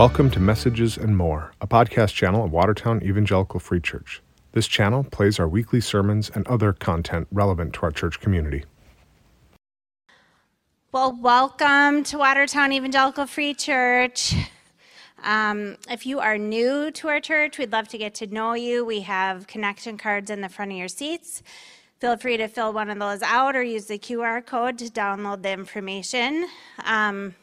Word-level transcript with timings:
Welcome 0.00 0.30
to 0.30 0.40
Messages 0.40 0.96
and 0.96 1.14
More, 1.14 1.52
a 1.60 1.66
podcast 1.66 2.14
channel 2.14 2.42
of 2.42 2.52
Watertown 2.52 3.02
Evangelical 3.02 3.60
Free 3.60 3.80
Church. 3.80 4.22
This 4.52 4.66
channel 4.66 5.04
plays 5.04 5.38
our 5.38 5.46
weekly 5.46 5.82
sermons 5.82 6.30
and 6.34 6.48
other 6.48 6.72
content 6.72 7.28
relevant 7.30 7.74
to 7.74 7.82
our 7.82 7.90
church 7.90 8.18
community. 8.18 8.64
Well, 10.90 11.18
welcome 11.20 12.02
to 12.04 12.16
Watertown 12.16 12.72
Evangelical 12.72 13.26
Free 13.26 13.52
Church. 13.52 14.34
Um, 15.22 15.76
if 15.90 16.06
you 16.06 16.18
are 16.18 16.38
new 16.38 16.90
to 16.92 17.08
our 17.08 17.20
church, 17.20 17.58
we'd 17.58 17.70
love 17.70 17.88
to 17.88 17.98
get 17.98 18.14
to 18.14 18.26
know 18.26 18.54
you. 18.54 18.86
We 18.86 19.00
have 19.00 19.46
connection 19.48 19.98
cards 19.98 20.30
in 20.30 20.40
the 20.40 20.48
front 20.48 20.72
of 20.72 20.78
your 20.78 20.88
seats. 20.88 21.42
Feel 21.98 22.16
free 22.16 22.38
to 22.38 22.48
fill 22.48 22.72
one 22.72 22.88
of 22.88 22.98
those 22.98 23.20
out 23.20 23.54
or 23.54 23.62
use 23.62 23.84
the 23.84 23.98
QR 23.98 24.46
code 24.46 24.78
to 24.78 24.86
download 24.86 25.42
the 25.42 25.52
information. 25.52 26.48
Um, 26.86 27.34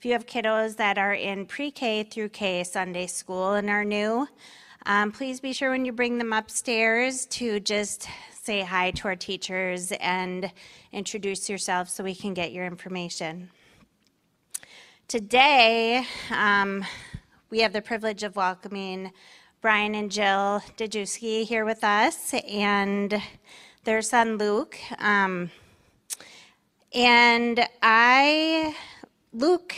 if 0.00 0.06
you 0.06 0.12
have 0.12 0.24
kiddos 0.24 0.76
that 0.76 0.96
are 0.96 1.12
in 1.12 1.44
pre 1.44 1.70
K 1.70 2.04
through 2.04 2.30
K 2.30 2.64
Sunday 2.64 3.06
school 3.06 3.52
and 3.52 3.68
are 3.68 3.84
new, 3.84 4.26
um, 4.86 5.12
please 5.12 5.40
be 5.40 5.52
sure 5.52 5.70
when 5.70 5.84
you 5.84 5.92
bring 5.92 6.16
them 6.16 6.32
upstairs 6.32 7.26
to 7.26 7.60
just 7.60 8.08
say 8.32 8.62
hi 8.62 8.92
to 8.92 9.08
our 9.08 9.14
teachers 9.14 9.92
and 10.00 10.50
introduce 10.90 11.50
yourself 11.50 11.90
so 11.90 12.02
we 12.02 12.14
can 12.14 12.32
get 12.32 12.50
your 12.50 12.64
information. 12.64 13.50
Today, 15.06 16.06
um, 16.30 16.82
we 17.50 17.60
have 17.60 17.74
the 17.74 17.82
privilege 17.82 18.22
of 18.22 18.36
welcoming 18.36 19.12
Brian 19.60 19.94
and 19.94 20.10
Jill 20.10 20.62
Dejewski 20.78 21.44
here 21.44 21.66
with 21.66 21.84
us 21.84 22.32
and 22.48 23.20
their 23.84 24.00
son 24.00 24.38
Luke. 24.38 24.78
Um, 24.98 25.50
and 26.94 27.68
I 27.82 28.74
Luke, 29.32 29.76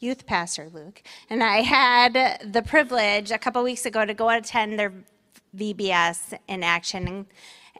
youth 0.00 0.26
pastor 0.26 0.68
Luke, 0.70 1.02
and 1.30 1.42
I 1.42 1.62
had 1.62 2.52
the 2.52 2.60
privilege 2.60 3.30
a 3.30 3.38
couple 3.38 3.62
weeks 3.62 3.86
ago 3.86 4.04
to 4.04 4.12
go 4.12 4.28
attend 4.28 4.78
their 4.78 4.92
VBS 5.56 6.38
in 6.46 6.62
action. 6.62 7.26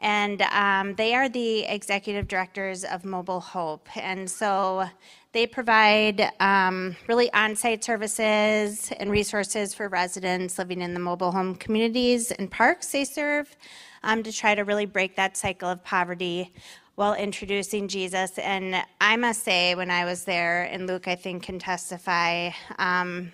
And 0.01 0.41
um, 0.41 0.95
they 0.95 1.15
are 1.15 1.29
the 1.29 1.65
executive 1.65 2.29
directors 2.29 2.83
of 2.83 3.05
Mobile 3.05 3.41
Hope. 3.41 3.95
And 3.95 4.29
so 4.29 4.89
they 5.33 5.47
provide 5.47 6.33
um, 6.41 6.97
really 7.09 7.31
on 7.35 7.57
site 7.57 7.85
services 7.85 8.91
and 8.99 9.11
resources 9.11 9.75
for 9.75 9.89
residents 9.89 10.59
living 10.59 10.81
in 10.81 10.95
the 10.95 11.01
mobile 11.01 11.31
home 11.31 11.57
communities 11.57 12.31
and 12.31 12.51
parks 12.51 12.91
they 12.91 13.05
serve 13.05 13.55
um, 14.03 14.23
to 14.23 14.33
try 14.33 14.55
to 14.55 14.63
really 14.63 14.87
break 14.87 15.15
that 15.17 15.37
cycle 15.37 15.69
of 15.69 15.85
poverty 15.85 16.53
while 16.95 17.15
introducing 17.15 17.89
Jesus. 17.89 18.39
And 18.39 18.77
I 19.01 19.17
must 19.17 19.43
say, 19.43 19.75
when 19.75 19.91
I 19.91 20.05
was 20.05 20.25
there, 20.25 20.65
and 20.65 20.87
Luke, 20.87 21.09
I 21.09 21.15
think, 21.15 21.43
can 21.43 21.59
testify, 21.59 22.51
um, 22.79 23.33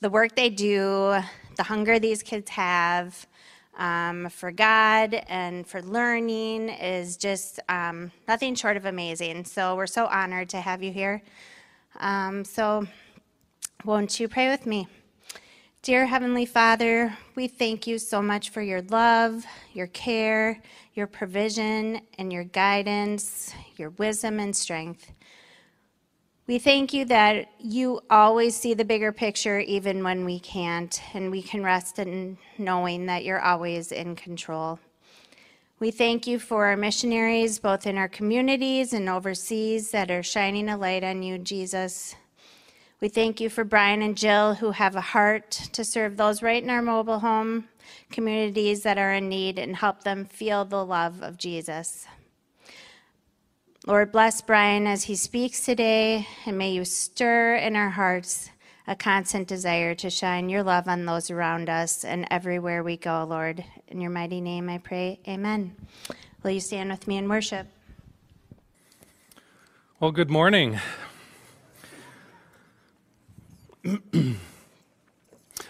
the 0.00 0.10
work 0.10 0.34
they 0.36 0.50
do, 0.50 1.20
the 1.56 1.62
hunger 1.62 1.98
these 1.98 2.22
kids 2.22 2.50
have 2.50 3.26
um, 3.78 4.28
for 4.28 4.50
God 4.50 5.14
and 5.28 5.66
for 5.66 5.82
learning 5.82 6.68
is 6.68 7.16
just 7.16 7.60
um, 7.68 8.10
nothing 8.26 8.54
short 8.54 8.76
of 8.76 8.86
amazing. 8.86 9.44
So 9.44 9.76
we're 9.76 9.86
so 9.86 10.06
honored 10.06 10.48
to 10.50 10.60
have 10.60 10.82
you 10.82 10.92
here. 10.92 11.22
Um, 12.00 12.44
so, 12.44 12.86
won't 13.84 14.20
you 14.20 14.28
pray 14.28 14.48
with 14.50 14.66
me? 14.66 14.88
Dear 15.82 16.06
Heavenly 16.06 16.44
Father, 16.44 17.16
we 17.36 17.46
thank 17.46 17.86
you 17.86 17.98
so 17.98 18.20
much 18.20 18.50
for 18.50 18.60
your 18.60 18.82
love, 18.82 19.46
your 19.72 19.86
care, 19.86 20.60
your 20.94 21.06
provision, 21.06 22.00
and 22.18 22.32
your 22.32 22.42
guidance, 22.42 23.54
your 23.76 23.90
wisdom 23.90 24.40
and 24.40 24.54
strength. 24.54 25.12
We 26.48 26.58
thank 26.58 26.92
you 26.92 27.04
that 27.06 27.52
you 27.60 28.00
always 28.10 28.56
see 28.56 28.74
the 28.74 28.84
bigger 28.84 29.12
picture 29.12 29.60
even 29.60 30.02
when 30.02 30.24
we 30.24 30.40
can't, 30.40 31.00
and 31.14 31.30
we 31.30 31.42
can 31.42 31.62
rest 31.62 32.00
in 32.00 32.38
knowing 32.58 33.06
that 33.06 33.24
you're 33.24 33.40
always 33.40 33.92
in 33.92 34.16
control. 34.16 34.80
We 35.78 35.92
thank 35.92 36.26
you 36.26 36.40
for 36.40 36.66
our 36.66 36.76
missionaries, 36.76 37.60
both 37.60 37.86
in 37.86 37.96
our 37.96 38.08
communities 38.08 38.92
and 38.92 39.08
overseas, 39.08 39.92
that 39.92 40.10
are 40.10 40.24
shining 40.24 40.68
a 40.68 40.76
light 40.76 41.04
on 41.04 41.22
you, 41.22 41.38
Jesus. 41.38 42.16
We 43.00 43.08
thank 43.08 43.40
you 43.40 43.48
for 43.48 43.62
Brian 43.62 44.02
and 44.02 44.16
Jill, 44.16 44.54
who 44.54 44.72
have 44.72 44.96
a 44.96 45.00
heart 45.00 45.52
to 45.72 45.84
serve 45.84 46.16
those 46.16 46.42
right 46.42 46.60
in 46.60 46.68
our 46.68 46.82
mobile 46.82 47.20
home 47.20 47.68
communities 48.10 48.82
that 48.82 48.98
are 48.98 49.12
in 49.12 49.28
need 49.28 49.56
and 49.56 49.76
help 49.76 50.02
them 50.02 50.24
feel 50.24 50.64
the 50.64 50.84
love 50.84 51.22
of 51.22 51.38
Jesus. 51.38 52.08
Lord, 53.86 54.10
bless 54.10 54.42
Brian 54.42 54.88
as 54.88 55.04
he 55.04 55.14
speaks 55.14 55.60
today, 55.60 56.26
and 56.44 56.58
may 56.58 56.72
you 56.72 56.84
stir 56.84 57.54
in 57.54 57.76
our 57.76 57.90
hearts 57.90 58.50
a 58.88 58.96
constant 58.96 59.46
desire 59.46 59.94
to 59.94 60.10
shine 60.10 60.48
your 60.48 60.64
love 60.64 60.88
on 60.88 61.06
those 61.06 61.30
around 61.30 61.70
us 61.70 62.04
and 62.04 62.26
everywhere 62.32 62.82
we 62.82 62.96
go, 62.96 63.24
Lord. 63.28 63.64
In 63.86 64.00
your 64.00 64.10
mighty 64.10 64.40
name 64.40 64.68
I 64.68 64.78
pray, 64.78 65.20
amen. 65.28 65.76
Will 66.42 66.50
you 66.50 66.60
stand 66.60 66.90
with 66.90 67.06
me 67.06 67.16
in 67.16 67.28
worship? 67.28 67.68
Well, 70.00 70.10
good 70.10 70.30
morning. 70.30 70.80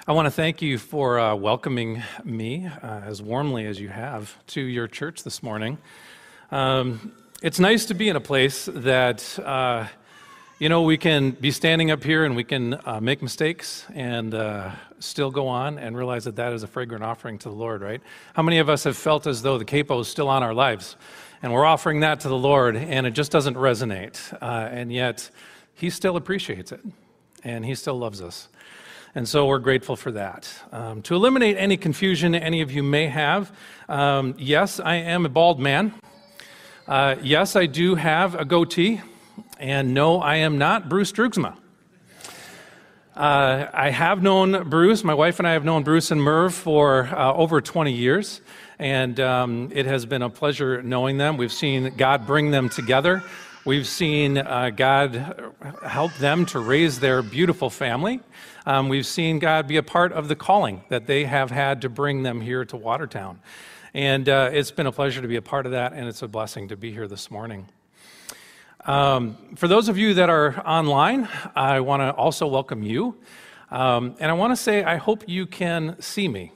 I 0.08 0.12
want 0.12 0.26
to 0.26 0.30
thank 0.30 0.60
you 0.60 0.78
for 0.78 1.20
uh, 1.20 1.36
welcoming 1.36 2.02
me 2.24 2.66
uh, 2.66 2.86
as 3.04 3.22
warmly 3.22 3.66
as 3.66 3.78
you 3.78 3.90
have 3.90 4.34
to 4.48 4.60
your 4.60 4.88
church 4.88 5.22
this 5.22 5.40
morning. 5.40 5.78
Um, 6.50 7.12
it's 7.42 7.60
nice 7.60 7.86
to 7.86 7.94
be 7.94 8.08
in 8.08 8.16
a 8.16 8.20
place 8.20 8.68
that, 8.72 9.38
uh, 9.38 9.86
you 10.58 10.68
know, 10.68 10.82
we 10.82 10.96
can 10.96 11.30
be 11.30 11.52
standing 11.52 11.92
up 11.92 12.02
here 12.02 12.24
and 12.24 12.34
we 12.34 12.42
can 12.42 12.80
uh, 12.84 12.98
make 13.00 13.22
mistakes 13.22 13.86
and 13.94 14.34
uh, 14.34 14.72
still 14.98 15.30
go 15.30 15.46
on 15.46 15.78
and 15.78 15.96
realize 15.96 16.24
that 16.24 16.34
that 16.36 16.52
is 16.52 16.64
a 16.64 16.66
fragrant 16.66 17.04
offering 17.04 17.38
to 17.38 17.48
the 17.48 17.54
Lord, 17.54 17.82
right? 17.82 18.00
How 18.34 18.42
many 18.42 18.58
of 18.58 18.68
us 18.68 18.82
have 18.82 18.96
felt 18.96 19.28
as 19.28 19.42
though 19.42 19.58
the 19.58 19.64
capo 19.64 20.00
is 20.00 20.08
still 20.08 20.28
on 20.28 20.42
our 20.42 20.54
lives 20.54 20.96
and 21.40 21.52
we're 21.52 21.66
offering 21.66 22.00
that 22.00 22.18
to 22.20 22.28
the 22.28 22.38
Lord 22.38 22.74
and 22.74 23.06
it 23.06 23.12
just 23.12 23.30
doesn't 23.30 23.54
resonate, 23.54 24.32
uh, 24.42 24.68
and 24.72 24.92
yet 24.92 25.30
He 25.74 25.88
still 25.88 26.16
appreciates 26.16 26.72
it 26.72 26.80
and 27.44 27.64
He 27.64 27.74
still 27.74 27.98
loves 27.98 28.20
us. 28.20 28.48
And 29.14 29.28
so 29.28 29.46
we're 29.46 29.58
grateful 29.58 29.96
for 29.96 30.12
that. 30.12 30.52
Um, 30.70 31.02
to 31.02 31.14
eliminate 31.14 31.56
any 31.56 31.76
confusion 31.76 32.34
any 32.34 32.60
of 32.60 32.70
you 32.70 32.82
may 32.82 33.06
have, 33.06 33.50
um, 33.88 34.34
yes, 34.38 34.80
I 34.80 34.96
am 34.96 35.26
a 35.26 35.28
bald 35.28 35.58
man. 35.58 35.94
Uh, 36.86 37.16
yes, 37.22 37.56
I 37.56 37.66
do 37.66 37.94
have 37.94 38.34
a 38.34 38.44
goatee. 38.44 39.00
And 39.58 39.94
no, 39.94 40.20
I 40.20 40.36
am 40.36 40.58
not 40.58 40.88
Bruce 40.88 41.12
Droogsma. 41.12 41.56
Uh, 43.16 43.66
I 43.72 43.90
have 43.90 44.22
known 44.22 44.68
Bruce, 44.68 45.02
my 45.02 45.14
wife 45.14 45.40
and 45.40 45.48
I 45.48 45.54
have 45.54 45.64
known 45.64 45.82
Bruce 45.82 46.12
and 46.12 46.22
Merv 46.22 46.54
for 46.54 47.06
uh, 47.06 47.34
over 47.34 47.60
20 47.60 47.92
years, 47.92 48.40
and 48.78 49.18
um, 49.18 49.70
it 49.74 49.86
has 49.86 50.06
been 50.06 50.22
a 50.22 50.30
pleasure 50.30 50.80
knowing 50.84 51.18
them. 51.18 51.36
We've 51.36 51.52
seen 51.52 51.96
God 51.96 52.28
bring 52.28 52.52
them 52.52 52.68
together. 52.68 53.24
We've 53.68 53.86
seen 53.86 54.38
uh, 54.38 54.70
God 54.70 55.52
help 55.84 56.14
them 56.14 56.46
to 56.46 56.58
raise 56.58 57.00
their 57.00 57.20
beautiful 57.20 57.68
family. 57.68 58.20
Um, 58.64 58.88
we've 58.88 59.04
seen 59.04 59.38
God 59.40 59.68
be 59.68 59.76
a 59.76 59.82
part 59.82 60.10
of 60.14 60.28
the 60.28 60.36
calling 60.36 60.84
that 60.88 61.06
they 61.06 61.26
have 61.26 61.50
had 61.50 61.82
to 61.82 61.90
bring 61.90 62.22
them 62.22 62.40
here 62.40 62.64
to 62.64 62.78
Watertown. 62.78 63.40
And 63.92 64.26
uh, 64.26 64.48
it's 64.54 64.70
been 64.70 64.86
a 64.86 64.90
pleasure 64.90 65.20
to 65.20 65.28
be 65.28 65.36
a 65.36 65.42
part 65.42 65.66
of 65.66 65.72
that, 65.72 65.92
and 65.92 66.08
it's 66.08 66.22
a 66.22 66.28
blessing 66.28 66.68
to 66.68 66.78
be 66.78 66.92
here 66.92 67.06
this 67.06 67.30
morning. 67.30 67.68
Um, 68.86 69.36
for 69.56 69.68
those 69.68 69.90
of 69.90 69.98
you 69.98 70.14
that 70.14 70.30
are 70.30 70.66
online, 70.66 71.28
I 71.54 71.80
want 71.80 72.00
to 72.00 72.12
also 72.12 72.46
welcome 72.46 72.82
you. 72.82 73.18
Um, 73.70 74.16
and 74.18 74.30
I 74.30 74.34
want 74.34 74.50
to 74.52 74.56
say, 74.56 74.82
I 74.82 74.96
hope 74.96 75.24
you 75.28 75.44
can 75.44 76.00
see 76.00 76.26
me. 76.26 76.52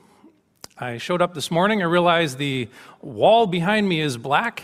I 0.79 0.97
showed 0.97 1.21
up 1.21 1.35
this 1.35 1.51
morning, 1.51 1.83
I 1.83 1.85
realized 1.85 2.39
the 2.39 2.69
wall 3.01 3.45
behind 3.45 3.87
me 3.87 4.01
is 4.01 4.17
black. 4.17 4.63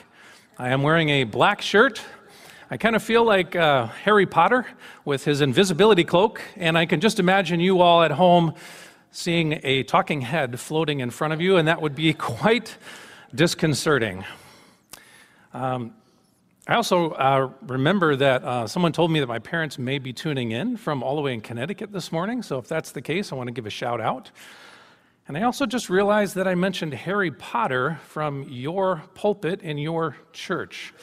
I 0.57 0.69
am 0.69 0.81
wearing 0.81 1.09
a 1.09 1.25
black 1.25 1.61
shirt 1.61 2.01
I 2.71 2.77
kind 2.77 2.95
of 2.95 3.01
feel 3.01 3.23
like 3.23 3.55
uh, 3.55 3.87
Harry 3.87 4.27
Potter 4.27 4.63
with 5.03 5.25
his 5.25 5.41
invisibility 5.41 6.03
cloak, 6.03 6.39
and 6.55 6.77
I 6.77 6.85
can 6.85 6.99
just 6.99 7.19
imagine 7.19 7.59
you 7.59 7.81
all 7.81 8.03
at 8.03 8.11
home 8.11 8.53
seeing 9.09 9.59
a 9.63 9.81
talking 9.81 10.21
head 10.21 10.59
floating 10.59 10.99
in 10.99 11.09
front 11.09 11.33
of 11.33 11.41
you, 11.41 11.57
and 11.57 11.67
that 11.67 11.81
would 11.81 11.95
be 11.95 12.13
quite 12.41 12.77
disconcerting. 13.33 14.23
Um, 15.51 15.95
I 16.67 16.75
also 16.75 17.09
uh, 17.13 17.49
remember 17.63 18.15
that 18.15 18.43
uh, 18.43 18.67
someone 18.67 18.91
told 18.91 19.09
me 19.09 19.19
that 19.19 19.27
my 19.27 19.39
parents 19.39 19.79
may 19.79 19.97
be 19.97 20.13
tuning 20.13 20.51
in 20.51 20.77
from 20.77 21.01
all 21.01 21.15
the 21.15 21.23
way 21.23 21.33
in 21.33 21.41
Connecticut 21.41 21.91
this 21.91 22.11
morning, 22.11 22.43
so 22.43 22.59
if 22.59 22.67
that's 22.67 22.91
the 22.91 23.01
case, 23.01 23.31
I 23.31 23.35
want 23.35 23.47
to 23.47 23.51
give 23.51 23.65
a 23.65 23.71
shout 23.71 23.99
out. 23.99 24.29
And 25.27 25.35
I 25.35 25.41
also 25.41 25.65
just 25.65 25.89
realized 25.89 26.35
that 26.35 26.47
I 26.47 26.53
mentioned 26.53 26.93
Harry 26.93 27.31
Potter 27.31 27.99
from 28.09 28.43
your 28.43 29.01
pulpit 29.15 29.63
in 29.63 29.79
your 29.79 30.17
church. 30.33 30.93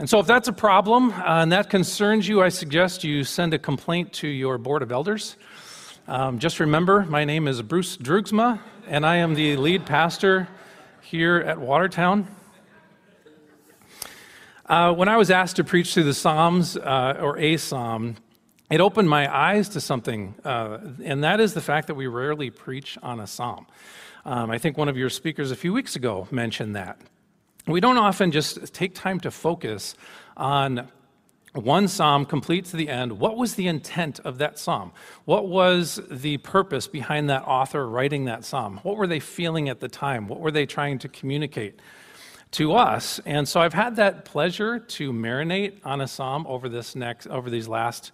And 0.00 0.08
so, 0.08 0.18
if 0.18 0.26
that's 0.26 0.48
a 0.48 0.52
problem 0.54 1.12
uh, 1.12 1.42
and 1.42 1.52
that 1.52 1.68
concerns 1.68 2.26
you, 2.26 2.42
I 2.42 2.48
suggest 2.48 3.04
you 3.04 3.22
send 3.22 3.52
a 3.52 3.58
complaint 3.58 4.14
to 4.14 4.28
your 4.28 4.56
board 4.56 4.80
of 4.80 4.90
elders. 4.90 5.36
Um, 6.08 6.38
just 6.38 6.58
remember, 6.58 7.04
my 7.04 7.26
name 7.26 7.46
is 7.46 7.60
Bruce 7.60 7.98
Droogsma, 7.98 8.60
and 8.88 9.04
I 9.04 9.16
am 9.16 9.34
the 9.34 9.58
lead 9.58 9.84
pastor 9.84 10.48
here 11.02 11.36
at 11.36 11.60
Watertown. 11.60 12.34
Uh, 14.64 14.94
when 14.94 15.10
I 15.10 15.18
was 15.18 15.30
asked 15.30 15.56
to 15.56 15.64
preach 15.64 15.92
through 15.92 16.04
the 16.04 16.14
Psalms 16.14 16.78
uh, 16.78 17.18
or 17.20 17.36
a 17.36 17.58
Psalm, 17.58 18.16
it 18.70 18.80
opened 18.80 19.10
my 19.10 19.30
eyes 19.30 19.68
to 19.68 19.82
something, 19.82 20.34
uh, 20.46 20.78
and 21.04 21.22
that 21.24 21.40
is 21.40 21.52
the 21.52 21.60
fact 21.60 21.88
that 21.88 21.94
we 21.94 22.06
rarely 22.06 22.48
preach 22.48 22.96
on 23.02 23.20
a 23.20 23.26
psalm. 23.26 23.66
Um, 24.24 24.50
I 24.50 24.56
think 24.56 24.78
one 24.78 24.88
of 24.88 24.96
your 24.96 25.10
speakers 25.10 25.50
a 25.50 25.56
few 25.56 25.74
weeks 25.74 25.94
ago 25.94 26.26
mentioned 26.30 26.74
that. 26.74 26.98
We 27.66 27.80
don't 27.80 27.98
often 27.98 28.30
just 28.30 28.72
take 28.72 28.94
time 28.94 29.20
to 29.20 29.30
focus 29.30 29.94
on 30.36 30.88
one 31.52 31.88
psalm 31.88 32.24
complete 32.24 32.64
to 32.66 32.76
the 32.76 32.88
end. 32.88 33.18
What 33.18 33.36
was 33.36 33.54
the 33.54 33.66
intent 33.66 34.20
of 34.20 34.38
that 34.38 34.58
psalm? 34.58 34.92
What 35.24 35.48
was 35.48 36.00
the 36.08 36.36
purpose 36.38 36.86
behind 36.86 37.28
that 37.28 37.42
author 37.42 37.88
writing 37.88 38.26
that 38.26 38.44
psalm? 38.44 38.78
What 38.82 38.96
were 38.96 39.06
they 39.06 39.20
feeling 39.20 39.68
at 39.68 39.80
the 39.80 39.88
time? 39.88 40.28
What 40.28 40.40
were 40.40 40.52
they 40.52 40.64
trying 40.64 40.98
to 41.00 41.08
communicate 41.08 41.80
to 42.52 42.74
us? 42.74 43.20
And 43.26 43.48
so 43.48 43.60
I've 43.60 43.74
had 43.74 43.96
that 43.96 44.24
pleasure 44.24 44.78
to 44.78 45.12
marinate 45.12 45.80
on 45.84 46.00
a 46.00 46.06
psalm 46.06 46.46
over 46.46 46.68
this 46.68 46.94
next 46.94 47.26
over 47.26 47.50
these 47.50 47.66
last 47.66 48.12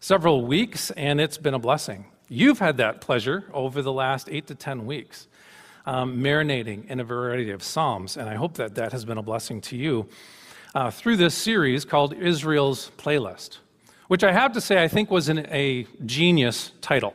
several 0.00 0.46
weeks, 0.46 0.90
and 0.92 1.20
it's 1.20 1.38
been 1.38 1.54
a 1.54 1.58
blessing. 1.58 2.06
You've 2.28 2.58
had 2.58 2.78
that 2.78 3.00
pleasure 3.00 3.44
over 3.52 3.82
the 3.82 3.92
last 3.92 4.28
eight 4.30 4.46
to 4.46 4.54
ten 4.54 4.86
weeks. 4.86 5.28
Um, 5.88 6.18
marinating 6.18 6.90
in 6.90 7.00
a 7.00 7.04
variety 7.04 7.50
of 7.50 7.62
Psalms, 7.62 8.18
and 8.18 8.28
I 8.28 8.34
hope 8.34 8.52
that 8.58 8.74
that 8.74 8.92
has 8.92 9.06
been 9.06 9.16
a 9.16 9.22
blessing 9.22 9.62
to 9.62 9.74
you 9.74 10.06
uh, 10.74 10.90
through 10.90 11.16
this 11.16 11.34
series 11.34 11.86
called 11.86 12.12
Israel's 12.12 12.92
Playlist, 12.98 13.56
which 14.08 14.22
I 14.22 14.30
have 14.30 14.52
to 14.52 14.60
say 14.60 14.82
I 14.82 14.86
think 14.86 15.10
was 15.10 15.30
an, 15.30 15.46
a 15.50 15.86
genius 16.04 16.72
title. 16.82 17.14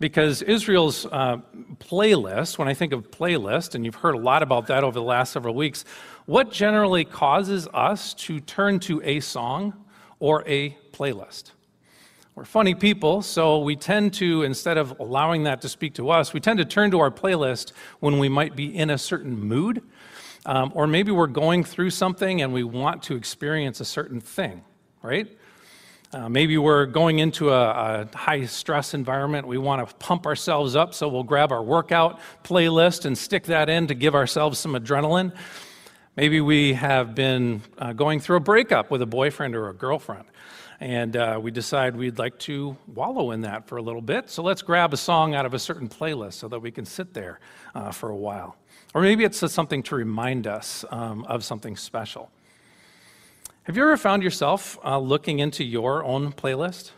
Because 0.00 0.42
Israel's 0.42 1.06
uh, 1.06 1.38
playlist, 1.78 2.58
when 2.58 2.68
I 2.68 2.74
think 2.74 2.92
of 2.92 3.10
playlist, 3.10 3.74
and 3.74 3.86
you've 3.86 3.94
heard 3.94 4.16
a 4.16 4.18
lot 4.18 4.42
about 4.42 4.66
that 4.66 4.84
over 4.84 4.98
the 4.98 5.02
last 5.02 5.32
several 5.32 5.54
weeks, 5.54 5.86
what 6.26 6.52
generally 6.52 7.06
causes 7.06 7.68
us 7.72 8.12
to 8.26 8.38
turn 8.40 8.80
to 8.80 9.00
a 9.02 9.20
song 9.20 9.72
or 10.18 10.46
a 10.46 10.76
playlist? 10.92 11.52
We're 12.34 12.44
funny 12.44 12.74
people, 12.74 13.22
so 13.22 13.58
we 13.58 13.76
tend 13.76 14.14
to, 14.14 14.42
instead 14.42 14.78
of 14.78 14.98
allowing 15.00 15.42
that 15.44 15.60
to 15.62 15.68
speak 15.68 15.94
to 15.94 16.10
us, 16.10 16.32
we 16.32 16.40
tend 16.40 16.58
to 16.58 16.64
turn 16.64 16.90
to 16.92 17.00
our 17.00 17.10
playlist 17.10 17.72
when 17.98 18.18
we 18.18 18.28
might 18.28 18.56
be 18.56 18.74
in 18.74 18.90
a 18.90 18.98
certain 18.98 19.38
mood 19.38 19.82
um, 20.46 20.72
or 20.74 20.86
maybe 20.86 21.10
we're 21.10 21.26
going 21.26 21.64
through 21.64 21.90
something 21.90 22.42
and 22.42 22.52
we 22.52 22.64
want 22.64 23.02
to 23.04 23.16
experience 23.16 23.80
a 23.80 23.84
certain 23.84 24.20
thing, 24.20 24.62
right? 25.02 25.28
Uh, 26.12 26.28
maybe 26.28 26.58
we're 26.58 26.86
going 26.86 27.20
into 27.20 27.50
a, 27.50 28.08
a, 28.12 28.16
high 28.16 28.44
stress 28.44 28.94
environment. 28.94 29.46
We 29.46 29.58
want 29.58 29.86
to 29.86 29.94
pump 29.96 30.26
ourselves 30.26 30.74
up, 30.74 30.92
so 30.92 31.08
we'll 31.08 31.22
grab 31.22 31.52
our 31.52 31.62
workout 31.62 32.20
playlist 32.42 33.04
and 33.04 33.16
stick 33.16 33.44
that 33.44 33.68
in 33.68 33.86
to 33.88 33.94
give 33.94 34.14
ourselves 34.14 34.58
some 34.58 34.72
adrenaline. 34.72 35.32
Maybe 36.16 36.40
we 36.40 36.72
have 36.72 37.14
been 37.14 37.62
uh, 37.78 37.92
going 37.92 38.18
through 38.18 38.38
a 38.38 38.40
breakup 38.40 38.90
with 38.90 39.02
a 39.02 39.06
boyfriend 39.06 39.54
or 39.54 39.68
a 39.68 39.74
girlfriend, 39.74 40.24
and 40.80 41.14
uh, 41.14 41.38
we 41.40 41.50
decide 41.50 41.94
we'd 41.94 42.18
like 42.18 42.38
to 42.40 42.76
wallow 42.94 43.32
in 43.32 43.42
that 43.42 43.66
for 43.66 43.76
a 43.76 43.82
little 43.82 44.00
bit. 44.00 44.30
So 44.30 44.42
let's 44.42 44.62
grab 44.62 44.94
a 44.94 44.96
song 44.96 45.34
out 45.34 45.44
of 45.44 45.52
a 45.52 45.58
certain 45.58 45.88
playlist 45.88 46.34
so 46.34 46.48
that 46.48 46.60
we 46.60 46.70
can 46.70 46.86
sit 46.86 47.12
there 47.12 47.38
uh, 47.74 47.92
for 47.92 48.08
a 48.08 48.16
while. 48.16 48.56
Or 48.94 49.02
maybe 49.02 49.24
it's 49.24 49.38
something 49.52 49.82
to 49.84 49.94
remind 49.94 50.46
us 50.46 50.84
um, 50.90 51.24
of 51.26 51.44
something 51.44 51.76
special. 51.76 52.30
Have 53.64 53.76
you 53.76 53.82
ever 53.82 53.98
found 53.98 54.22
yourself 54.22 54.78
uh, 54.82 54.98
looking 54.98 55.38
into 55.38 55.62
your 55.62 56.02
own 56.02 56.32
playlist? 56.32 56.92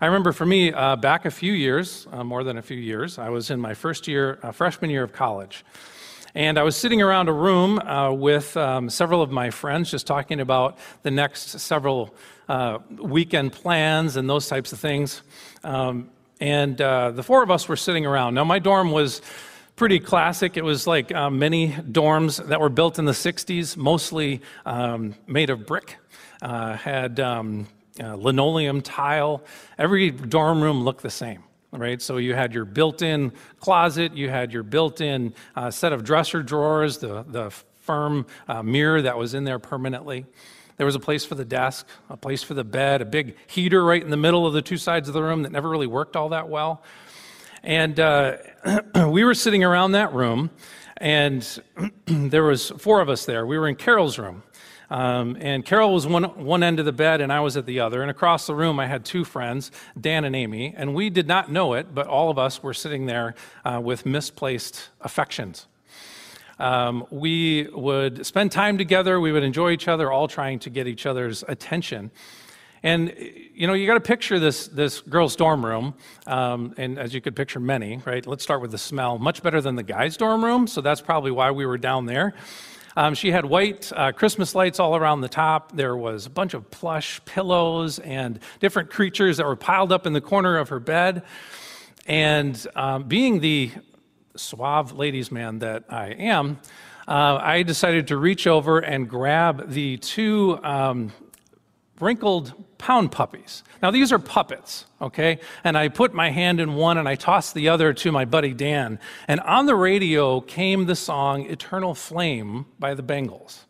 I 0.00 0.06
remember 0.06 0.32
for 0.32 0.44
me, 0.44 0.72
uh, 0.72 0.96
back 0.96 1.24
a 1.24 1.30
few 1.30 1.52
years, 1.54 2.06
uh, 2.12 2.22
more 2.22 2.44
than 2.44 2.58
a 2.58 2.62
few 2.62 2.76
years, 2.76 3.18
I 3.18 3.30
was 3.30 3.50
in 3.50 3.60
my 3.60 3.72
first 3.72 4.06
year, 4.06 4.38
uh, 4.42 4.50
freshman 4.52 4.90
year 4.90 5.04
of 5.04 5.12
college. 5.12 5.64
And 6.34 6.58
I 6.58 6.62
was 6.62 6.76
sitting 6.76 7.00
around 7.00 7.28
a 7.28 7.32
room 7.32 7.78
uh, 7.78 8.12
with 8.12 8.56
um, 8.56 8.90
several 8.90 9.22
of 9.22 9.30
my 9.30 9.50
friends, 9.50 9.90
just 9.90 10.06
talking 10.06 10.40
about 10.40 10.78
the 11.02 11.10
next 11.10 11.58
several 11.60 12.14
uh, 12.48 12.78
weekend 12.90 13.52
plans 13.52 14.16
and 14.16 14.28
those 14.28 14.48
types 14.48 14.72
of 14.72 14.78
things. 14.78 15.22
Um, 15.64 16.10
and 16.40 16.76
the 16.76 17.22
four 17.24 17.42
of 17.42 17.50
us 17.50 17.66
were 17.68 17.76
sitting 17.76 18.04
around. 18.04 18.34
Now, 18.34 18.44
my 18.44 18.58
dorm 18.58 18.92
was 18.92 19.22
pretty 19.76 20.00
classic. 20.00 20.56
It 20.56 20.64
was 20.64 20.86
like 20.86 21.12
uh, 21.14 21.28
many 21.28 21.70
dorms 21.70 22.44
that 22.46 22.60
were 22.60 22.70
built 22.70 22.98
in 22.98 23.04
the 23.04 23.12
60s, 23.12 23.76
mostly 23.76 24.40
um, 24.64 25.14
made 25.26 25.50
of 25.50 25.66
brick, 25.66 25.98
uh, 26.40 26.76
had 26.76 27.20
um, 27.20 27.66
uh, 28.02 28.14
linoleum 28.14 28.80
tile. 28.80 29.44
Every 29.78 30.10
dorm 30.10 30.62
room 30.62 30.82
looked 30.82 31.02
the 31.02 31.10
same. 31.10 31.44
Right, 31.76 32.00
so 32.00 32.16
you 32.16 32.34
had 32.34 32.54
your 32.54 32.64
built-in 32.64 33.32
closet, 33.60 34.16
you 34.16 34.30
had 34.30 34.50
your 34.50 34.62
built-in 34.62 35.34
uh, 35.54 35.70
set 35.70 35.92
of 35.92 36.04
dresser 36.04 36.42
drawers, 36.42 36.96
the 36.96 37.22
the 37.28 37.50
firm 37.86 38.26
uh, 38.48 38.62
mirror 38.62 39.02
that 39.02 39.18
was 39.18 39.34
in 39.34 39.44
there 39.44 39.58
permanently. 39.58 40.24
There 40.78 40.86
was 40.86 40.94
a 40.94 41.00
place 41.00 41.26
for 41.26 41.34
the 41.34 41.44
desk, 41.44 41.86
a 42.08 42.16
place 42.16 42.42
for 42.42 42.54
the 42.54 42.64
bed, 42.64 43.02
a 43.02 43.04
big 43.04 43.36
heater 43.46 43.84
right 43.84 44.02
in 44.02 44.10
the 44.10 44.16
middle 44.16 44.46
of 44.46 44.54
the 44.54 44.62
two 44.62 44.78
sides 44.78 45.06
of 45.06 45.14
the 45.14 45.22
room 45.22 45.42
that 45.42 45.52
never 45.52 45.68
really 45.68 45.86
worked 45.86 46.16
all 46.16 46.30
that 46.30 46.48
well. 46.48 46.82
And 47.62 48.00
uh, 48.00 48.38
we 49.08 49.24
were 49.24 49.34
sitting 49.34 49.62
around 49.62 49.92
that 49.92 50.14
room, 50.14 50.50
and 50.96 51.46
there 52.06 52.44
was 52.44 52.70
four 52.70 53.02
of 53.02 53.10
us 53.10 53.26
there. 53.26 53.46
We 53.46 53.58
were 53.58 53.68
in 53.68 53.76
Carol's 53.76 54.18
room. 54.18 54.42
Um, 54.90 55.36
and 55.40 55.64
Carol 55.64 55.92
was 55.92 56.06
one, 56.06 56.24
one 56.44 56.62
end 56.62 56.78
of 56.78 56.84
the 56.84 56.92
bed, 56.92 57.20
and 57.20 57.32
I 57.32 57.40
was 57.40 57.56
at 57.56 57.66
the 57.66 57.80
other. 57.80 58.02
And 58.02 58.10
across 58.10 58.46
the 58.46 58.54
room, 58.54 58.78
I 58.78 58.86
had 58.86 59.04
two 59.04 59.24
friends, 59.24 59.70
Dan 60.00 60.24
and 60.24 60.36
Amy. 60.36 60.74
And 60.76 60.94
we 60.94 61.10
did 61.10 61.26
not 61.26 61.50
know 61.50 61.74
it, 61.74 61.94
but 61.94 62.06
all 62.06 62.30
of 62.30 62.38
us 62.38 62.62
were 62.62 62.74
sitting 62.74 63.06
there 63.06 63.34
uh, 63.64 63.80
with 63.82 64.06
misplaced 64.06 64.88
affections. 65.00 65.66
Um, 66.58 67.06
we 67.10 67.68
would 67.74 68.24
spend 68.24 68.50
time 68.50 68.78
together, 68.78 69.20
we 69.20 69.30
would 69.30 69.42
enjoy 69.42 69.72
each 69.72 69.88
other, 69.88 70.10
all 70.10 70.26
trying 70.26 70.58
to 70.60 70.70
get 70.70 70.86
each 70.86 71.04
other's 71.04 71.44
attention. 71.48 72.10
And 72.82 73.14
you 73.52 73.66
know, 73.66 73.72
you 73.72 73.86
got 73.86 73.94
to 73.94 74.00
picture 74.00 74.38
this 74.38 74.68
this 74.68 75.00
girl's 75.00 75.34
dorm 75.34 75.64
room, 75.64 75.94
um, 76.26 76.74
and 76.76 76.98
as 76.98 77.12
you 77.12 77.20
could 77.20 77.34
picture 77.34 77.58
many, 77.58 78.00
right? 78.04 78.26
Let's 78.26 78.42
start 78.42 78.60
with 78.60 78.70
the 78.70 78.78
smell. 78.78 79.18
Much 79.18 79.42
better 79.42 79.60
than 79.60 79.76
the 79.76 79.82
guy's 79.82 80.16
dorm 80.16 80.44
room, 80.44 80.66
so 80.66 80.80
that's 80.80 81.00
probably 81.00 81.30
why 81.30 81.50
we 81.50 81.66
were 81.66 81.78
down 81.78 82.06
there. 82.06 82.34
Um, 82.96 83.14
she 83.14 83.30
had 83.30 83.44
white 83.44 83.92
uh, 83.94 84.12
Christmas 84.12 84.54
lights 84.54 84.80
all 84.80 84.96
around 84.96 85.20
the 85.20 85.28
top. 85.28 85.72
There 85.72 85.94
was 85.94 86.24
a 86.24 86.30
bunch 86.30 86.54
of 86.54 86.70
plush 86.70 87.22
pillows 87.26 87.98
and 87.98 88.38
different 88.58 88.90
creatures 88.90 89.36
that 89.36 89.44
were 89.44 89.54
piled 89.54 89.92
up 89.92 90.06
in 90.06 90.14
the 90.14 90.22
corner 90.22 90.56
of 90.56 90.70
her 90.70 90.80
bed. 90.80 91.22
And 92.06 92.66
um, 92.74 93.02
being 93.02 93.40
the 93.40 93.70
suave 94.34 94.92
ladies' 94.92 95.30
man 95.30 95.58
that 95.58 95.84
I 95.90 96.08
am, 96.08 96.58
uh, 97.06 97.38
I 97.40 97.62
decided 97.62 98.08
to 98.08 98.16
reach 98.16 98.46
over 98.46 98.78
and 98.78 99.08
grab 99.08 99.70
the 99.70 99.98
two 99.98 100.58
um, 100.64 101.12
wrinkled 102.00 102.52
pound 102.78 103.10
puppies. 103.10 103.62
Now, 103.82 103.90
these 103.90 104.12
are 104.12 104.18
puppets, 104.18 104.86
okay? 105.00 105.40
And 105.64 105.78
I 105.78 105.88
put 105.88 106.12
my 106.14 106.30
hand 106.30 106.60
in 106.60 106.74
one 106.74 106.98
and 106.98 107.08
I 107.08 107.14
tossed 107.14 107.54
the 107.54 107.68
other 107.68 107.92
to 107.94 108.12
my 108.12 108.24
buddy 108.24 108.52
Dan. 108.52 108.98
And 109.28 109.40
on 109.40 109.66
the 109.66 109.74
radio 109.74 110.40
came 110.40 110.86
the 110.86 110.96
song 110.96 111.46
Eternal 111.46 111.94
Flame 111.94 112.66
by 112.78 112.94
the 112.94 113.02
Bangles. 113.02 113.64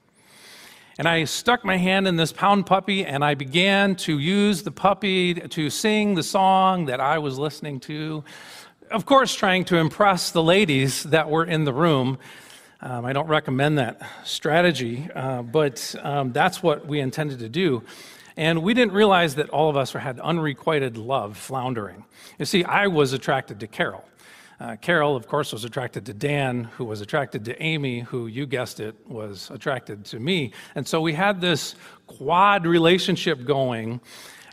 And 0.98 1.06
I 1.06 1.24
stuck 1.24 1.64
my 1.64 1.76
hand 1.76 2.08
in 2.08 2.16
this 2.16 2.32
pound 2.32 2.64
puppy 2.64 3.04
and 3.04 3.22
I 3.22 3.34
began 3.34 3.96
to 3.96 4.18
use 4.18 4.62
the 4.62 4.70
puppy 4.70 5.34
to 5.34 5.68
sing 5.68 6.14
the 6.14 6.22
song 6.22 6.86
that 6.86 7.00
I 7.00 7.18
was 7.18 7.38
listening 7.38 7.80
to. 7.80 8.24
Of 8.90 9.04
course, 9.04 9.34
trying 9.34 9.66
to 9.66 9.76
impress 9.76 10.30
the 10.30 10.42
ladies 10.42 11.02
that 11.04 11.28
were 11.28 11.44
in 11.44 11.64
the 11.64 11.72
room. 11.72 12.18
Um, 12.80 13.04
I 13.04 13.12
don't 13.12 13.28
recommend 13.28 13.78
that 13.78 14.00
strategy, 14.24 15.08
uh, 15.14 15.42
but 15.42 15.94
um, 16.02 16.32
that's 16.32 16.62
what 16.62 16.86
we 16.86 17.00
intended 17.00 17.40
to 17.40 17.48
do. 17.48 17.82
And 18.36 18.62
we 18.62 18.74
didn't 18.74 18.92
realize 18.92 19.36
that 19.36 19.48
all 19.48 19.70
of 19.70 19.76
us 19.76 19.92
had 19.92 20.20
unrequited 20.20 20.98
love 20.98 21.38
floundering. 21.38 22.04
You 22.38 22.44
see, 22.44 22.64
I 22.64 22.86
was 22.86 23.12
attracted 23.12 23.60
to 23.60 23.66
Carol. 23.66 24.04
Uh, 24.58 24.76
Carol, 24.76 25.16
of 25.16 25.26
course, 25.26 25.52
was 25.52 25.64
attracted 25.64 26.06
to 26.06 26.14
Dan, 26.14 26.64
who 26.64 26.84
was 26.84 27.00
attracted 27.00 27.44
to 27.46 27.62
Amy, 27.62 28.00
who, 28.00 28.26
you 28.26 28.46
guessed 28.46 28.80
it, 28.80 28.94
was 29.06 29.50
attracted 29.50 30.04
to 30.06 30.18
me. 30.18 30.52
And 30.74 30.86
so 30.86 31.00
we 31.00 31.12
had 31.12 31.40
this 31.40 31.74
quad 32.06 32.66
relationship 32.66 33.44
going. 33.44 34.00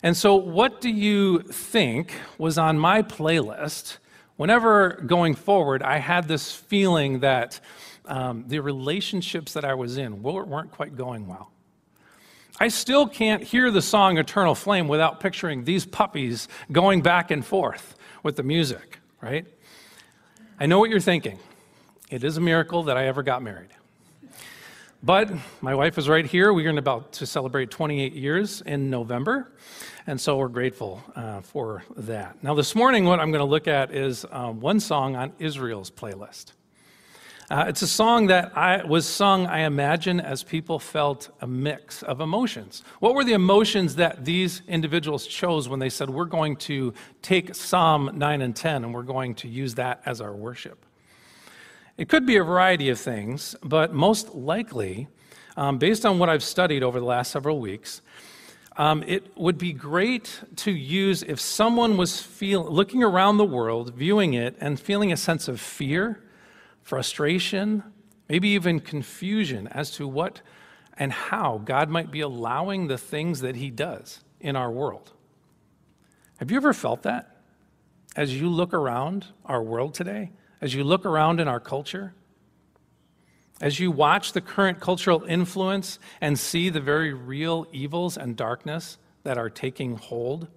And 0.01 0.15
so, 0.15 0.35
what 0.35 0.81
do 0.81 0.89
you 0.89 1.39
think 1.39 2.13
was 2.37 2.57
on 2.57 2.77
my 2.77 3.01
playlist? 3.01 3.97
Whenever 4.35 5.01
going 5.05 5.35
forward, 5.35 5.81
I 5.81 5.97
had 5.99 6.27
this 6.27 6.53
feeling 6.53 7.21
that 7.21 7.61
um, 8.05 8.43
the 8.47 8.59
relationships 8.59 9.53
that 9.53 9.63
I 9.63 9.73
was 9.73 9.97
in 9.97 10.21
weren't 10.21 10.71
quite 10.71 10.97
going 10.97 11.27
well. 11.27 11.53
I 12.59 12.67
still 12.67 13.07
can't 13.07 13.41
hear 13.41 13.71
the 13.71 13.81
song 13.81 14.17
Eternal 14.17 14.53
Flame 14.53 14.87
without 14.87 15.19
picturing 15.19 15.63
these 15.63 15.85
puppies 15.85 16.47
going 16.71 17.01
back 17.01 17.31
and 17.31 17.43
forth 17.43 17.95
with 18.21 18.35
the 18.35 18.43
music, 18.43 18.99
right? 19.21 19.47
I 20.59 20.67
know 20.67 20.77
what 20.79 20.91
you're 20.91 20.99
thinking. 20.99 21.39
It 22.11 22.23
is 22.23 22.37
a 22.37 22.41
miracle 22.41 22.83
that 22.83 22.95
I 22.95 23.07
ever 23.07 23.23
got 23.23 23.41
married. 23.41 23.71
But 25.01 25.31
my 25.61 25.73
wife 25.73 25.97
is 25.97 26.07
right 26.07 26.25
here. 26.25 26.53
We're 26.53 26.77
about 26.77 27.11
to 27.13 27.25
celebrate 27.25 27.71
28 27.71 28.13
years 28.13 28.61
in 28.61 28.89
November, 28.89 29.51
and 30.05 30.21
so 30.21 30.37
we're 30.37 30.47
grateful 30.47 31.03
uh, 31.15 31.41
for 31.41 31.83
that. 31.97 32.41
Now, 32.43 32.53
this 32.53 32.75
morning, 32.75 33.03
what 33.05 33.19
I'm 33.19 33.31
going 33.31 33.43
to 33.43 33.49
look 33.49 33.67
at 33.67 33.91
is 33.91 34.25
um, 34.31 34.61
one 34.61 34.79
song 34.79 35.15
on 35.15 35.33
Israel's 35.39 35.89
playlist. 35.89 36.53
Uh, 37.51 37.65
it's 37.67 37.81
a 37.81 37.87
song 37.87 38.27
that 38.27 38.57
I, 38.57 38.83
was 38.85 39.05
sung, 39.05 39.47
I 39.47 39.61
imagine, 39.61 40.21
as 40.21 40.43
people 40.43 40.79
felt 40.79 41.29
a 41.41 41.47
mix 41.47 42.01
of 42.01 42.21
emotions. 42.21 42.83
What 42.99 43.15
were 43.15 43.25
the 43.25 43.33
emotions 43.33 43.95
that 43.95 44.23
these 44.23 44.61
individuals 44.67 45.27
chose 45.27 45.67
when 45.67 45.79
they 45.79 45.89
said, 45.89 46.09
We're 46.09 46.23
going 46.25 46.55
to 46.57 46.93
take 47.21 47.53
Psalm 47.53 48.11
9 48.13 48.41
and 48.41 48.55
10 48.55 48.85
and 48.85 48.93
we're 48.93 49.03
going 49.03 49.35
to 49.35 49.49
use 49.49 49.75
that 49.75 50.01
as 50.05 50.21
our 50.21 50.33
worship? 50.33 50.85
It 51.97 52.07
could 52.07 52.25
be 52.25 52.37
a 52.37 52.43
variety 52.43 52.89
of 52.89 52.99
things, 52.99 53.55
but 53.61 53.93
most 53.93 54.33
likely, 54.33 55.09
um, 55.57 55.77
based 55.77 56.05
on 56.05 56.19
what 56.19 56.29
I've 56.29 56.43
studied 56.43 56.81
over 56.81 56.99
the 56.99 57.05
last 57.05 57.29
several 57.29 57.59
weeks, 57.59 58.01
um, 58.77 59.03
it 59.05 59.37
would 59.37 59.57
be 59.57 59.73
great 59.73 60.39
to 60.55 60.71
use 60.71 61.23
if 61.23 61.41
someone 61.41 61.97
was 61.97 62.21
feel, 62.21 62.63
looking 62.63 63.03
around 63.03 63.37
the 63.37 63.45
world, 63.45 63.93
viewing 63.93 64.33
it, 64.33 64.55
and 64.61 64.79
feeling 64.79 65.11
a 65.11 65.17
sense 65.17 65.47
of 65.47 65.59
fear 65.59 66.22
frustration, 66.83 67.83
maybe 68.29 68.49
even 68.49 68.79
confusion 68.79 69.67
as 69.69 69.91
to 69.91 70.07
what 70.07 70.41
and 70.97 71.11
how 71.11 71.61
God 71.65 71.89
might 71.89 72.11
be 72.11 72.21
allowing 72.21 72.87
the 72.87 72.97
things 72.97 73.41
that 73.41 73.55
He 73.55 73.71
does 73.71 74.23
in 74.39 74.55
our 74.55 74.69
world. 74.69 75.11
Have 76.37 76.51
you 76.51 76.57
ever 76.57 76.73
felt 76.73 77.03
that? 77.03 77.37
As 78.15 78.39
you 78.39 78.47
look 78.47 78.73
around 78.73 79.27
our 79.45 79.63
world 79.63 79.95
today, 79.95 80.31
as 80.61 80.75
you 80.75 80.83
look 80.83 81.05
around 81.05 81.39
in 81.39 81.47
our 81.47 81.59
culture, 81.59 82.13
as 83.61 83.79
you 83.79 83.89
watch 83.89 84.33
the 84.33 84.41
current 84.41 84.79
cultural 84.79 85.23
influence 85.23 85.97
and 86.21 86.37
see 86.37 86.69
the 86.69 86.81
very 86.81 87.13
real 87.13 87.65
evils 87.71 88.17
and 88.17 88.35
darkness 88.35 88.97
that 89.23 89.37
are 89.37 89.49
taking 89.49 89.95
hold 89.95 90.47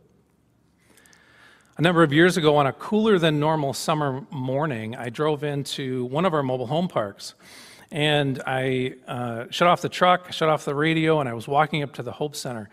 a 1.78 1.83
number 1.83 2.02
of 2.02 2.12
years 2.12 2.38
ago, 2.38 2.56
on 2.56 2.66
a 2.66 2.73
cooler 2.73 3.18
than 3.18 3.38
normal 3.38 3.75
summer 3.75 4.23
morning, 4.30 4.97
I 4.97 5.11
drove 5.11 5.45
into 5.45 6.06
one 6.06 6.25
of 6.25 6.33
our 6.33 6.42
mobile 6.42 6.66
home 6.66 6.88
parks. 6.88 7.35
And 7.90 8.42
I 8.47 8.95
uh, 9.06 9.45
shut 9.50 9.68
off 9.68 9.83
the 9.83 9.88
truck, 9.90 10.33
shut 10.33 10.49
off 10.49 10.64
the 10.64 10.75
radio, 10.75 11.21
and 11.21 11.28
I 11.28 11.35
was 11.35 11.47
walking 11.47 11.83
up 11.83 11.92
to 11.95 12.02
the 12.02 12.12
Hope 12.12 12.35
Center. 12.35 12.71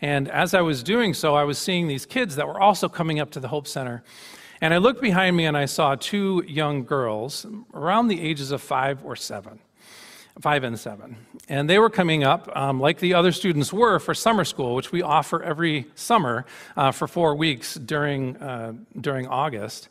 And 0.00 0.28
as 0.30 0.54
I 0.54 0.62
was 0.62 0.82
doing 0.82 1.12
so, 1.12 1.34
I 1.34 1.44
was 1.44 1.58
seeing 1.58 1.86
these 1.86 2.06
kids 2.06 2.36
that 2.36 2.48
were 2.48 2.60
also 2.60 2.88
coming 2.88 3.20
up 3.20 3.30
to 3.32 3.40
the 3.40 3.48
Hope 3.48 3.68
Center. 3.68 4.02
And 4.62 4.72
I 4.72 4.78
looked 4.78 5.02
behind 5.02 5.36
me 5.36 5.44
and 5.44 5.56
I 5.56 5.66
saw 5.66 5.94
two 5.94 6.42
young 6.48 6.84
girls 6.84 7.46
around 7.74 8.08
the 8.08 8.20
ages 8.20 8.52
of 8.52 8.62
five 8.62 9.04
or 9.04 9.16
seven 9.16 9.60
five 10.40 10.64
and 10.64 10.78
seven. 10.78 11.16
And 11.48 11.70
they 11.70 11.78
were 11.78 11.90
coming 11.90 12.24
up, 12.24 12.54
um, 12.56 12.80
like 12.80 12.98
the 12.98 13.14
other 13.14 13.32
students 13.32 13.72
were, 13.72 13.98
for 13.98 14.14
summer 14.14 14.44
school, 14.44 14.74
which 14.74 14.92
we 14.92 15.02
offer 15.02 15.42
every 15.42 15.86
summer 15.94 16.44
uh, 16.76 16.90
for 16.90 17.06
four 17.06 17.34
weeks 17.34 17.74
during, 17.74 18.36
uh, 18.38 18.74
during 19.00 19.26
August. 19.28 19.88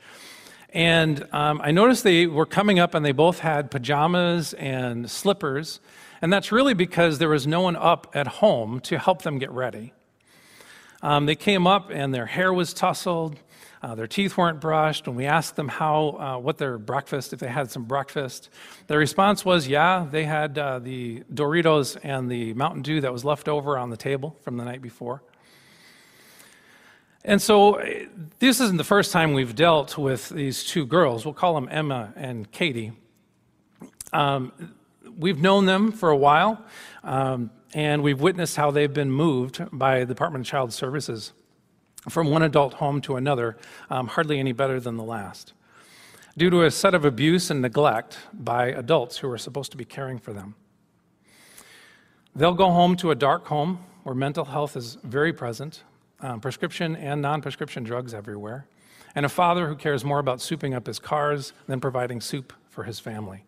And 0.69 1.25
um, 1.31 1.61
I 1.63 1.71
noticed 1.71 2.03
they 2.03 2.27
were 2.27 2.45
coming 2.45 2.79
up 2.79 2.93
and 2.93 3.05
they 3.05 3.13
both 3.13 3.39
had 3.39 3.71
pajamas 3.71 4.53
and 4.53 5.09
slippers. 5.09 5.79
And 6.21 6.33
that's 6.33 6.51
really 6.51 6.73
because 6.73 7.17
there 7.17 7.29
was 7.29 7.47
no 7.47 7.61
one 7.61 7.77
up 7.77 8.11
at 8.13 8.27
home 8.27 8.81
to 8.81 8.99
help 8.99 9.21
them 9.21 9.39
get 9.39 9.51
ready. 9.51 9.93
Um, 11.01 11.25
they 11.27 11.35
came 11.35 11.65
up 11.65 11.89
and 11.89 12.13
their 12.13 12.25
hair 12.25 12.51
was 12.51 12.73
tousled. 12.73 13.39
Uh, 13.85 13.93
their 13.93 14.07
teeth 14.07 14.35
weren't 14.35 14.59
brushed. 14.59 15.05
When 15.05 15.15
we 15.15 15.27
asked 15.27 15.55
them 15.55 15.67
how, 15.67 16.17
uh, 16.19 16.39
what 16.39 16.57
their 16.57 16.79
breakfast, 16.79 17.33
if 17.33 17.39
they 17.39 17.47
had 17.47 17.69
some 17.69 17.83
breakfast, 17.83 18.49
their 18.87 18.97
response 18.97 19.45
was, 19.45 19.67
yeah, 19.67 20.07
they 20.09 20.23
had 20.23 20.57
uh, 20.57 20.79
the 20.79 21.21
Doritos 21.31 21.95
and 22.01 22.27
the 22.27 22.55
Mountain 22.55 22.81
Dew 22.81 22.99
that 23.01 23.13
was 23.13 23.23
left 23.23 23.47
over 23.47 23.77
on 23.77 23.91
the 23.91 23.97
table 23.97 24.37
from 24.41 24.57
the 24.57 24.65
night 24.65 24.81
before. 24.81 25.21
And 27.23 27.39
so 27.39 27.75
uh, 27.75 28.05
this 28.39 28.59
isn't 28.59 28.77
the 28.77 28.83
first 28.83 29.11
time 29.11 29.33
we've 29.33 29.53
dealt 29.53 29.99
with 29.99 30.29
these 30.29 30.63
two 30.63 30.87
girls. 30.87 31.23
We'll 31.23 31.35
call 31.35 31.53
them 31.53 31.69
Emma 31.69 32.11
and 32.15 32.51
Katie. 32.51 32.91
Um, 34.11 34.51
we've 35.15 35.39
known 35.39 35.67
them 35.67 35.91
for 35.91 36.09
a 36.09 36.17
while, 36.17 36.59
um, 37.03 37.51
and 37.75 38.01
we've 38.01 38.19
witnessed 38.19 38.55
how 38.55 38.71
they've 38.71 38.91
been 38.91 39.11
moved 39.11 39.63
by 39.71 39.99
the 39.99 40.05
Department 40.07 40.47
of 40.47 40.49
Child 40.49 40.73
Services 40.73 41.33
from 42.09 42.29
one 42.29 42.43
adult 42.43 42.75
home 42.75 43.01
to 43.01 43.15
another, 43.15 43.57
um, 43.89 44.07
hardly 44.07 44.39
any 44.39 44.51
better 44.51 44.79
than 44.79 44.97
the 44.97 45.03
last, 45.03 45.53
due 46.37 46.49
to 46.49 46.63
a 46.63 46.71
set 46.71 46.93
of 46.93 47.05
abuse 47.05 47.49
and 47.49 47.61
neglect 47.61 48.17
by 48.33 48.67
adults 48.67 49.17
who 49.17 49.31
are 49.31 49.37
supposed 49.37 49.71
to 49.71 49.77
be 49.77 49.85
caring 49.85 50.19
for 50.19 50.33
them. 50.33 50.55
They'll 52.35 52.53
go 52.53 52.71
home 52.71 52.95
to 52.97 53.11
a 53.11 53.15
dark 53.15 53.47
home 53.47 53.79
where 54.03 54.15
mental 54.15 54.45
health 54.45 54.75
is 54.75 54.97
very 55.03 55.33
present, 55.33 55.83
um, 56.19 56.39
prescription 56.39 56.95
and 56.95 57.21
non 57.21 57.41
prescription 57.41 57.83
drugs 57.83 58.13
everywhere, 58.13 58.67
and 59.15 59.25
a 59.25 59.29
father 59.29 59.67
who 59.67 59.75
cares 59.75 60.03
more 60.03 60.19
about 60.19 60.39
souping 60.39 60.75
up 60.75 60.87
his 60.87 60.99
cars 60.99 61.53
than 61.67 61.79
providing 61.79 62.21
soup 62.21 62.53
for 62.69 62.83
his 62.83 62.99
family. 62.99 63.45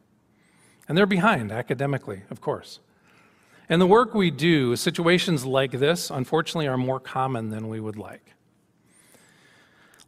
And 0.88 0.98
they're 0.98 1.06
behind 1.06 1.52
academically, 1.52 2.24
of 2.30 2.40
course. 2.40 2.80
And 3.70 3.82
the 3.82 3.88
work 3.88 4.16
we 4.16 4.32
do, 4.32 4.78
situations 4.78 5.46
like 5.46 5.72
this, 5.72 6.10
unfortunately, 6.10 6.68
are 6.68 6.78
more 6.78 7.02
common 7.02 7.50
than 7.50 7.68
we 7.68 7.82
would 7.82 7.98
like. 7.98 8.34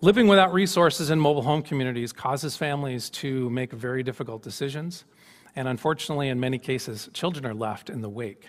Living 0.01 0.27
without 0.27 0.53
resources 0.53 1.09
in 1.09 1.19
mobile 1.19 1.41
home 1.41 1.61
communities 1.61 2.13
causes 2.13 2.55
families 2.55 3.09
to 3.09 3.49
make 3.49 3.73
very 3.73 4.01
difficult 4.01 4.41
decisions, 4.41 5.03
and 5.57 5.67
unfortunately, 5.67 6.29
in 6.29 6.39
many 6.39 6.57
cases, 6.57 7.09
children 7.11 7.45
are 7.45 7.53
left 7.53 7.89
in 7.89 8.01
the 8.01 8.07
wake. 8.07 8.47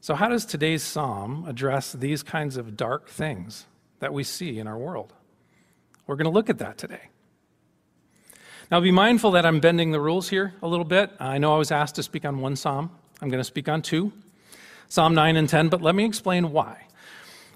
So, 0.00 0.16
how 0.16 0.28
does 0.28 0.44
today's 0.44 0.82
psalm 0.82 1.44
address 1.46 1.92
these 1.92 2.24
kinds 2.24 2.56
of 2.56 2.76
dark 2.76 3.08
things 3.08 3.66
that 4.00 4.12
we 4.12 4.24
see 4.24 4.58
in 4.58 4.66
our 4.66 4.76
world? 4.76 5.12
We're 6.08 6.16
going 6.16 6.24
to 6.24 6.30
look 6.30 6.50
at 6.50 6.58
that 6.58 6.78
today. 6.78 7.08
Now, 8.72 8.80
be 8.80 8.90
mindful 8.90 9.30
that 9.32 9.46
I'm 9.46 9.60
bending 9.60 9.92
the 9.92 10.00
rules 10.00 10.28
here 10.28 10.54
a 10.62 10.66
little 10.66 10.84
bit. 10.84 11.12
I 11.20 11.38
know 11.38 11.54
I 11.54 11.58
was 11.58 11.70
asked 11.70 11.94
to 11.94 12.02
speak 12.02 12.24
on 12.24 12.40
one 12.40 12.56
psalm, 12.56 12.90
I'm 13.22 13.28
going 13.28 13.40
to 13.40 13.44
speak 13.44 13.68
on 13.68 13.82
two 13.82 14.12
Psalm 14.88 15.14
9 15.14 15.36
and 15.36 15.48
10, 15.48 15.68
but 15.68 15.82
let 15.82 15.94
me 15.94 16.04
explain 16.04 16.52
why. 16.52 16.85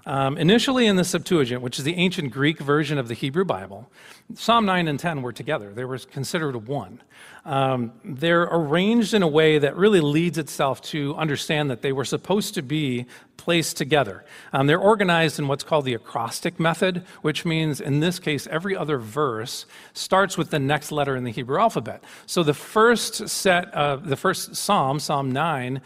Um, 0.05 0.37
initially 0.37 0.87
in 0.87 0.95
the 0.95 1.03
Septuagint, 1.03 1.61
which 1.61 1.77
is 1.77 1.85
the 1.85 1.95
ancient 1.95 2.31
Greek 2.31 2.59
version 2.59 2.97
of 2.97 3.07
the 3.07 3.13
Hebrew 3.13 3.45
Bible, 3.45 3.87
Psalm 4.33 4.65
9 4.65 4.87
and 4.87 4.99
10 4.99 5.21
were 5.21 5.31
together. 5.31 5.73
They 5.73 5.85
were 5.85 5.99
considered 5.99 6.67
one. 6.67 7.01
Um, 7.45 7.93
they're 8.03 8.43
arranged 8.43 9.13
in 9.13 9.21
a 9.21 9.27
way 9.27 9.59
that 9.59 9.75
really 9.75 10.01
leads 10.01 10.37
itself 10.37 10.81
to 10.83 11.15
understand 11.15 11.69
that 11.69 11.81
they 11.81 11.91
were 11.91 12.05
supposed 12.05 12.55
to 12.55 12.61
be 12.61 13.05
placed 13.37 13.77
together. 13.77 14.23
Um, 14.53 14.67
they're 14.67 14.79
organized 14.79 15.39
in 15.39 15.47
what's 15.47 15.63
called 15.63 15.85
the 15.85 15.95
acrostic 15.95 16.59
method, 16.59 17.03
which 17.21 17.45
means 17.45 17.81
in 17.81 17.99
this 17.99 18.19
case, 18.19 18.47
every 18.47 18.75
other 18.75 18.97
verse 18.97 19.65
starts 19.93 20.37
with 20.37 20.51
the 20.51 20.59
next 20.59 20.91
letter 20.91 21.15
in 21.15 21.23
the 21.23 21.31
Hebrew 21.31 21.59
alphabet. 21.59 22.03
So 22.25 22.43
the 22.43 22.53
first 22.53 23.29
set, 23.29 23.71
the 23.71 24.17
first 24.17 24.55
psalm, 24.55 24.99
Psalm 24.99 25.31
9, 25.31 25.81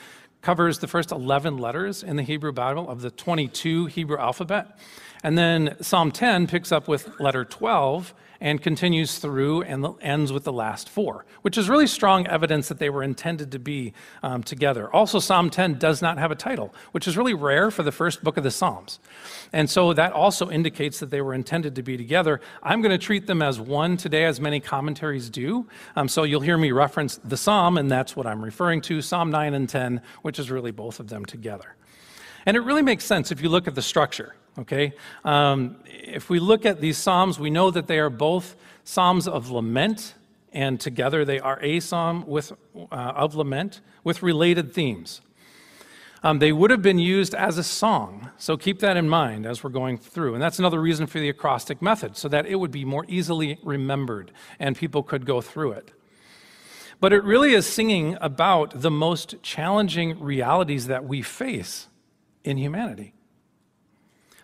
covers 0.46 0.78
the 0.78 0.88
first 0.88 1.12
11 1.12 1.58
letters 1.58 2.04
in 2.04 2.18
the 2.18 2.22
Hebrew 2.22 2.52
Bible 2.52 2.88
of 2.88 3.02
the 3.02 3.10
22 3.10 3.88
Hebrew 3.88 4.20
alphabet. 4.20 4.78
And 5.24 5.36
then 5.36 5.76
Psalm 5.82 6.12
10 6.12 6.46
picks 6.46 6.72
up 6.72 6.88
with 6.88 7.20
letter 7.20 7.44
12 7.44 8.14
and 8.40 8.62
continues 8.62 9.18
through 9.18 9.64
and 9.64 9.86
ends 10.02 10.32
with 10.32 10.44
the 10.44 10.54
last 10.54 10.90
four, 10.90 11.26
which 11.42 11.58
is 11.58 11.70
really 11.70 11.88
strong 11.88 12.28
evidence 12.28 12.68
that 12.68 12.80
they 12.80 12.90
were 12.90 13.04
intended 13.04 13.52
to 13.52 13.60
be 13.60 13.94
um, 14.24 14.44
together. 14.44 14.94
Also, 14.94 15.20
Psalm 15.20 15.50
10 15.50 15.80
does 15.80 16.02
not 16.02 16.18
have 16.18 16.32
a 16.32 16.36
title, 16.36 16.74
which 16.92 17.08
is 17.08 17.18
really 17.18 17.34
rare 17.34 17.72
for 17.72 17.84
the 17.84 17.92
first 17.92 18.24
book 18.24 18.38
of 18.38 18.44
the 18.44 18.52
Psalms. 18.52 19.00
And 19.54 19.70
so 19.70 19.94
that 19.94 20.12
also 20.14 20.50
indicates 20.50 21.00
that 21.00 21.10
they 21.10 21.22
were 21.22 21.34
intended 21.34 21.76
to 21.76 21.84
be 21.84 21.98
together. 21.98 22.42
I'm 22.64 22.82
going 22.82 22.92
to 22.92 23.04
treat 23.04 23.28
them 23.28 23.42
as 23.42 23.60
one 23.60 23.98
today, 23.98 24.26
as 24.26 24.40
many 24.40 24.60
commentaries 24.60 25.30
do. 25.30 25.68
Um, 25.96 26.08
so 26.08 26.24
you'll 26.24 26.42
hear 26.42 26.58
me 26.58 26.72
reference 26.72 27.18
the 27.24 27.38
Psalm, 27.38 27.78
and 27.78 27.90
that's 27.90 28.16
what 28.16 28.28
I'm 28.28 28.44
referring 28.44 28.82
to 28.82 29.02
Psalm 29.02 29.32
9 29.32 29.54
and 29.54 29.70
10, 29.70 30.02
which 30.22 30.40
is 30.40 30.52
really 30.52 30.72
both 30.72 31.00
of 31.00 31.08
them 31.08 31.26
together. 31.26 31.76
And 32.46 32.56
it 32.56 32.62
really 32.62 32.84
makes 32.84 33.06
sense 33.06 33.32
if 33.32 33.42
you 33.42 33.50
look 33.50 33.68
at 33.68 33.76
the 33.76 33.82
structure 33.82 34.36
okay? 34.60 34.94
Um, 35.24 35.78
if 35.86 36.30
we 36.30 36.40
look 36.40 36.66
at 36.66 36.82
these 36.82 36.98
Psalms, 36.98 37.40
we 37.40 37.50
know 37.50 37.72
that 37.72 37.88
they 37.88 38.00
are 38.00 38.10
both 38.10 38.56
Psalms 38.84 39.28
of 39.28 39.50
lament, 39.50 40.14
and 40.54 40.80
together 40.80 41.26
they 41.26 41.40
are 41.40 41.60
a 41.62 41.80
psalm 41.80 42.24
with, 42.28 42.54
uh, 42.76 42.96
of 42.96 43.36
lament 43.36 43.82
with 44.04 44.22
related 44.22 44.74
themes. 44.74 45.22
Um, 46.24 46.40
they 46.40 46.52
would 46.52 46.72
have 46.72 46.82
been 46.82 47.00
used 47.00 47.36
as 47.36 47.58
a 47.58 47.64
song, 47.64 48.30
so 48.38 48.56
keep 48.56 48.80
that 48.80 48.96
in 48.96 49.10
mind 49.10 49.46
as 49.46 49.64
we're 49.64 49.70
going 49.70 49.98
through. 49.98 50.34
And 50.34 50.42
that's 50.42 50.60
another 50.60 50.80
reason 50.80 51.08
for 51.08 51.20
the 51.20 51.30
acrostic 51.30 51.82
method, 51.82 52.16
so 52.16 52.28
that 52.30 52.46
it 52.46 52.56
would 52.56 52.72
be 52.72 52.86
more 52.86 53.06
easily 53.08 53.60
remembered 53.64 54.32
and 54.60 54.76
people 54.76 55.04
could 55.04 55.26
go 55.26 55.42
through 55.42 55.74
it. 55.74 55.92
But 57.00 57.12
it 57.12 57.24
really 57.24 57.54
is 57.54 57.66
singing 57.66 58.18
about 58.22 58.82
the 58.82 58.92
most 58.92 59.36
challenging 59.42 60.20
realities 60.20 60.88
that 60.88 61.06
we 61.06 61.22
face 61.24 61.88
in 62.44 62.58
humanity 62.58 63.15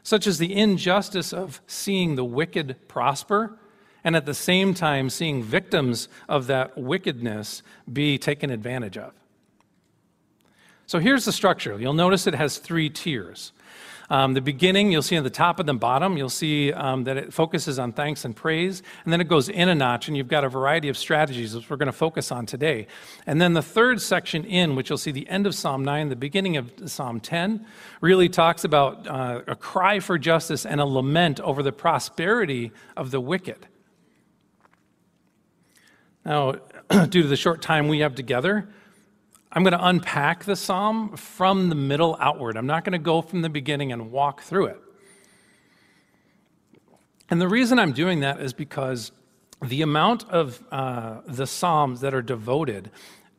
such 0.04 0.28
as 0.28 0.38
the 0.38 0.54
injustice 0.54 1.34
of 1.34 1.62
seeing 1.68 2.16
the 2.16 2.26
wicked 2.26 2.76
prosper 2.88 3.58
and 4.04 4.16
at 4.16 4.26
the 4.26 4.34
same 4.34 4.74
time 4.74 5.10
seeing 5.10 5.44
victims 5.44 6.08
of 6.28 6.48
that 6.48 6.78
wickedness 6.78 7.62
be 7.92 8.18
taken 8.18 8.50
advantage 8.50 8.98
of. 8.98 9.14
So 10.86 11.00
here's 11.00 11.26
the 11.26 11.32
structure. 11.32 11.80
You'll 11.80 11.94
notice 11.94 12.28
it 12.28 12.36
has 12.36 12.58
three 12.58 12.90
tiers. 12.90 13.54
Um, 14.12 14.34
the 14.34 14.42
beginning, 14.42 14.92
you'll 14.92 15.04
see 15.04 15.16
at 15.16 15.24
the 15.24 15.30
top 15.30 15.58
and 15.62 15.70
the 15.70 15.74
bottom, 15.74 16.18
you'll 16.18 16.28
see 16.28 16.74
um, 16.74 17.06
that 17.06 17.16
it 17.16 17.34
focuses 17.34 17.80
on 17.80 17.94
thanks 17.94 18.26
and 18.26 18.36
praise. 18.36 18.84
And 19.06 19.14
then 19.14 19.22
it 19.22 19.30
goes 19.30 19.48
in 19.48 19.70
a 19.70 19.74
notch, 19.74 20.10
and 20.10 20.18
you've 20.18 20.28
got 20.28 20.44
a 20.44 20.50
variety 20.50 20.90
of 20.90 20.98
strategies, 20.98 21.56
which 21.56 21.70
we're 21.70 21.78
going 21.78 21.86
to 21.86 21.94
focus 21.94 22.30
on 22.30 22.46
today. 22.46 22.88
And 23.26 23.40
then 23.40 23.54
the 23.54 23.62
third 23.62 24.02
section 24.02 24.44
in, 24.44 24.76
which 24.76 24.90
you'll 24.90 24.98
see 24.98 25.12
the 25.12 25.30
end 25.30 25.48
of 25.48 25.56
Psalm 25.56 25.86
9, 25.86 26.10
the 26.10 26.18
beginning 26.18 26.58
of 26.58 26.74
Psalm 26.88 27.22
10, 27.22 27.66
really 28.02 28.28
talks 28.28 28.66
about 28.66 29.08
uh, 29.08 29.44
a 29.48 29.56
cry 29.56 30.02
for 30.02 30.18
justice 30.18 30.66
and 30.66 30.82
a 30.82 30.86
lament 30.86 31.40
over 31.40 31.64
the 31.64 31.72
prosperity 31.72 32.74
of 32.98 33.12
the 33.12 33.22
wicked. 33.22 33.66
Now, 36.26 36.56
due 37.08 37.22
to 37.22 37.28
the 37.30 37.38
short 37.38 37.62
time 37.62 37.88
we 37.88 38.00
have 38.00 38.16
together, 38.16 38.68
I'm 39.54 39.64
going 39.64 39.74
to 39.74 39.86
unpack 39.86 40.46
the 40.46 40.56
psalm 40.56 41.18
from 41.18 41.70
the 41.70 41.76
middle 41.76 42.16
outward. 42.20 42.56
I'm 42.56 42.68
not 42.68 42.86
going 42.86 42.94
to 42.94 43.00
go 43.00 43.22
from 43.22 43.42
the 43.42 43.50
beginning 43.50 43.92
and 43.92 44.12
walk 44.12 44.42
through 44.42 44.68
it. 44.68 44.80
And 47.30 47.42
the 47.42 47.48
reason 47.48 47.78
I'm 47.78 47.92
doing 47.92 48.22
that 48.22 48.40
is 48.40 48.54
because 48.54 49.12
the 49.62 49.82
amount 49.82 50.28
of 50.30 50.64
uh, 50.72 51.22
the 51.28 51.46
psalms 51.46 52.02
that 52.02 52.14
are 52.14 52.22
devoted 52.22 52.92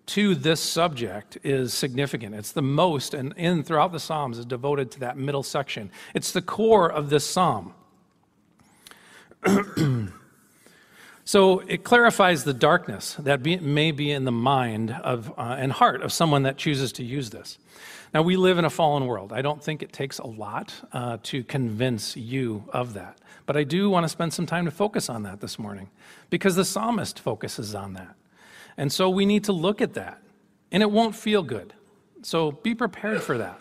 to 0.06 0.34
this 0.34 0.60
subject 0.60 1.38
is 1.42 1.72
significant. 1.72 2.34
It's 2.34 2.52
the 2.52 2.62
most, 2.62 3.14
and 3.14 3.32
in 3.36 3.62
throughout 3.62 3.92
the 3.92 4.00
psalms 4.00 4.38
is 4.38 4.44
devoted 4.44 4.90
to 4.92 5.00
that 5.00 5.16
middle 5.16 5.42
section. 5.42 5.90
It's 6.14 6.32
the 6.32 6.42
core 6.42 6.90
of 6.90 7.08
this 7.08 7.26
psalm. 7.26 7.74
So 11.24 11.60
it 11.60 11.84
clarifies 11.84 12.42
the 12.42 12.52
darkness 12.52 13.14
that 13.20 13.42
be, 13.42 13.56
may 13.58 13.92
be 13.92 14.10
in 14.10 14.24
the 14.24 14.32
mind 14.32 14.90
of, 14.90 15.32
uh, 15.38 15.56
and 15.58 15.70
heart 15.70 16.02
of 16.02 16.12
someone 16.12 16.42
that 16.42 16.56
chooses 16.56 16.92
to 16.92 17.04
use 17.04 17.30
this. 17.30 17.58
Now, 18.12 18.22
we 18.22 18.36
live 18.36 18.58
in 18.58 18.64
a 18.64 18.70
fallen 18.70 19.06
world. 19.06 19.32
I 19.32 19.40
don't 19.40 19.62
think 19.62 19.82
it 19.82 19.92
takes 19.92 20.18
a 20.18 20.26
lot 20.26 20.74
uh, 20.92 21.18
to 21.24 21.44
convince 21.44 22.16
you 22.16 22.64
of 22.72 22.94
that. 22.94 23.18
But 23.46 23.56
I 23.56 23.64
do 23.64 23.88
want 23.88 24.04
to 24.04 24.08
spend 24.08 24.34
some 24.34 24.46
time 24.46 24.64
to 24.66 24.70
focus 24.70 25.08
on 25.08 25.22
that 25.22 25.40
this 25.40 25.58
morning 25.58 25.90
because 26.28 26.56
the 26.56 26.64
psalmist 26.64 27.18
focuses 27.18 27.74
on 27.74 27.94
that. 27.94 28.14
And 28.76 28.92
so 28.92 29.08
we 29.08 29.24
need 29.24 29.44
to 29.44 29.52
look 29.52 29.80
at 29.80 29.94
that. 29.94 30.20
And 30.70 30.82
it 30.82 30.90
won't 30.90 31.14
feel 31.14 31.42
good. 31.42 31.72
So 32.22 32.52
be 32.52 32.74
prepared 32.74 33.22
for 33.22 33.38
that. 33.38 33.58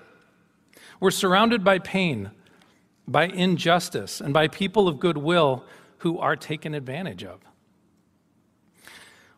We're 1.00 1.12
surrounded 1.12 1.64
by 1.64 1.80
pain, 1.80 2.32
by 3.08 3.26
injustice, 3.26 4.22
and 4.22 4.34
by 4.34 4.48
people 4.48 4.88
of 4.88 5.00
goodwill 5.00 5.64
who 6.00 6.20
are 6.20 6.36
taken 6.36 6.74
advantage 6.74 7.24
of. 7.24 7.40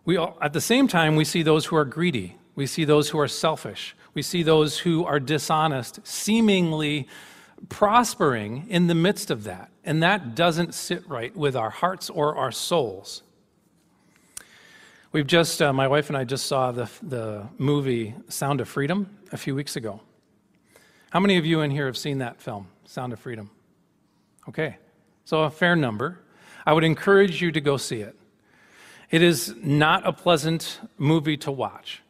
We 0.05 0.17
all, 0.17 0.37
at 0.41 0.53
the 0.53 0.61
same 0.61 0.87
time, 0.87 1.15
we 1.15 1.25
see 1.25 1.43
those 1.43 1.65
who 1.65 1.75
are 1.75 1.85
greedy. 1.85 2.37
We 2.55 2.67
see 2.67 2.85
those 2.85 3.09
who 3.09 3.19
are 3.19 3.27
selfish. 3.27 3.95
We 4.13 4.21
see 4.21 4.43
those 4.43 4.79
who 4.79 5.05
are 5.05 5.19
dishonest, 5.19 6.05
seemingly 6.05 7.07
prospering 7.69 8.65
in 8.69 8.87
the 8.87 8.95
midst 8.95 9.31
of 9.31 9.45
that. 9.45 9.71
And 9.83 10.03
that 10.03 10.35
doesn't 10.35 10.73
sit 10.73 11.07
right 11.07 11.35
with 11.35 11.55
our 11.55 11.69
hearts 11.69 12.09
or 12.09 12.35
our 12.35 12.51
souls. 12.51 13.23
We've 15.11 15.27
just, 15.27 15.61
uh, 15.61 15.71
my 15.71 15.87
wife 15.87 16.09
and 16.09 16.17
I 16.17 16.23
just 16.23 16.47
saw 16.47 16.71
the, 16.71 16.89
the 17.01 17.47
movie 17.57 18.15
Sound 18.29 18.61
of 18.61 18.67
Freedom 18.67 19.17
a 19.31 19.37
few 19.37 19.55
weeks 19.55 19.75
ago. 19.75 20.01
How 21.11 21.19
many 21.19 21.37
of 21.37 21.45
you 21.45 21.61
in 21.61 21.69
here 21.69 21.85
have 21.85 21.97
seen 21.97 22.17
that 22.17 22.41
film, 22.41 22.67
Sound 22.85 23.13
of 23.13 23.19
Freedom? 23.19 23.51
Okay, 24.49 24.77
so 25.23 25.43
a 25.43 25.49
fair 25.49 25.75
number. 25.75 26.19
I 26.65 26.73
would 26.73 26.83
encourage 26.83 27.41
you 27.41 27.51
to 27.51 27.61
go 27.61 27.77
see 27.77 28.01
it. 28.01 28.15
It 29.13 29.21
is 29.21 29.53
not 29.61 30.07
a 30.07 30.11
pleasant 30.11 30.79
movie 30.97 31.37
to 31.37 31.51
watch. 31.51 32.01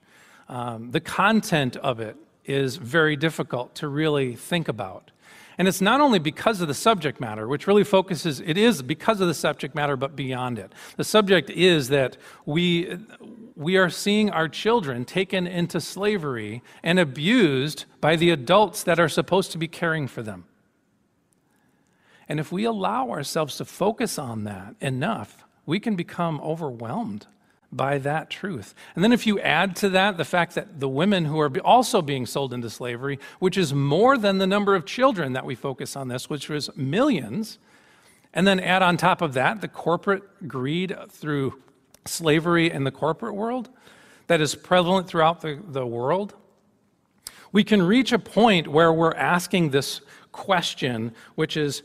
Um, 0.47 0.91
the 0.91 1.01
content 1.01 1.75
of 1.75 1.99
it 1.99 2.15
is 2.45 2.77
very 2.77 3.17
difficult 3.17 3.75
to 3.75 3.89
really 3.89 4.37
think 4.37 4.69
about. 4.69 5.11
And 5.57 5.67
it's 5.67 5.81
not 5.81 5.99
only 5.99 6.17
because 6.17 6.61
of 6.61 6.69
the 6.69 6.73
subject 6.73 7.19
matter, 7.19 7.45
which 7.45 7.67
really 7.67 7.83
focuses, 7.83 8.39
it 8.39 8.57
is 8.57 8.81
because 8.81 9.19
of 9.19 9.27
the 9.27 9.33
subject 9.33 9.75
matter, 9.75 9.97
but 9.97 10.15
beyond 10.15 10.57
it. 10.57 10.71
The 10.95 11.03
subject 11.03 11.49
is 11.49 11.89
that 11.89 12.15
we, 12.45 12.97
we 13.57 13.75
are 13.75 13.89
seeing 13.89 14.29
our 14.29 14.47
children 14.47 15.03
taken 15.03 15.45
into 15.45 15.81
slavery 15.81 16.63
and 16.83 16.99
abused 16.99 17.83
by 17.99 18.15
the 18.15 18.29
adults 18.29 18.81
that 18.83 18.97
are 18.97 19.09
supposed 19.09 19.51
to 19.51 19.57
be 19.57 19.67
caring 19.67 20.07
for 20.07 20.23
them. 20.23 20.45
And 22.29 22.39
if 22.39 22.49
we 22.49 22.63
allow 22.63 23.09
ourselves 23.09 23.57
to 23.57 23.65
focus 23.65 24.17
on 24.17 24.45
that 24.45 24.75
enough, 24.79 25.42
we 25.65 25.79
can 25.79 25.95
become 25.95 26.39
overwhelmed 26.41 27.27
by 27.71 27.97
that 27.97 28.29
truth. 28.29 28.75
And 28.95 29.03
then 29.03 29.11
if 29.11 29.25
you 29.25 29.39
add 29.39 29.75
to 29.77 29.89
that 29.89 30.17
the 30.17 30.25
fact 30.25 30.55
that 30.55 30.79
the 30.79 30.89
women 30.89 31.25
who 31.25 31.39
are 31.39 31.51
also 31.59 32.01
being 32.01 32.25
sold 32.25 32.53
into 32.53 32.69
slavery, 32.69 33.19
which 33.39 33.57
is 33.57 33.73
more 33.73 34.17
than 34.17 34.37
the 34.37 34.47
number 34.47 34.75
of 34.75 34.85
children 34.85 35.33
that 35.33 35.45
we 35.45 35.55
focus 35.55 35.95
on 35.95 36.07
this, 36.07 36.29
which 36.29 36.49
was 36.49 36.75
millions, 36.75 37.57
and 38.33 38.47
then 38.47 38.59
add 38.59 38.81
on 38.81 38.97
top 38.97 39.21
of 39.21 39.33
that 39.33 39.61
the 39.61 39.67
corporate 39.67 40.47
greed 40.47 40.95
through 41.09 41.61
slavery 42.05 42.69
in 42.69 42.83
the 42.83 42.91
corporate 42.91 43.35
world 43.35 43.69
that 44.27 44.41
is 44.41 44.55
prevalent 44.55 45.07
throughout 45.07 45.41
the, 45.41 45.59
the 45.67 45.85
world, 45.85 46.33
we 47.51 47.63
can 47.63 47.81
reach 47.81 48.11
a 48.11 48.19
point 48.19 48.67
where 48.67 48.91
we're 48.91 49.13
asking 49.13 49.69
this 49.69 50.01
question, 50.31 51.13
which 51.35 51.55
is 51.55 51.83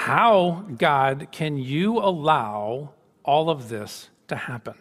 how, 0.00 0.64
God, 0.78 1.28
can 1.30 1.58
you 1.58 1.98
allow 1.98 2.94
all 3.22 3.50
of 3.50 3.68
this 3.68 4.08
to 4.28 4.34
happen? 4.34 4.72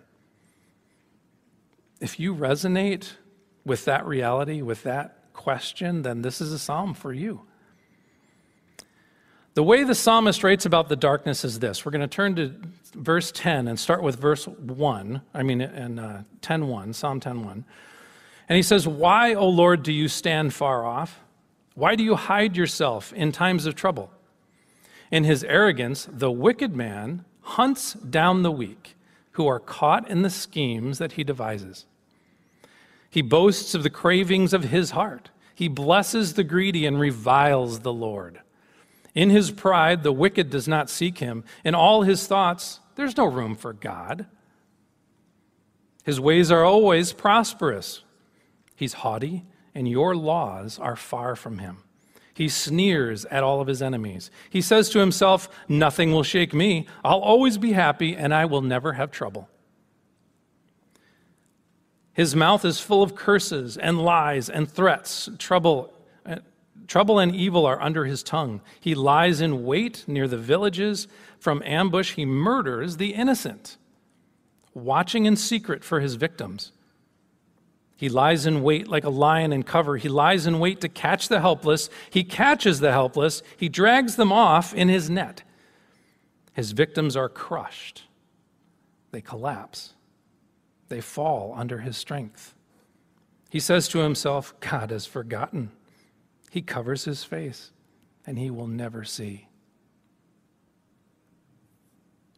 If 2.00 2.22
you 2.22 2.34
resonate 2.34 3.12
with 3.66 3.84
that 3.84 4.06
reality, 4.06 4.62
with 4.62 4.84
that 4.84 5.34
question, 5.34 6.04
then 6.04 6.22
this 6.22 6.40
is 6.40 6.54
a 6.54 6.58
psalm 6.58 6.94
for 6.94 7.12
you. 7.12 7.42
The 9.56 9.64
way 9.64 9.84
the 9.84 9.94
psalmist 9.94 10.42
writes 10.42 10.66
about 10.66 10.88
the 10.88 10.96
darkness 10.96 11.44
is 11.44 11.60
this. 11.60 11.86
We're 11.86 11.92
going 11.92 12.00
to 12.00 12.08
turn 12.08 12.38
to 12.38 12.54
verse 12.94 13.30
10 13.34 13.68
and 13.68 13.78
start 13.78 14.02
with 14.02 14.16
verse 14.16 14.48
1. 14.48 15.22
I 15.34 15.44
mean, 15.44 15.60
in 15.60 16.00
uh, 16.00 16.24
10 16.40 16.70
1, 16.70 16.94
Psalm 16.94 17.20
10 17.20 17.44
1. 17.44 17.66
And 18.48 18.56
he 18.56 18.64
says, 18.64 18.88
Why, 18.88 19.34
O 19.34 19.50
Lord, 19.50 19.84
do 19.84 19.92
you 19.92 20.08
stand 20.08 20.54
far 20.54 20.86
off? 20.86 21.20
Why 21.76 21.96
do 21.96 22.06
you 22.06 22.16
hide 22.16 22.56
yourself 22.56 23.12
in 23.12 23.34
times 23.34 23.66
of 23.66 23.76
trouble? 23.76 24.14
In 25.12 25.24
his 25.24 25.44
arrogance, 25.44 26.08
the 26.12 26.32
wicked 26.32 26.76
man 26.76 27.26
hunts 27.42 27.94
down 27.94 28.44
the 28.44 28.52
weak 28.52 28.96
who 29.32 29.48
are 29.48 29.60
caught 29.60 30.10
in 30.10 30.22
the 30.22 30.30
schemes 30.30 30.98
that 30.98 31.14
he 31.14 31.24
devises. 31.24 31.86
He 33.10 33.22
boasts 33.22 33.74
of 33.74 33.84
the 33.84 33.90
cravings 33.90 34.54
of 34.54 34.66
his 34.66 34.92
heart. 34.92 35.30
He 35.56 35.68
blesses 35.68 36.34
the 36.34 36.44
greedy 36.44 36.86
and 36.86 37.00
reviles 37.00 37.80
the 37.80 37.94
Lord. 37.94 38.42
In 39.16 39.32
his 39.32 39.52
pride, 39.52 40.04
the 40.04 40.12
wicked 40.12 40.50
does 40.50 40.68
not 40.68 40.90
seek 40.90 41.18
him. 41.18 41.44
In 41.64 41.74
all 41.74 42.04
his 42.04 42.28
thoughts, 42.28 42.80
there's 42.96 43.18
no 43.18 43.26
room 43.26 43.56
for 43.56 43.74
God. 43.74 44.28
His 46.04 46.20
ways 46.20 46.52
are 46.52 46.64
always 46.64 47.12
prosperous. 47.12 48.04
He's 48.76 48.94
haughty, 48.94 49.46
and 49.74 49.88
your 49.88 50.16
laws 50.16 50.78
are 50.80 50.96
far 50.96 51.36
from 51.36 51.58
him. 51.58 51.84
He 52.40 52.48
sneers 52.48 53.26
at 53.26 53.44
all 53.44 53.60
of 53.60 53.68
his 53.68 53.82
enemies. 53.82 54.32
He 54.50 54.62
says 54.62 54.88
to 54.92 55.00
himself, 55.00 55.50
Nothing 55.68 56.14
will 56.14 56.24
shake 56.24 56.54
me. 56.54 56.88
I'll 57.04 57.20
always 57.20 57.58
be 57.58 57.74
happy 57.74 58.16
and 58.16 58.34
I 58.34 58.46
will 58.46 58.62
never 58.62 58.94
have 58.94 59.12
trouble. 59.12 59.50
His 62.14 62.38
mouth 62.38 62.64
is 62.64 62.80
full 62.80 63.04
of 63.04 63.14
curses 63.14 63.76
and 63.76 64.02
lies 64.02 64.50
and 64.50 64.72
threats. 64.72 65.28
Trouble, 65.38 65.94
uh, 66.26 66.38
trouble 66.88 67.20
and 67.20 67.36
evil 67.36 67.66
are 67.66 67.82
under 67.82 68.06
his 68.06 68.24
tongue. 68.24 68.62
He 68.80 68.96
lies 68.96 69.42
in 69.42 69.66
wait 69.66 70.06
near 70.08 70.26
the 70.26 70.38
villages. 70.38 71.10
From 71.40 71.62
ambush, 71.66 72.14
he 72.14 72.26
murders 72.26 72.96
the 72.96 73.16
innocent, 73.16 73.76
watching 74.74 75.26
in 75.26 75.36
secret 75.36 75.84
for 75.84 76.00
his 76.00 76.16
victims. 76.16 76.72
He 78.00 78.08
lies 78.08 78.46
in 78.46 78.64
wait 78.64 78.88
like 78.88 79.04
a 79.04 79.10
lion 79.10 79.52
in 79.52 79.64
cover. 79.64 79.98
He 79.98 80.08
lies 80.08 80.48
in 80.48 80.60
wait 80.60 80.80
to 80.80 80.88
catch 80.88 81.28
the 81.28 81.42
helpless. 81.42 81.90
He 82.10 82.24
catches 82.24 82.80
the 82.80 82.94
helpless. 82.94 83.44
He 83.58 83.68
drags 83.68 84.16
them 84.16 84.32
off 84.32 84.74
in 84.74 84.88
his 84.88 85.10
net. 85.10 85.44
His 86.54 86.72
victims 86.72 87.18
are 87.18 87.28
crushed. 87.28 88.04
They 89.12 89.20
collapse. 89.20 89.96
They 90.88 91.02
fall 91.02 91.54
under 91.58 91.80
his 91.80 91.98
strength. 91.98 92.56
He 93.50 93.60
says 93.60 93.90
to 93.90 94.00
himself, 94.00 94.58
God 94.62 94.92
has 94.92 95.06
forgotten. 95.06 95.70
He 96.52 96.62
covers 96.62 97.04
his 97.04 97.26
face, 97.26 97.74
and 98.26 98.40
he 98.40 98.50
will 98.50 98.68
never 98.68 99.04
see. 99.04 99.50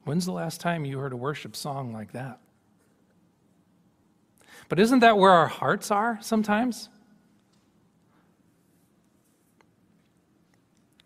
When's 0.06 0.26
the 0.26 0.32
last 0.32 0.60
time 0.60 0.86
you 0.86 0.98
heard 0.98 1.14
a 1.14 1.18
worship 1.18 1.56
song 1.56 1.94
like 1.94 2.14
that? 2.14 2.40
But 4.72 4.80
isn't 4.80 5.00
that 5.00 5.18
where 5.18 5.32
our 5.32 5.48
hearts 5.48 5.92
are 5.92 6.18
sometimes? 6.22 6.88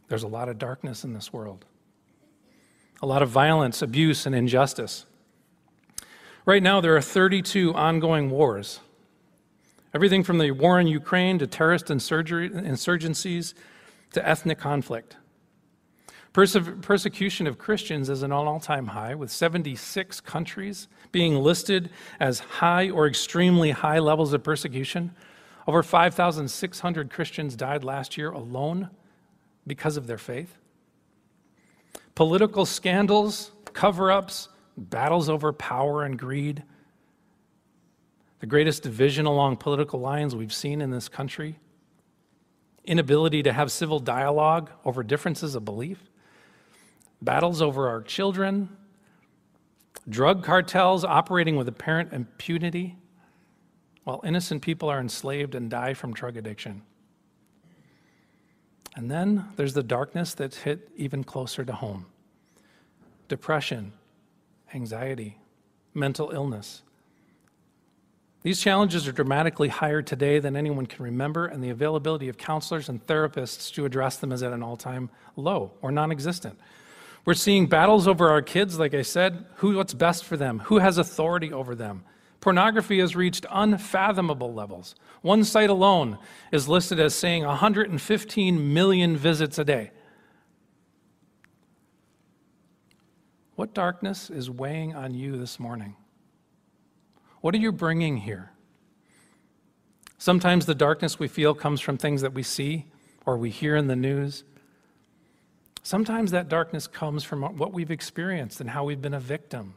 There's 0.08 0.22
a 0.22 0.28
lot 0.28 0.50
of 0.50 0.60
darkness 0.60 1.04
in 1.04 1.14
this 1.14 1.34
world, 1.34 1.66
a 3.02 3.08
lot 3.08 3.24
of 3.24 3.30
violence, 3.30 3.82
abuse, 3.82 4.28
and 4.28 4.36
injustice. 4.36 5.08
Right 6.46 6.62
now, 6.62 6.80
there 6.80 6.96
are 6.96 7.02
32 7.02 7.74
ongoing 7.74 8.30
wars. 8.30 8.82
Everything 9.96 10.24
from 10.24 10.38
the 10.38 10.52
war 10.52 10.80
in 10.80 10.86
Ukraine 10.86 11.40
to 11.40 11.48
terrorist 11.48 11.88
insurgencies 11.88 13.56
to 14.14 14.30
ethnic 14.30 14.60
conflict. 14.60 15.18
Perse- 16.36 16.58
persecution 16.82 17.48
of 17.48 17.58
Christians 17.58 18.10
is 18.10 18.22
an 18.22 18.34
all 18.34 18.60
time 18.60 18.88
high, 18.88 19.16
with 19.16 19.32
76 19.32 20.20
countries 20.20 20.90
being 21.14 21.38
listed 21.38 21.90
as 22.20 22.40
high 22.40 22.90
or 22.90 23.08
extremely 23.08 23.72
high 23.72 24.00
levels 24.00 24.34
of 24.34 24.44
persecution. 24.44 25.16
Over 25.66 25.82
5,600 25.82 27.10
Christians 27.10 27.56
died 27.56 27.86
last 27.86 28.18
year 28.18 28.32
alone 28.32 28.90
because 29.66 29.96
of 29.96 30.08
their 30.08 30.18
faith. 30.18 30.58
Political 32.16 32.66
scandals, 32.66 33.52
cover 33.72 34.12
ups, 34.12 34.50
battles 34.76 35.30
over 35.30 35.54
power 35.54 36.04
and 36.04 36.20
greed. 36.20 36.64
The 38.42 38.48
greatest 38.48 38.84
division 38.84 39.26
along 39.26 39.56
political 39.56 40.02
lines 40.02 40.36
we've 40.36 40.52
seen 40.52 40.82
in 40.82 40.92
this 40.92 41.08
country. 41.08 41.60
Inability 42.84 43.42
to 43.44 43.54
have 43.54 43.72
civil 43.72 44.00
dialogue 44.00 44.70
over 44.84 45.02
differences 45.02 45.56
of 45.56 45.64
belief. 45.64 46.10
Battles 47.26 47.62
over 47.62 47.90
our 47.90 48.02
children. 48.04 48.70
Drug 50.08 50.44
cartels 50.44 51.04
operating 51.04 51.56
with 51.56 51.68
apparent 51.68 52.14
impunity 52.14 52.98
while 54.04 54.22
innocent 54.24 54.62
people 54.62 54.88
are 54.90 55.00
enslaved 55.00 55.56
and 55.56 55.68
die 55.68 55.96
from 55.96 56.14
drug 56.14 56.38
addiction. 56.38 56.84
And 58.96 59.10
then 59.10 59.50
there's 59.56 59.74
the 59.74 59.82
darkness 59.82 60.36
that's 60.36 60.58
hit 60.58 60.90
even 60.96 61.24
closer 61.24 61.66
to 61.66 61.74
home 61.74 62.06
depression, 63.28 63.92
anxiety, 64.72 65.40
mental 65.96 66.30
illness. 66.30 66.84
These 68.44 68.62
challenges 68.62 69.08
are 69.08 69.12
dramatically 69.12 69.70
higher 69.70 70.04
today 70.04 70.38
than 70.38 70.56
anyone 70.56 70.86
can 70.86 71.04
remember, 71.04 71.48
and 71.48 71.64
the 71.64 71.72
availability 71.72 72.30
of 72.30 72.38
counselors 72.38 72.88
and 72.88 73.04
therapists 73.08 73.74
to 73.74 73.86
address 73.86 74.18
them 74.18 74.32
is 74.32 74.44
at 74.44 74.54
an 74.54 74.62
all 74.62 74.78
time 74.78 75.10
low 75.36 75.72
or 75.82 75.92
non 75.92 76.12
existent. 76.12 76.60
We're 77.26 77.34
seeing 77.34 77.66
battles 77.66 78.08
over 78.08 78.30
our 78.30 78.44
kids, 78.44 78.78
like 78.78 78.94
I 78.94 79.02
said, 79.02 79.46
who, 79.56 79.76
what's 79.76 79.96
best 79.96 80.24
for 80.24 80.38
them, 80.38 80.60
who 80.60 80.78
has 80.78 81.00
authority 81.00 81.52
over 81.52 81.74
them. 81.74 82.04
Pornography 82.40 83.00
has 83.00 83.16
reached 83.16 83.48
unfathomable 83.52 84.54
levels. 84.54 84.94
One 85.24 85.44
site 85.44 85.72
alone 85.72 86.20
is 86.52 86.68
listed 86.68 87.00
as 87.00 87.16
saying 87.16 87.44
115 87.44 88.74
million 88.74 89.18
visits 89.18 89.58
a 89.58 89.66
day. 89.66 89.90
What 93.56 93.74
darkness 93.74 94.30
is 94.30 94.52
weighing 94.52 94.94
on 94.94 95.16
you 95.16 95.38
this 95.38 95.60
morning? 95.60 95.96
What 97.42 97.56
are 97.56 97.60
you 97.60 97.72
bringing 97.72 98.18
here? 98.18 98.52
Sometimes 100.20 100.68
the 100.68 100.76
darkness 100.76 101.18
we 101.18 101.28
feel 101.28 101.56
comes 101.56 101.82
from 101.82 101.98
things 101.98 102.22
that 102.22 102.34
we 102.34 102.44
see 102.44 102.86
or 103.26 103.38
we 103.38 103.50
hear 103.50 103.76
in 103.76 103.88
the 103.88 103.96
news. 103.96 104.44
Sometimes 105.86 106.32
that 106.32 106.50
darkness 106.50 106.88
comes 106.88 107.24
from 107.24 107.44
what 107.44 107.72
we've 107.72 107.92
experienced 107.92 108.60
and 108.60 108.72
how 108.72 108.86
we've 108.86 109.04
been 109.04 109.14
a 109.14 109.20
victim. 109.20 109.76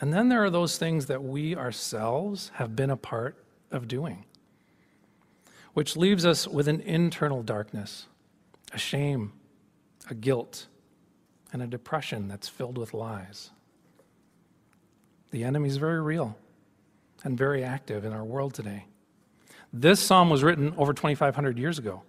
And 0.00 0.12
then 0.12 0.28
there 0.28 0.42
are 0.42 0.50
those 0.50 0.76
things 0.78 1.06
that 1.06 1.22
we 1.22 1.54
ourselves 1.54 2.50
have 2.54 2.74
been 2.74 2.90
a 2.90 2.96
part 2.96 3.36
of 3.70 3.86
doing, 3.86 4.24
which 5.74 5.96
leaves 5.96 6.26
us 6.26 6.48
with 6.48 6.66
an 6.66 6.80
internal 6.80 7.44
darkness, 7.44 8.08
a 8.72 8.78
shame, 8.78 9.32
a 10.10 10.14
guilt, 10.16 10.66
and 11.52 11.62
a 11.62 11.66
depression 11.68 12.26
that's 12.26 12.48
filled 12.48 12.78
with 12.78 12.92
lies. 12.92 13.50
The 15.30 15.44
enemy 15.44 15.68
is 15.68 15.76
very 15.76 16.02
real 16.02 16.36
and 17.22 17.38
very 17.38 17.62
active 17.62 18.04
in 18.04 18.12
our 18.12 18.24
world 18.24 18.54
today. 18.54 18.86
This 19.72 20.00
psalm 20.00 20.30
was 20.30 20.42
written 20.42 20.74
over 20.76 20.92
2,500 20.92 21.56
years 21.56 21.78
ago, 21.78 22.02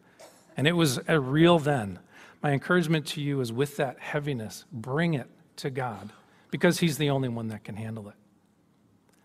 and 0.59 0.67
it 0.67 0.73
was 0.73 0.99
a 1.07 1.17
real 1.17 1.57
then. 1.57 1.99
My 2.43 2.51
encouragement 2.51 3.05
to 3.07 3.21
you 3.21 3.39
is 3.39 3.49
with 3.49 3.77
that 3.77 3.97
heaviness, 3.97 4.65
bring 4.73 5.13
it 5.13 5.29
to 5.55 5.69
God 5.69 6.11
because 6.51 6.79
He's 6.79 6.97
the 6.97 7.11
only 7.11 7.29
one 7.29 7.47
that 7.47 7.63
can 7.63 7.77
handle 7.77 8.09
it. 8.09 8.15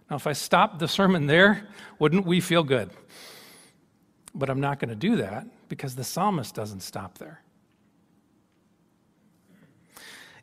Now, 0.08 0.14
if 0.14 0.28
I 0.28 0.32
stopped 0.32 0.78
the 0.78 0.86
sermon 0.86 1.26
there, 1.26 1.66
wouldn't 1.98 2.24
we 2.24 2.40
feel 2.40 2.62
good? 2.62 2.88
But 4.32 4.48
I'm 4.48 4.60
not 4.60 4.78
going 4.78 4.90
to 4.90 4.94
do 4.94 5.16
that 5.16 5.48
because 5.68 5.96
the 5.96 6.04
psalmist 6.04 6.54
doesn't 6.54 6.84
stop 6.84 7.18
there. 7.18 7.42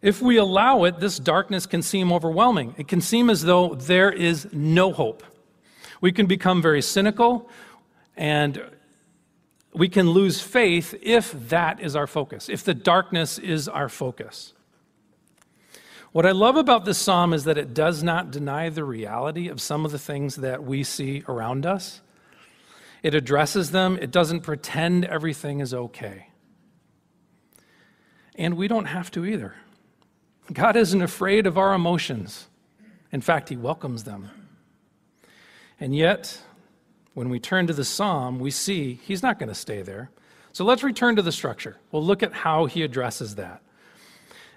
If 0.01 0.21
we 0.21 0.35
allow 0.35 0.83
it, 0.83 0.99
this 0.99 1.19
darkness 1.19 1.65
can 1.65 1.83
seem 1.83 2.11
overwhelming. 2.11 2.75
It 2.77 2.89
can 2.89 2.99
seem 2.99 3.29
as 3.29 3.43
though 3.43 3.75
there 3.75 4.11
is 4.11 4.45
no 4.51 4.91
hope. 4.91 5.23
We 6.01 6.11
can 6.11 6.25
become 6.25 6.61
very 6.61 6.81
cynical 6.81 7.49
and 8.17 8.61
we 9.73 9.87
can 9.87 10.09
lose 10.09 10.41
faith 10.41 10.93
if 11.01 11.31
that 11.49 11.79
is 11.79 11.95
our 11.95 12.07
focus, 12.07 12.49
if 12.49 12.63
the 12.63 12.73
darkness 12.73 13.37
is 13.37 13.67
our 13.67 13.89
focus. 13.89 14.53
What 16.11 16.25
I 16.25 16.31
love 16.31 16.57
about 16.57 16.83
this 16.83 16.97
psalm 16.97 17.31
is 17.31 17.45
that 17.45 17.57
it 17.57 17.73
does 17.73 18.03
not 18.03 18.31
deny 18.31 18.67
the 18.69 18.83
reality 18.83 19.47
of 19.47 19.61
some 19.61 19.85
of 19.85 19.91
the 19.91 19.99
things 19.99 20.35
that 20.37 20.63
we 20.63 20.83
see 20.83 21.23
around 21.27 21.65
us. 21.65 22.01
It 23.01 23.15
addresses 23.15 23.71
them, 23.71 23.97
it 24.01 24.11
doesn't 24.11 24.41
pretend 24.41 25.05
everything 25.05 25.61
is 25.61 25.73
okay. 25.73 26.27
And 28.35 28.57
we 28.57 28.67
don't 28.67 28.85
have 28.85 29.09
to 29.11 29.25
either. 29.25 29.55
God 30.51 30.75
isn't 30.75 31.01
afraid 31.01 31.47
of 31.47 31.57
our 31.57 31.73
emotions. 31.73 32.47
In 33.11 33.21
fact, 33.21 33.49
He 33.49 33.55
welcomes 33.55 34.03
them. 34.03 34.29
And 35.79 35.95
yet, 35.95 36.41
when 37.13 37.29
we 37.29 37.39
turn 37.39 37.67
to 37.67 37.73
the 37.73 37.85
psalm, 37.85 38.39
we 38.39 38.51
see 38.51 38.99
He's 39.03 39.23
not 39.23 39.39
going 39.39 39.49
to 39.49 39.55
stay 39.55 39.81
there. 39.81 40.09
So 40.53 40.65
let's 40.65 40.83
return 40.83 41.15
to 41.15 41.21
the 41.21 41.31
structure. 41.31 41.77
We'll 41.91 42.03
look 42.03 42.23
at 42.23 42.33
how 42.33 42.65
He 42.65 42.83
addresses 42.83 43.35
that. 43.35 43.61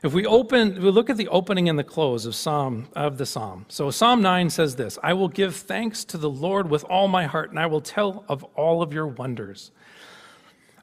If 0.03 0.13
we 0.13 0.27
open, 0.27 0.83
we 0.83 0.91
look 0.91 1.09
at 1.09 1.17
the 1.17 1.29
opening 1.29 1.69
and 1.69 1.79
the 1.79 1.85
close 1.85 2.27
of 2.27 2.35
Psalm 2.35 2.89
of 2.95 3.17
the 3.17 3.25
Psalm. 3.25 3.65
So 3.69 3.91
Psalm 3.91 4.21
9 4.21 4.51
says 4.51 4.77
this 4.77 4.99
I 5.03 5.15
will 5.15 5.29
give 5.29 5.57
thanks 5.57 6.05
to 6.07 6.19
the 6.19 6.29
Lord 6.29 6.69
with 6.69 6.85
all 6.85 7.09
my 7.09 7.25
heart, 7.25 7.51
and 7.51 7.59
I 7.59 7.67
will 7.67 7.81
tell 7.81 8.25
of 8.29 8.45
all 8.55 8.83
of 8.83 8.93
your 8.93 9.07
wonders. 9.07 9.71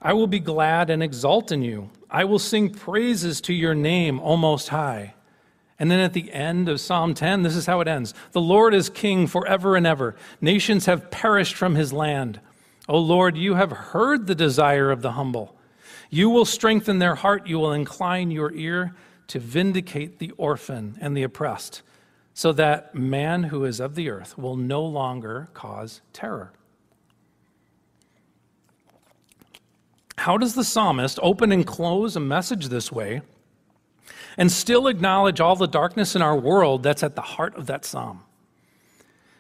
I 0.02 0.14
will 0.14 0.26
be 0.26 0.40
glad 0.40 0.90
and 0.90 1.04
exult 1.04 1.52
in 1.52 1.62
you. 1.62 1.92
I 2.10 2.24
will 2.26 2.40
sing 2.40 2.72
praises 2.72 3.40
to 3.42 3.54
your 3.54 3.76
name, 3.76 4.20
O 4.22 4.36
Most 4.36 4.70
High. 4.70 5.14
And 5.82 5.90
then 5.90 6.00
at 6.00 6.14
the 6.14 6.32
end 6.32 6.70
of 6.70 6.80
Psalm 6.80 7.16
10, 7.16 7.42
this 7.42 7.56
is 7.56 7.66
how 7.66 7.82
it 7.82 7.88
ends 7.88 8.14
The 8.34 8.40
Lord 8.40 8.76
is 8.76 8.88
king 8.88 9.26
forever 9.26 9.76
and 9.76 9.88
ever. 9.88 10.16
Nations 10.40 10.86
have 10.86 11.10
perished 11.10 11.56
from 11.56 11.74
his 11.74 11.92
land. 11.92 12.40
O 12.88 13.00
Lord, 13.00 13.36
you 13.36 13.56
have 13.56 13.72
heard 13.72 14.28
the 14.28 14.36
desire 14.36 14.92
of 14.92 15.02
the 15.02 15.14
humble. 15.14 15.58
You 16.12 16.30
will 16.30 16.46
strengthen 16.46 17.00
their 17.00 17.16
heart. 17.16 17.48
You 17.48 17.58
will 17.58 17.74
incline 17.74 18.30
your 18.30 18.54
ear 18.54 18.94
to 19.26 19.40
vindicate 19.40 20.20
the 20.20 20.30
orphan 20.38 21.00
and 21.02 21.18
the 21.18 21.24
oppressed, 21.24 21.82
so 22.36 22.52
that 22.54 22.94
man 22.94 23.46
who 23.46 23.66
is 23.66 23.80
of 23.80 23.96
the 23.96 24.12
earth 24.12 24.38
will 24.38 24.56
no 24.56 24.84
longer 24.84 25.50
cause 25.56 26.02
terror. 26.14 26.54
How 30.20 30.38
does 30.38 30.54
the 30.54 30.64
psalmist 30.64 31.18
open 31.24 31.52
and 31.52 31.66
close 31.66 32.16
a 32.16 32.20
message 32.20 32.68
this 32.68 32.92
way 32.92 33.24
and 34.38 34.52
still 34.52 34.88
acknowledge 34.88 35.40
all 35.40 35.56
the 35.56 35.68
darkness 35.68 36.16
in 36.16 36.22
our 36.22 36.36
world 36.36 36.84
that's 36.84 37.04
at 37.04 37.16
the 37.16 37.22
heart 37.22 37.56
of 37.56 37.68
that 37.68 37.86
psalm? 37.86 38.24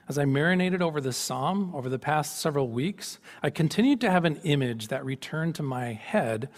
As 0.09 0.17
I 0.17 0.25
marinated 0.25 0.81
over 0.81 0.99
this 0.99 1.17
psalm 1.17 1.73
over 1.73 1.87
the 1.87 1.99
past 1.99 2.39
several 2.39 2.67
weeks, 2.67 3.19
I 3.41 3.49
continued 3.49 4.01
to 4.01 4.11
have 4.11 4.25
an 4.25 4.37
image 4.43 4.89
that 4.89 5.05
returned 5.05 5.55
to 5.55 5.63
my 5.63 5.93
head 5.93 6.49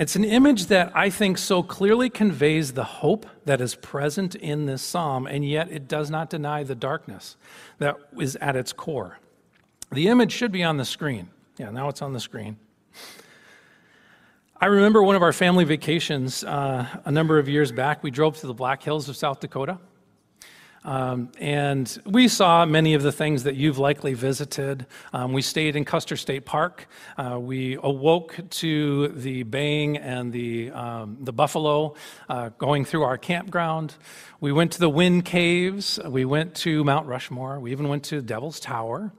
it's 0.00 0.16
an 0.16 0.24
image 0.24 0.68
that 0.68 0.96
I 0.96 1.10
think 1.10 1.36
so 1.36 1.62
clearly 1.62 2.08
conveys 2.08 2.72
the 2.72 2.84
hope 2.84 3.26
that 3.44 3.60
is 3.60 3.74
present 3.74 4.34
in 4.34 4.64
this 4.64 4.80
psalm, 4.80 5.26
and 5.26 5.46
yet 5.46 5.70
it 5.70 5.88
does 5.88 6.10
not 6.10 6.30
deny 6.30 6.62
the 6.62 6.74
darkness 6.74 7.36
that 7.76 7.96
is 8.18 8.34
at 8.36 8.56
its 8.56 8.72
core. 8.72 9.18
The 9.92 10.08
image 10.08 10.32
should 10.32 10.52
be 10.52 10.62
on 10.62 10.78
the 10.78 10.86
screen. 10.86 11.28
Yeah, 11.58 11.68
now 11.68 11.90
it's 11.90 12.00
on 12.00 12.14
the 12.14 12.20
screen. 12.20 12.56
I 14.62 14.66
remember 14.66 15.02
one 15.02 15.16
of 15.16 15.22
our 15.22 15.32
family 15.32 15.64
vacations 15.64 16.44
uh, 16.44 16.86
a 17.06 17.10
number 17.10 17.38
of 17.38 17.48
years 17.48 17.72
back. 17.72 18.02
We 18.02 18.10
drove 18.10 18.36
to 18.40 18.46
the 18.46 18.52
Black 18.52 18.82
Hills 18.82 19.08
of 19.08 19.16
South 19.16 19.40
Dakota. 19.40 19.78
Um, 20.84 21.32
and 21.38 21.98
we 22.04 22.28
saw 22.28 22.66
many 22.66 22.92
of 22.92 23.02
the 23.02 23.10
things 23.10 23.44
that 23.44 23.56
you've 23.56 23.78
likely 23.78 24.12
visited. 24.12 24.84
Um, 25.14 25.32
we 25.32 25.40
stayed 25.40 25.76
in 25.76 25.86
Custer 25.86 26.14
State 26.14 26.44
Park. 26.44 26.88
Uh, 27.16 27.38
we 27.40 27.78
awoke 27.82 28.38
to 28.50 29.08
the 29.08 29.44
baying 29.44 29.96
and 29.96 30.30
the, 30.30 30.72
um, 30.72 31.16
the 31.22 31.32
buffalo 31.32 31.94
uh, 32.28 32.50
going 32.58 32.84
through 32.84 33.04
our 33.04 33.16
campground. 33.16 33.94
We 34.40 34.52
went 34.52 34.72
to 34.72 34.78
the 34.78 34.90
Wind 34.90 35.24
Caves. 35.24 35.98
We 36.04 36.26
went 36.26 36.54
to 36.56 36.84
Mount 36.84 37.06
Rushmore. 37.06 37.60
We 37.60 37.72
even 37.72 37.88
went 37.88 38.04
to 38.04 38.20
Devil's 38.20 38.60
Tower. 38.60 39.10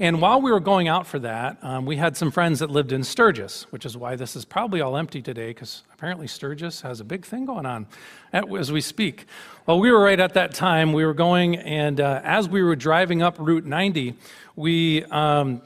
And 0.00 0.20
while 0.20 0.40
we 0.40 0.52
were 0.52 0.60
going 0.60 0.86
out 0.86 1.08
for 1.08 1.18
that, 1.18 1.58
um, 1.60 1.84
we 1.84 1.96
had 1.96 2.16
some 2.16 2.30
friends 2.30 2.60
that 2.60 2.70
lived 2.70 2.92
in 2.92 3.02
Sturgis, 3.02 3.64
which 3.70 3.84
is 3.84 3.96
why 3.96 4.14
this 4.14 4.36
is 4.36 4.44
probably 4.44 4.80
all 4.80 4.96
empty 4.96 5.20
today, 5.20 5.48
because 5.48 5.82
apparently 5.92 6.28
Sturgis 6.28 6.82
has 6.82 7.00
a 7.00 7.04
big 7.04 7.26
thing 7.26 7.46
going 7.46 7.66
on 7.66 7.88
as 8.32 8.70
we 8.70 8.80
speak. 8.80 9.26
Well, 9.66 9.80
we 9.80 9.90
were 9.90 10.00
right 10.00 10.20
at 10.20 10.34
that 10.34 10.54
time. 10.54 10.92
We 10.92 11.04
were 11.04 11.14
going, 11.14 11.56
and 11.56 12.00
uh, 12.00 12.20
as 12.22 12.48
we 12.48 12.62
were 12.62 12.76
driving 12.76 13.22
up 13.22 13.40
Route 13.40 13.64
90, 13.64 14.14
we 14.54 15.02
um, 15.06 15.62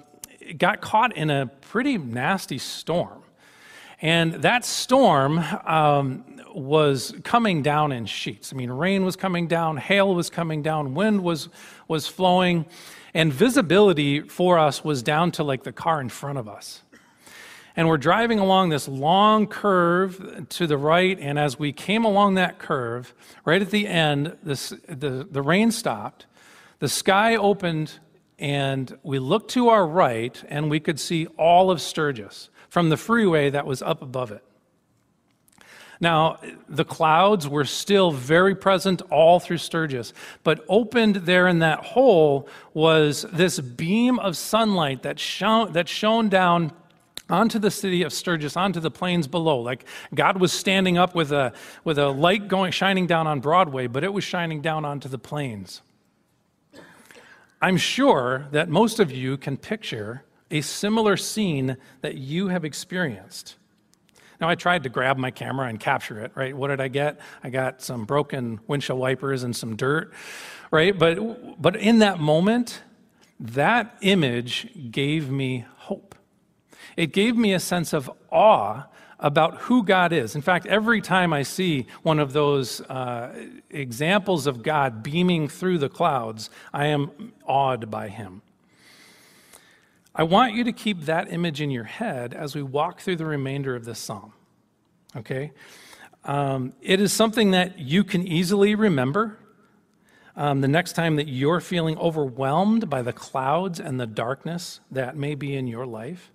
got 0.57 0.81
caught 0.81 1.15
in 1.15 1.29
a 1.29 1.47
pretty 1.61 1.99
nasty 1.99 2.57
storm. 2.57 3.23
And 4.01 4.33
that 4.37 4.65
storm 4.65 5.41
um, 5.67 6.25
was 6.55 7.15
coming 7.23 7.61
down 7.61 7.93
in 7.93 8.07
sheets. 8.07 8.51
I 8.51 8.57
mean, 8.57 8.71
rain 8.71 9.05
was 9.05 9.15
coming 9.15 9.47
down, 9.47 9.77
hail 9.77 10.15
was 10.15 10.31
coming 10.31 10.63
down, 10.63 10.95
wind 10.95 11.23
was, 11.23 11.51
was 11.87 12.07
flowing, 12.07 12.65
and 13.15 13.33
visibility 13.33 14.21
for 14.21 14.59
us 14.59 14.85
was 14.85 15.03
down 15.03 15.33
to 15.33 15.45
like 15.45 15.65
the 15.65 15.73
car 15.73 16.01
in 16.01 16.09
front 16.09 16.39
of 16.39 16.49
us. 16.49 16.83
And 17.75 17.89
we're 17.89 17.99
driving 17.99 18.39
along 18.39 18.69
this 18.69 18.87
long 18.87 19.47
curve 19.47 20.47
to 20.51 20.67
the 20.67 20.77
right, 20.77 21.19
and 21.19 21.39
as 21.39 21.59
we 21.59 21.73
came 21.73 22.05
along 22.05 22.35
that 22.35 22.59
curve, 22.59 23.15
right 23.45 23.63
at 23.63 23.71
the 23.71 23.87
end, 23.87 24.37
this, 24.43 24.75
the, 24.89 25.27
the 25.31 25.41
rain 25.41 25.71
stopped, 25.71 26.27
the 26.81 26.89
sky 26.89 27.37
opened, 27.37 27.99
and 28.39 28.99
we 29.03 29.19
looked 29.19 29.51
to 29.53 29.69
our 29.69 29.87
right, 29.87 30.43
and 30.49 30.71
we 30.71 30.81
could 30.81 31.01
see 31.01 31.27
all 31.39 31.71
of 31.71 31.81
Sturgis 31.81 32.51
from 32.69 32.91
the 32.91 32.97
freeway 32.97 33.49
that 33.49 33.67
was 33.67 33.81
up 33.81 34.03
above 34.03 34.33
it. 34.33 34.45
Now, 36.03 36.41
the 36.69 36.85
clouds 36.85 37.47
were 37.47 37.65
still 37.65 38.11
very 38.11 38.57
present 38.57 39.03
all 39.03 39.39
through 39.39 39.59
Sturgis, 39.59 40.13
but 40.43 40.65
opened 40.69 41.15
there 41.15 41.47
in 41.47 41.61
that 41.61 41.79
hole 41.79 42.49
was 42.75 43.25
this 43.33 43.61
beam 43.61 44.19
of 44.19 44.37
sunlight 44.37 45.05
that 45.05 45.21
shone, 45.21 45.73
that 45.75 45.89
shone 45.89 46.29
down 46.29 46.73
onto 47.31 47.61
the 47.61 47.71
city 47.71 48.03
of 48.03 48.13
Sturgis, 48.13 48.57
onto 48.57 48.81
the 48.81 48.91
plains 48.91 49.29
below. 49.29 49.61
Like 49.61 49.85
God 50.13 50.41
was 50.41 50.53
standing 50.53 50.99
up 50.99 51.15
with 51.15 51.31
a, 51.31 51.53
with 51.85 51.99
a 51.99 52.09
light 52.09 52.49
going, 52.49 52.73
shining 52.73 53.07
down 53.07 53.29
on 53.29 53.39
Broadway, 53.39 53.87
but 53.87 54.03
it 54.03 54.13
was 54.13 54.25
shining 54.25 54.61
down 54.61 54.85
onto 54.85 55.09
the 55.09 55.19
plains. 55.19 55.83
I'm 57.61 57.77
sure 57.77 58.49
that 58.51 58.69
most 58.69 58.99
of 58.99 59.13
you 59.13 59.37
can 59.37 59.57
picture 59.57 60.25
a 60.51 60.63
similar 60.63 61.17
scene 61.17 61.77
that 62.01 62.17
you 62.17 62.49
have 62.49 62.65
experienced. 62.65 63.55
Now, 64.43 64.49
I 64.49 64.57
tried 64.57 64.83
to 64.83 64.89
grab 64.89 65.19
my 65.19 65.31
camera 65.31 65.69
and 65.69 65.79
capture 65.79 66.19
it, 66.19 66.33
right? 66.35 66.53
What 66.53 66.67
did 66.67 66.81
I 66.81 66.89
get? 66.89 67.21
I 67.45 67.49
got 67.49 67.81
some 67.81 68.05
broken 68.05 68.59
windshield 68.67 68.99
wipers 68.99 69.45
and 69.45 69.55
some 69.55 69.77
dirt, 69.77 70.13
right? 70.73 70.99
But, 70.99 71.63
but 71.63 71.77
in 71.77 72.01
that 72.01 72.19
moment, 72.19 72.83
that 73.39 73.97
image 74.01 74.69
gave 74.91 75.31
me 75.31 75.65
hope. 75.77 76.17
It 76.97 77.13
gave 77.13 77.37
me 77.37 77.53
a 77.53 77.61
sense 77.61 77.93
of 77.93 78.11
awe 78.33 78.89
about 79.21 79.59
who 79.59 79.85
God 79.85 80.13
is. 80.13 80.35
In 80.35 80.43
fact, 80.43 80.67
every 80.67 81.01
time 81.01 81.33
I 81.33 81.45
see 81.45 81.87
one 82.03 82.19
of 82.19 82.33
those 82.33 82.81
uh, 82.81 83.47
examples 83.71 84.49
of 84.49 84.65
God 84.65 85.05
beaming 85.05 85.47
through 85.47 85.79
the 85.79 85.89
clouds, 85.89 86.51
I 86.73 86.87
am 86.87 87.33
awed 87.47 87.93
by 87.93 88.09
him. 88.09 88.43
I 90.15 90.25
want 90.25 90.55
you 90.55 90.65
to 90.65 90.73
keep 90.73 91.03
that 91.03 91.33
image 91.33 91.61
in 91.61 91.71
your 91.71 91.85
head 91.85 92.35
as 92.35 92.55
we 92.55 92.63
walk 92.63 93.01
through 93.01 93.17
the 93.17 93.25
remainder 93.25 93.75
of 93.75 93.85
this 93.85 93.99
psalm. 93.99 94.33
Okay? 95.17 95.53
Um, 96.25 96.75
it 96.83 97.01
is 97.01 97.13
something 97.13 97.53
that 97.53 97.79
you 97.79 98.05
can 98.05 98.27
easily 98.27 98.75
remember. 98.75 99.39
Um, 100.37 100.61
the 100.61 100.69
next 100.69 100.95
time 100.95 101.17
that 101.17 101.29
you're 101.29 101.61
feeling 101.61 101.99
overwhelmed 101.99 102.89
by 102.89 103.03
the 103.03 103.13
clouds 103.13 103.81
and 103.81 104.01
the 104.01 104.07
darkness 104.07 104.81
that 104.91 105.17
may 105.17 105.35
be 105.35 105.55
in 105.55 105.67
your 105.67 105.85
life. 105.85 106.31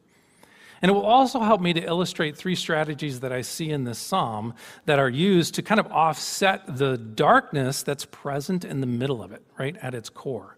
And 0.81 0.91
it 0.91 0.93
will 0.93 1.05
also 1.05 1.39
help 1.39 1.61
me 1.61 1.73
to 1.73 1.81
illustrate 1.81 2.37
three 2.37 2.55
strategies 2.55 3.21
that 3.21 3.31
I 3.31 3.41
see 3.41 3.71
in 3.71 3.83
this 3.83 3.97
psalm 3.97 4.53
that 4.85 4.99
are 4.99 5.09
used 5.09 5.55
to 5.55 5.63
kind 5.63 5.79
of 5.79 5.87
offset 5.87 6.77
the 6.77 6.97
darkness 6.97 7.81
that's 7.81 8.05
present 8.05 8.63
in 8.63 8.81
the 8.81 8.87
middle 8.87 9.23
of 9.23 9.31
it, 9.31 9.41
right, 9.57 9.75
at 9.81 9.95
its 9.95 10.09
core. 10.09 10.56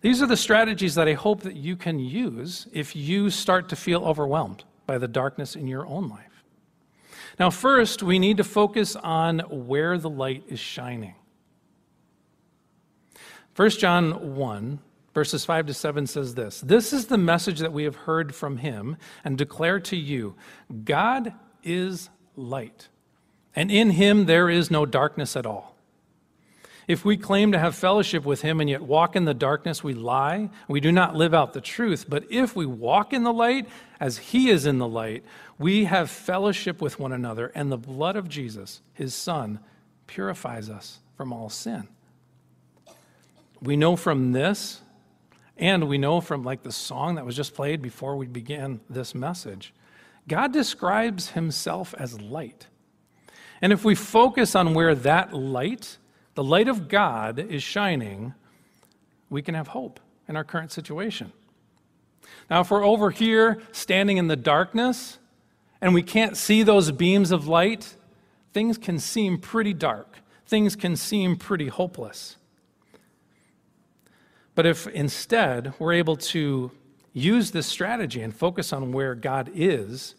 These 0.00 0.22
are 0.22 0.26
the 0.26 0.36
strategies 0.36 0.94
that 0.94 1.08
I 1.08 1.14
hope 1.14 1.42
that 1.42 1.56
you 1.56 1.76
can 1.76 1.98
use 1.98 2.66
if 2.72 2.94
you 2.94 3.30
start 3.30 3.68
to 3.70 3.76
feel 3.76 4.04
overwhelmed 4.04 4.64
by 4.86 4.98
the 4.98 5.08
darkness 5.08 5.56
in 5.56 5.66
your 5.66 5.86
own 5.86 6.08
life. 6.08 6.44
Now, 7.38 7.50
first, 7.50 8.02
we 8.02 8.18
need 8.18 8.36
to 8.38 8.44
focus 8.44 8.96
on 8.96 9.40
where 9.40 9.98
the 9.98 10.10
light 10.10 10.44
is 10.48 10.60
shining. 10.60 11.14
1 13.56 13.70
John 13.70 14.36
1 14.36 14.78
verses 15.16 15.46
5 15.46 15.66
to 15.68 15.74
7 15.74 16.06
says 16.06 16.34
this 16.34 16.60
This 16.60 16.92
is 16.92 17.06
the 17.06 17.18
message 17.18 17.60
that 17.60 17.72
we 17.72 17.84
have 17.84 17.96
heard 17.96 18.34
from 18.34 18.58
him 18.58 18.98
and 19.24 19.38
declare 19.38 19.80
to 19.80 19.96
you 19.96 20.34
God 20.84 21.32
is 21.62 22.10
light, 22.36 22.88
and 23.54 23.70
in 23.70 23.90
him 23.92 24.26
there 24.26 24.50
is 24.50 24.70
no 24.70 24.84
darkness 24.84 25.36
at 25.36 25.46
all. 25.46 25.75
If 26.86 27.04
we 27.04 27.16
claim 27.16 27.52
to 27.52 27.58
have 27.58 27.74
fellowship 27.74 28.24
with 28.24 28.42
him 28.42 28.60
and 28.60 28.70
yet 28.70 28.82
walk 28.82 29.16
in 29.16 29.24
the 29.24 29.34
darkness, 29.34 29.82
we 29.82 29.94
lie. 29.94 30.50
We 30.68 30.80
do 30.80 30.92
not 30.92 31.16
live 31.16 31.34
out 31.34 31.52
the 31.52 31.60
truth. 31.60 32.06
But 32.08 32.24
if 32.30 32.54
we 32.54 32.64
walk 32.64 33.12
in 33.12 33.24
the 33.24 33.32
light 33.32 33.68
as 33.98 34.18
he 34.18 34.50
is 34.50 34.66
in 34.66 34.78
the 34.78 34.86
light, 34.86 35.24
we 35.58 35.84
have 35.84 36.10
fellowship 36.10 36.80
with 36.80 37.00
one 37.00 37.12
another, 37.12 37.50
and 37.54 37.72
the 37.72 37.78
blood 37.78 38.14
of 38.14 38.28
Jesus, 38.28 38.82
his 38.92 39.14
son, 39.14 39.58
purifies 40.06 40.70
us 40.70 41.00
from 41.16 41.32
all 41.32 41.48
sin. 41.48 41.88
We 43.60 43.76
know 43.76 43.96
from 43.96 44.32
this 44.32 44.80
and 45.56 45.88
we 45.88 45.98
know 45.98 46.20
from 46.20 46.44
like 46.44 46.62
the 46.62 46.72
song 46.72 47.14
that 47.14 47.24
was 47.24 47.34
just 47.34 47.54
played 47.54 47.80
before 47.80 48.16
we 48.16 48.26
began 48.26 48.80
this 48.90 49.14
message, 49.14 49.72
God 50.28 50.52
describes 50.52 51.30
himself 51.30 51.94
as 51.98 52.20
light. 52.20 52.66
And 53.62 53.72
if 53.72 53.84
we 53.84 53.94
focus 53.94 54.54
on 54.54 54.74
where 54.74 54.94
that 54.94 55.32
light, 55.32 55.96
the 56.36 56.44
light 56.44 56.68
of 56.68 56.88
God, 56.88 57.38
is 57.38 57.62
shining, 57.62 58.34
we 59.30 59.42
can 59.42 59.54
have 59.54 59.68
hope 59.68 59.98
in 60.28 60.36
our 60.36 60.44
current 60.44 60.70
situation. 60.70 61.32
Now, 62.50 62.60
if 62.60 62.70
we're 62.70 62.84
over 62.84 63.10
here 63.10 63.62
standing 63.72 64.18
in 64.18 64.28
the 64.28 64.36
darkness 64.36 65.18
and 65.80 65.94
we 65.94 66.02
can't 66.02 66.36
see 66.36 66.62
those 66.62 66.92
beams 66.92 67.30
of 67.30 67.48
light, 67.48 67.96
things 68.52 68.76
can 68.78 68.98
seem 68.98 69.38
pretty 69.38 69.72
dark. 69.72 70.18
Things 70.46 70.76
can 70.76 70.94
seem 70.94 71.36
pretty 71.36 71.68
hopeless. 71.68 72.36
But 74.54 74.66
if 74.66 74.86
instead 74.88 75.72
we're 75.78 75.94
able 75.94 76.16
to 76.16 76.70
use 77.14 77.50
this 77.50 77.66
strategy 77.66 78.20
and 78.20 78.34
focus 78.34 78.72
on 78.74 78.92
where 78.92 79.14
God 79.14 79.50
is, 79.54 80.14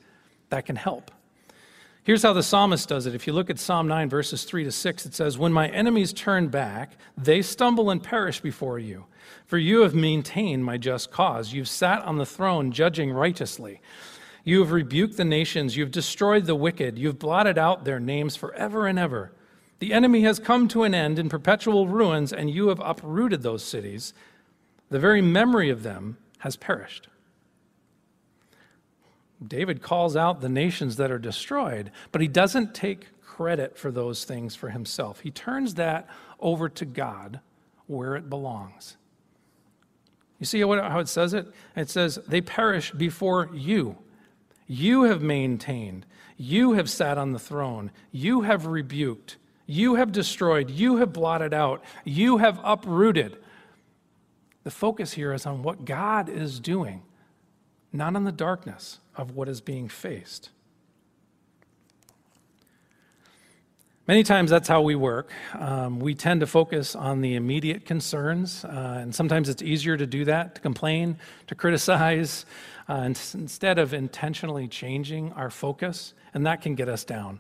that 0.50 0.66
can 0.66 0.76
help. 0.78 1.12
Here's 2.08 2.24
how 2.24 2.32
the 2.32 2.42
psalmist 2.42 2.88
does 2.88 3.06
it. 3.06 3.16
If 3.16 3.28
you 3.28 3.34
look 3.34 3.50
at 3.50 3.60
Psalm 3.60 3.86
9, 3.86 4.08
verses 4.08 4.46
3 4.46 4.64
to 4.64 4.72
6, 4.72 5.06
it 5.06 5.14
says, 5.14 5.38
When 5.38 5.52
my 5.52 5.68
enemies 5.68 6.14
turn 6.14 6.48
back, 6.48 6.94
they 7.18 7.42
stumble 7.42 7.90
and 7.90 8.02
perish 8.02 8.40
before 8.40 8.80
you. 8.80 9.08
For 9.46 9.58
you 9.58 9.82
have 9.82 9.94
maintained 9.94 10.64
my 10.64 10.78
just 10.78 11.12
cause. 11.12 11.52
You've 11.52 11.68
sat 11.68 12.02
on 12.04 12.18
the 12.18 12.26
throne 12.26 12.72
judging 12.72 13.12
righteously. 13.12 13.82
You 14.46 14.62
have 14.62 14.72
rebuked 14.72 15.18
the 15.18 15.26
nations. 15.26 15.76
You've 15.76 15.92
destroyed 15.92 16.46
the 16.46 16.56
wicked. 16.56 16.98
You've 16.98 17.20
blotted 17.20 17.58
out 17.58 17.84
their 17.84 18.00
names 18.00 18.38
forever 18.38 18.88
and 18.88 18.98
ever. 18.98 19.34
The 19.80 19.92
enemy 19.92 20.22
has 20.22 20.40
come 20.40 20.70
to 20.70 20.84
an 20.84 20.96
end 20.96 21.20
in 21.20 21.28
perpetual 21.28 21.90
ruins, 21.90 22.32
and 22.32 22.50
you 22.50 22.70
have 22.70 22.80
uprooted 22.80 23.44
those 23.44 23.66
cities. 23.66 24.14
The 24.92 25.00
very 25.00 25.22
memory 25.22 25.70
of 25.70 25.84
them 25.84 26.16
has 26.40 26.56
perished. 26.56 27.10
David 29.46 29.82
calls 29.82 30.16
out 30.16 30.42
the 30.42 30.50
nations 30.50 30.96
that 30.96 31.12
are 31.12 31.20
destroyed, 31.20 31.92
but 32.12 32.22
he 32.22 32.28
doesn't 32.28 32.74
take 32.74 33.22
credit 33.22 33.78
for 33.78 33.92
those 33.92 34.24
things 34.24 34.56
for 34.56 34.70
himself. 34.70 35.20
He 35.20 35.32
turns 35.32 35.76
that 35.76 36.08
over 36.40 36.70
to 36.70 36.86
God 36.86 37.40
where 37.86 38.16
it 38.16 38.30
belongs. 38.30 38.98
You 40.40 40.46
see 40.46 40.62
how 40.62 41.00
it 41.00 41.08
says 41.08 41.34
it? 41.34 41.48
It 41.76 41.90
says, 41.90 42.20
They 42.28 42.42
perish 42.42 42.92
before 42.92 43.50
you. 43.54 43.98
You 44.68 45.04
have 45.04 45.22
maintained. 45.22 46.06
You 46.36 46.74
have 46.74 46.90
sat 46.90 47.18
on 47.18 47.32
the 47.32 47.40
throne. 47.40 47.92
You 48.12 48.42
have 48.42 48.66
rebuked. 48.66 49.38
You 49.68 49.96
have 49.96 50.14
destroyed, 50.14 50.70
you 50.70 50.98
have 50.98 51.12
blotted 51.12 51.54
out, 51.54 51.84
you 52.06 52.38
have 52.38 52.60
uprooted. 52.64 53.38
The 54.64 54.72
focus 54.72 55.12
here 55.12 55.34
is 55.34 55.46
on 55.46 55.62
what 55.62 55.84
God 55.84 56.30
is 56.30 56.62
doing, 56.62 57.04
not 57.98 58.16
on 58.16 58.24
the 58.24 58.32
darkness 58.32 59.00
of 59.16 59.36
what 59.36 59.50
is 59.50 59.60
being 59.62 59.90
faced. 59.90 60.50
Many 64.08 64.24
times 64.24 64.50
that's 64.50 64.70
how 64.70 64.82
we 64.82 64.96
work. 64.96 65.34
Um, 65.54 66.00
we 66.00 66.16
tend 66.16 66.40
to 66.40 66.48
focus 66.48 66.96
on 66.96 67.20
the 67.20 67.36
immediate 67.36 67.84
concerns, 67.84 68.64
uh, 68.64 69.00
and 69.02 69.14
sometimes 69.14 69.50
it's 69.50 69.62
easier 69.62 69.98
to 69.98 70.08
do 70.08 70.24
that, 70.24 70.56
to 70.56 70.62
complain, 70.62 71.18
to 71.48 71.56
criticize, 71.56 72.46
uh, 72.88 73.02
instead 73.34 73.78
of 73.78 73.94
intentionally 73.94 74.70
changing 74.70 75.34
our 75.34 75.50
focus, 75.50 76.14
and 76.34 76.46
that 76.46 76.62
can 76.62 76.74
get 76.74 76.88
us 76.88 77.04
down. 77.04 77.40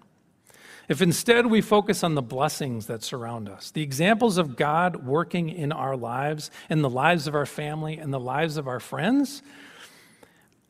If 0.89 1.01
instead 1.01 1.45
we 1.45 1.61
focus 1.61 2.03
on 2.03 2.15
the 2.15 2.21
blessings 2.21 2.87
that 2.87 3.01
surround 3.01 3.47
us, 3.47 3.71
the 3.71 3.81
examples 3.81 4.37
of 4.37 4.57
God 4.57 5.05
working 5.05 5.47
in 5.47 5.71
our 5.71 5.95
lives, 5.95 6.51
in 6.69 6.81
the 6.81 6.89
lives 6.89 7.27
of 7.27 7.35
our 7.35 7.45
family, 7.45 7.97
in 7.97 8.11
the 8.11 8.19
lives 8.19 8.57
of 8.57 8.67
our 8.67 8.81
friends, 8.81 9.41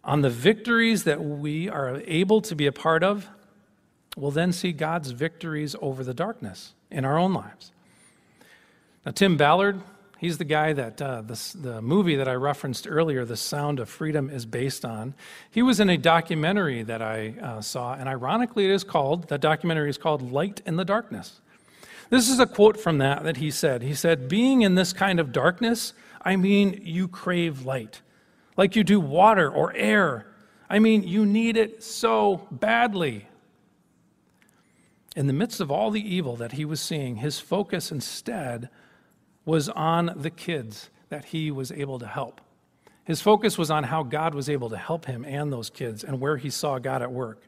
on 0.07 0.21
the 0.21 0.29
victories 0.31 1.03
that 1.03 1.23
we 1.23 1.69
are 1.69 2.01
able 2.07 2.41
to 2.41 2.55
be 2.55 2.65
a 2.65 2.71
part 2.71 3.03
of, 3.03 3.27
we'll 4.15 4.31
then 4.31 4.51
see 4.51 4.71
God's 4.71 5.11
victories 5.11 5.75
over 5.79 6.03
the 6.03 6.15
darkness 6.15 6.73
in 6.89 7.05
our 7.05 7.19
own 7.19 7.33
lives. 7.33 7.71
Now, 9.05 9.11
Tim 9.11 9.37
Ballard 9.37 9.83
He's 10.17 10.39
the 10.39 10.45
guy 10.45 10.73
that 10.73 10.99
uh, 10.99 11.21
the, 11.21 11.39
the 11.55 11.81
movie 11.81 12.15
that 12.15 12.27
I 12.27 12.33
referenced 12.33 12.87
earlier, 12.89 13.23
The 13.23 13.37
Sound 13.37 13.79
of 13.79 13.87
Freedom, 13.87 14.31
is 14.31 14.47
based 14.47 14.83
on. 14.83 15.13
He 15.51 15.61
was 15.61 15.79
in 15.79 15.89
a 15.89 15.97
documentary 15.97 16.81
that 16.83 17.03
I 17.03 17.35
uh, 17.39 17.61
saw, 17.61 17.93
and 17.93 18.09
ironically, 18.09 18.65
it 18.65 18.71
is 18.71 18.83
called, 18.83 19.27
that 19.29 19.41
documentary 19.41 19.91
is 19.91 19.97
called 19.97 20.31
Light 20.31 20.61
in 20.65 20.75
the 20.75 20.85
Darkness. 20.85 21.39
This 22.09 22.29
is 22.29 22.39
a 22.39 22.47
quote 22.47 22.79
from 22.79 22.97
that 22.97 23.23
that 23.25 23.37
he 23.37 23.51
said. 23.51 23.83
He 23.83 23.93
said, 23.93 24.27
Being 24.27 24.63
in 24.63 24.73
this 24.73 24.91
kind 24.91 25.19
of 25.19 25.31
darkness, 25.31 25.93
I 26.23 26.35
mean, 26.35 26.81
you 26.83 27.07
crave 27.07 27.63
light, 27.63 28.01
like 28.57 28.75
you 28.75 28.83
do 28.83 28.99
water 28.99 29.49
or 29.49 29.73
air. 29.75 30.27
I 30.69 30.79
mean, 30.79 31.03
you 31.03 31.25
need 31.25 31.55
it 31.55 31.83
so 31.83 32.47
badly. 32.51 33.27
In 35.15 35.27
the 35.27 35.33
midst 35.33 35.61
of 35.61 35.71
all 35.71 35.89
the 35.89 36.15
evil 36.15 36.35
that 36.35 36.53
he 36.53 36.65
was 36.65 36.81
seeing, 36.81 37.17
his 37.17 37.39
focus 37.39 37.91
instead 37.91 38.69
was 39.45 39.69
on 39.69 40.11
the 40.15 40.29
kids 40.29 40.89
that 41.09 41.25
he 41.25 41.49
was 41.51 41.71
able 41.71 41.99
to 41.99 42.07
help. 42.07 42.41
His 43.05 43.21
focus 43.21 43.57
was 43.57 43.71
on 43.71 43.85
how 43.85 44.03
God 44.03 44.35
was 44.35 44.49
able 44.49 44.69
to 44.69 44.77
help 44.77 45.05
him 45.05 45.23
and 45.23 45.51
those 45.51 45.69
kids 45.69 46.03
and 46.03 46.19
where 46.19 46.35
he 46.35 46.49
saw 46.49 46.77
God 46.77 47.01
at 47.01 47.11
work. 47.11 47.41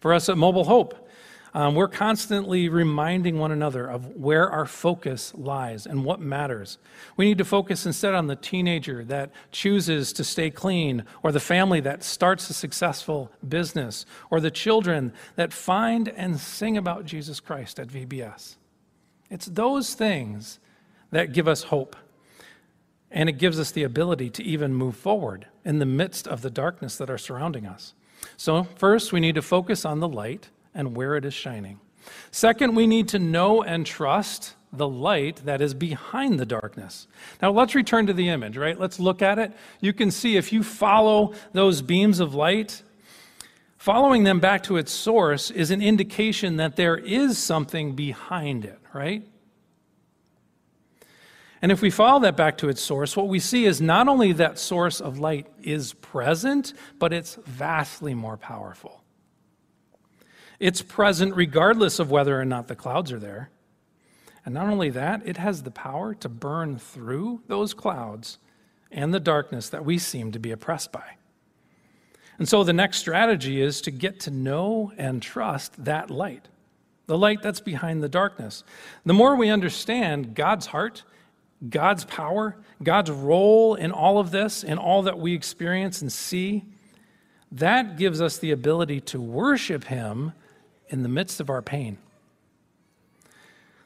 For 0.00 0.12
us 0.12 0.28
at 0.28 0.36
Mobile 0.36 0.64
Hope, 0.64 1.05
um, 1.54 1.74
we're 1.74 1.88
constantly 1.88 2.68
reminding 2.68 3.38
one 3.38 3.52
another 3.52 3.86
of 3.86 4.16
where 4.16 4.50
our 4.50 4.66
focus 4.66 5.32
lies 5.34 5.86
and 5.86 6.04
what 6.04 6.20
matters. 6.20 6.78
We 7.16 7.26
need 7.26 7.38
to 7.38 7.44
focus 7.44 7.86
instead 7.86 8.14
on 8.14 8.26
the 8.26 8.36
teenager 8.36 9.04
that 9.04 9.30
chooses 9.52 10.12
to 10.14 10.24
stay 10.24 10.50
clean, 10.50 11.04
or 11.22 11.32
the 11.32 11.40
family 11.40 11.80
that 11.80 12.02
starts 12.02 12.50
a 12.50 12.54
successful 12.54 13.30
business, 13.46 14.06
or 14.30 14.40
the 14.40 14.50
children 14.50 15.12
that 15.36 15.52
find 15.52 16.08
and 16.08 16.38
sing 16.38 16.76
about 16.76 17.04
Jesus 17.04 17.40
Christ 17.40 17.78
at 17.78 17.88
VBS. 17.88 18.56
It's 19.30 19.46
those 19.46 19.94
things 19.94 20.58
that 21.10 21.32
give 21.32 21.48
us 21.48 21.64
hope. 21.64 21.96
And 23.10 23.28
it 23.28 23.38
gives 23.38 23.58
us 23.58 23.70
the 23.70 23.84
ability 23.84 24.30
to 24.30 24.42
even 24.42 24.74
move 24.74 24.96
forward 24.96 25.46
in 25.64 25.78
the 25.78 25.86
midst 25.86 26.26
of 26.26 26.42
the 26.42 26.50
darkness 26.50 26.96
that 26.98 27.08
are 27.08 27.18
surrounding 27.18 27.64
us. 27.64 27.94
So, 28.36 28.64
first, 28.64 29.12
we 29.12 29.20
need 29.20 29.36
to 29.36 29.42
focus 29.42 29.84
on 29.84 30.00
the 30.00 30.08
light 30.08 30.50
and 30.76 30.94
where 30.94 31.16
it 31.16 31.24
is 31.24 31.34
shining. 31.34 31.80
Second, 32.30 32.76
we 32.76 32.86
need 32.86 33.08
to 33.08 33.18
know 33.18 33.62
and 33.62 33.84
trust 33.84 34.54
the 34.72 34.86
light 34.86 35.36
that 35.44 35.60
is 35.60 35.74
behind 35.74 36.38
the 36.38 36.46
darkness. 36.46 37.08
Now, 37.40 37.50
let's 37.50 37.74
return 37.74 38.06
to 38.06 38.12
the 38.12 38.28
image, 38.28 38.56
right? 38.56 38.78
Let's 38.78 39.00
look 39.00 39.22
at 39.22 39.38
it. 39.38 39.52
You 39.80 39.92
can 39.92 40.10
see 40.10 40.36
if 40.36 40.52
you 40.52 40.62
follow 40.62 41.32
those 41.52 41.82
beams 41.82 42.20
of 42.20 42.34
light, 42.34 42.82
following 43.78 44.24
them 44.24 44.38
back 44.38 44.62
to 44.64 44.76
its 44.76 44.92
source 44.92 45.50
is 45.50 45.70
an 45.70 45.80
indication 45.80 46.58
that 46.58 46.76
there 46.76 46.96
is 46.96 47.38
something 47.38 47.96
behind 47.96 48.64
it, 48.64 48.78
right? 48.92 49.26
And 51.62 51.72
if 51.72 51.80
we 51.80 51.90
follow 51.90 52.20
that 52.20 52.36
back 52.36 52.58
to 52.58 52.68
its 52.68 52.82
source, 52.82 53.16
what 53.16 53.28
we 53.28 53.38
see 53.38 53.64
is 53.64 53.80
not 53.80 54.08
only 54.08 54.32
that 54.32 54.58
source 54.58 55.00
of 55.00 55.18
light 55.18 55.46
is 55.62 55.94
present, 55.94 56.74
but 56.98 57.14
it's 57.14 57.36
vastly 57.46 58.14
more 58.14 58.36
powerful. 58.36 59.02
It's 60.58 60.82
present 60.82 61.34
regardless 61.34 61.98
of 61.98 62.10
whether 62.10 62.40
or 62.40 62.44
not 62.44 62.68
the 62.68 62.76
clouds 62.76 63.12
are 63.12 63.18
there. 63.18 63.50
And 64.44 64.54
not 64.54 64.68
only 64.68 64.90
that, 64.90 65.26
it 65.26 65.36
has 65.36 65.62
the 65.62 65.70
power 65.70 66.14
to 66.14 66.28
burn 66.28 66.78
through 66.78 67.42
those 67.48 67.74
clouds 67.74 68.38
and 68.92 69.12
the 69.12 69.20
darkness 69.20 69.68
that 69.70 69.84
we 69.84 69.98
seem 69.98 70.32
to 70.32 70.38
be 70.38 70.52
oppressed 70.52 70.92
by. 70.92 71.16
And 72.38 72.48
so 72.48 72.62
the 72.62 72.72
next 72.72 72.98
strategy 72.98 73.60
is 73.60 73.80
to 73.82 73.90
get 73.90 74.20
to 74.20 74.30
know 74.30 74.92
and 74.96 75.22
trust 75.22 75.84
that 75.84 76.10
light, 76.10 76.48
the 77.06 77.18
light 77.18 77.42
that's 77.42 77.60
behind 77.60 78.02
the 78.02 78.08
darkness. 78.08 78.62
The 79.04 79.14
more 79.14 79.36
we 79.36 79.48
understand 79.48 80.34
God's 80.34 80.66
heart, 80.66 81.02
God's 81.68 82.04
power, 82.04 82.56
God's 82.82 83.10
role 83.10 83.74
in 83.74 83.90
all 83.90 84.18
of 84.18 84.30
this, 84.30 84.62
in 84.62 84.78
all 84.78 85.02
that 85.02 85.18
we 85.18 85.34
experience 85.34 86.02
and 86.02 86.12
see, 86.12 86.64
that 87.50 87.96
gives 87.96 88.20
us 88.20 88.38
the 88.38 88.50
ability 88.50 89.00
to 89.00 89.20
worship 89.20 89.84
Him 89.84 90.32
in 90.88 91.02
the 91.02 91.08
midst 91.08 91.40
of 91.40 91.50
our 91.50 91.62
pain. 91.62 91.98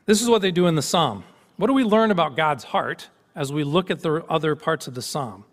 This 0.07 0.23
is 0.23 0.29
what 0.29 0.43
they 0.43 0.51
do 0.51 0.67
in 0.67 0.75
the 0.75 0.83
psalm. 0.83 1.25
What 1.57 1.69
do 1.69 1.73
we 1.73 1.85
learn 1.85 2.11
about 2.11 2.37
God's 2.37 2.65
heart 2.65 3.09
as 3.35 3.53
we 3.53 3.65
look 3.65 3.91
at 3.91 4.01
the 4.01 4.25
other 4.29 4.57
parts 4.57 4.87
of 4.87 4.95
the 4.95 5.03
psalm 5.03 5.45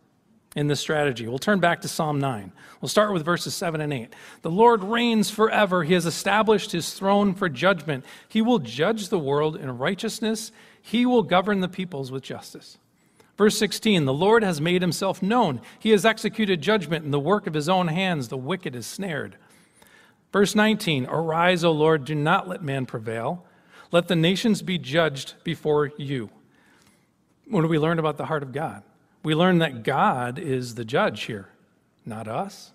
in 0.55 0.67
this 0.67 0.79
strategy? 0.79 1.27
We'll 1.27 1.37
turn 1.37 1.59
back 1.59 1.81
to 1.81 1.87
Psalm 1.87 2.19
9. 2.19 2.51
We'll 2.81 2.89
start 2.89 3.13
with 3.13 3.25
verses 3.25 3.53
7 3.53 3.81
and 3.81 3.93
8. 3.93 4.13
The 4.41 4.49
Lord 4.49 4.83
reigns 4.83 5.29
forever. 5.29 5.83
He 5.83 5.93
has 5.93 6.05
established 6.05 6.71
his 6.71 6.93
throne 6.93 7.33
for 7.33 7.49
judgment. 7.49 8.05
He 8.27 8.41
will 8.41 8.59
judge 8.59 9.09
the 9.09 9.19
world 9.19 9.57
in 9.57 9.77
righteousness, 9.77 10.51
he 10.81 11.05
will 11.05 11.23
govern 11.23 11.59
the 11.59 11.67
peoples 11.67 12.11
with 12.11 12.23
justice. 12.23 12.77
Verse 13.37 13.57
16 13.57 14.05
The 14.05 14.13
Lord 14.13 14.43
has 14.43 14.59
made 14.59 14.81
himself 14.81 15.21
known. 15.21 15.61
He 15.77 15.91
has 15.91 16.05
executed 16.05 16.61
judgment 16.61 17.05
in 17.05 17.11
the 17.11 17.19
work 17.19 17.47
of 17.47 17.53
his 17.53 17.69
own 17.69 17.87
hands. 17.87 18.29
The 18.29 18.37
wicked 18.37 18.75
is 18.75 18.87
snared. 18.87 19.37
Verse 20.37 20.53
19 20.53 21.07
Arise, 21.07 21.63
O 21.63 21.71
Lord, 21.71 22.05
do 22.05 22.13
not 22.13 22.47
let 22.47 22.61
man 22.61 22.85
prevail. 22.85 23.43
Let 23.91 24.07
the 24.07 24.15
nations 24.15 24.61
be 24.61 24.77
judged 24.77 25.33
before 25.43 25.91
you. 25.97 26.29
What 27.47 27.63
do 27.63 27.67
we 27.67 27.79
learn 27.79 27.97
about 27.97 28.17
the 28.17 28.27
heart 28.27 28.43
of 28.43 28.51
God? 28.51 28.83
We 29.23 29.33
learn 29.33 29.57
that 29.57 29.81
God 29.81 30.37
is 30.37 30.75
the 30.75 30.85
judge 30.85 31.23
here, 31.23 31.49
not 32.05 32.27
us. 32.27 32.71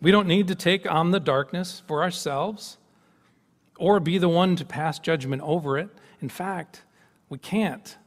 We 0.00 0.10
don't 0.10 0.26
need 0.26 0.48
to 0.48 0.54
take 0.54 0.90
on 0.90 1.10
the 1.10 1.20
darkness 1.20 1.82
for 1.86 2.02
ourselves 2.02 2.78
or 3.76 4.00
be 4.00 4.16
the 4.16 4.30
one 4.30 4.56
to 4.56 4.64
pass 4.64 4.98
judgment 4.98 5.42
over 5.42 5.76
it. 5.76 5.90
In 6.22 6.30
fact, 6.30 6.84
we 7.28 7.36
can't. 7.36 7.98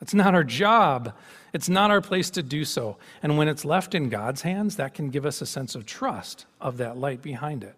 It's 0.00 0.14
not 0.14 0.34
our 0.34 0.44
job. 0.44 1.14
It's 1.52 1.68
not 1.68 1.90
our 1.90 2.00
place 2.00 2.30
to 2.30 2.42
do 2.42 2.64
so. 2.64 2.98
And 3.22 3.36
when 3.36 3.48
it's 3.48 3.64
left 3.64 3.94
in 3.94 4.08
God's 4.08 4.42
hands, 4.42 4.76
that 4.76 4.94
can 4.94 5.10
give 5.10 5.26
us 5.26 5.40
a 5.40 5.46
sense 5.46 5.74
of 5.74 5.86
trust 5.86 6.46
of 6.60 6.76
that 6.76 6.96
light 6.96 7.22
behind 7.22 7.64
it. 7.64 7.74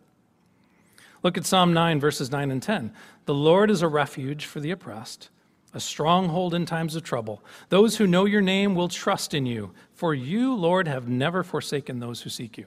Look 1.22 1.36
at 1.36 1.46
Psalm 1.46 1.72
9, 1.72 2.00
verses 2.00 2.30
9 2.30 2.50
and 2.50 2.62
10. 2.62 2.92
The 3.26 3.34
Lord 3.34 3.70
is 3.70 3.82
a 3.82 3.88
refuge 3.88 4.46
for 4.46 4.60
the 4.60 4.70
oppressed, 4.70 5.28
a 5.74 5.80
stronghold 5.80 6.54
in 6.54 6.66
times 6.66 6.96
of 6.96 7.02
trouble. 7.02 7.42
Those 7.68 7.96
who 7.96 8.06
know 8.06 8.24
your 8.24 8.40
name 8.40 8.74
will 8.74 8.88
trust 8.88 9.34
in 9.34 9.46
you, 9.46 9.72
for 9.92 10.14
you, 10.14 10.54
Lord, 10.54 10.88
have 10.88 11.08
never 11.08 11.42
forsaken 11.42 12.00
those 12.00 12.22
who 12.22 12.30
seek 12.30 12.56
you. 12.56 12.66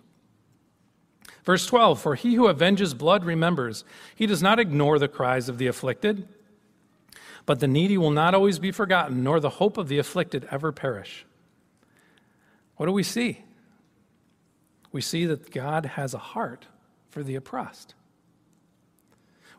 Verse 1.44 1.66
12 1.66 2.00
For 2.00 2.16
he 2.16 2.36
who 2.36 2.48
avenges 2.48 2.94
blood 2.94 3.26
remembers, 3.26 3.84
he 4.16 4.26
does 4.26 4.42
not 4.42 4.60
ignore 4.60 5.00
the 5.00 5.08
cries 5.08 5.50
of 5.50 5.58
the 5.58 5.68
afflicted. 5.68 6.28
But 7.46 7.60
the 7.60 7.68
needy 7.68 7.98
will 7.98 8.12
not 8.12 8.34
always 8.34 8.60
be 8.60 8.72
forgotten, 8.72 9.24
nor 9.24 9.40
the 9.40 9.50
hope 9.50 9.78
of 9.78 9.88
the 9.88 9.98
afflicted 9.98 10.48
ever 10.50 10.72
perish. 10.72 11.26
What 12.78 12.86
do 12.86 12.92
we 12.92 13.04
see? 13.04 13.44
We 14.92 15.02
see 15.02 15.26
that 15.26 15.52
God 15.52 15.86
has 15.86 16.14
a 16.14 16.20
heart 16.20 16.68
for 17.10 17.24
the 17.24 17.36
oppressed. 17.36 17.96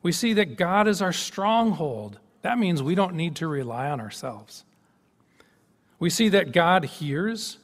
We 0.03 0.13
see 0.13 0.33
that 0.35 0.57
God 0.57 0.87
is 0.87 1.03
our 1.03 1.13
stronghold. 1.13 2.19
That 2.43 2.59
means 2.59 2.83
we 2.83 2.95
don't 2.95 3.15
need 3.15 3.37
to 3.37 3.49
rely 3.49 3.91
on 3.91 4.01
ourselves. 4.01 4.65
We 5.99 6.11
see 6.11 6.29
that 6.31 6.53
God 6.53 6.85
hears 6.85 7.59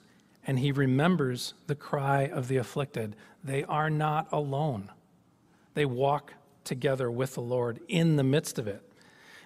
and 0.47 0.59
he 0.59 0.73
remembers 0.73 1.55
the 1.67 1.75
cry 1.75 2.23
of 2.23 2.49
the 2.49 2.57
afflicted. 2.57 3.15
They 3.45 3.65
are 3.65 3.91
not 3.91 4.29
alone, 4.33 4.91
they 5.75 5.85
walk 5.85 6.35
together 6.65 7.11
with 7.11 7.35
the 7.35 7.41
Lord 7.41 7.81
in 7.89 8.17
the 8.17 8.25
midst 8.25 8.59
of 8.59 8.69
it. 8.69 8.83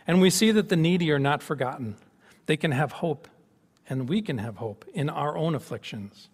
And 0.07 0.21
we 0.21 0.31
see 0.31 0.51
that 0.51 0.69
the 0.69 0.77
needy 0.77 1.11
are 1.11 1.19
not 1.19 1.43
forgotten. 1.43 1.97
They 2.47 2.57
can 2.57 2.73
have 2.73 2.93
hope, 2.93 3.29
and 3.89 4.09
we 4.09 4.21
can 4.23 4.39
have 4.39 4.57
hope 4.57 4.85
in 4.93 5.09
our 5.09 5.37
own 5.37 5.55
afflictions. 5.55 6.29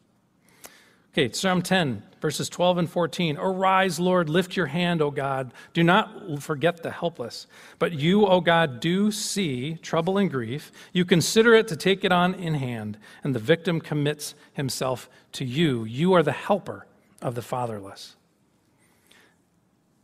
Okay, 1.13 1.33
Psalm 1.33 1.61
10, 1.61 2.05
verses 2.21 2.49
12 2.49 2.79
and 2.79 2.91
14. 2.91 3.37
Arise, 3.37 3.99
Lord, 3.99 4.29
lift 4.29 4.57
your 4.57 4.67
hand, 4.67 5.03
O 5.03 5.11
God. 5.11 5.53
Do 5.73 5.83
not 5.83 6.41
forget 6.41 6.85
the 6.85 6.93
helpless. 6.93 7.49
But 7.81 7.93
you, 7.93 8.27
O 8.27 8.41
God, 8.41 8.79
do 8.79 9.11
see 9.11 9.75
trouble 9.83 10.19
and 10.19 10.31
grief. 10.31 10.71
You 10.93 11.05
consider 11.05 11.55
it 11.55 11.67
to 11.67 11.77
take 11.77 12.05
it 12.05 12.13
on 12.13 12.35
in 12.35 12.55
hand, 12.55 12.97
and 13.25 13.35
the 13.35 13.41
victim 13.41 13.81
commits 13.81 14.37
himself 14.53 15.11
to 15.33 15.45
you. 15.45 15.83
You 15.83 16.13
are 16.13 16.23
the 16.23 16.31
helper 16.31 16.87
of 17.21 17.35
the 17.35 17.43
fatherless. 17.43 18.15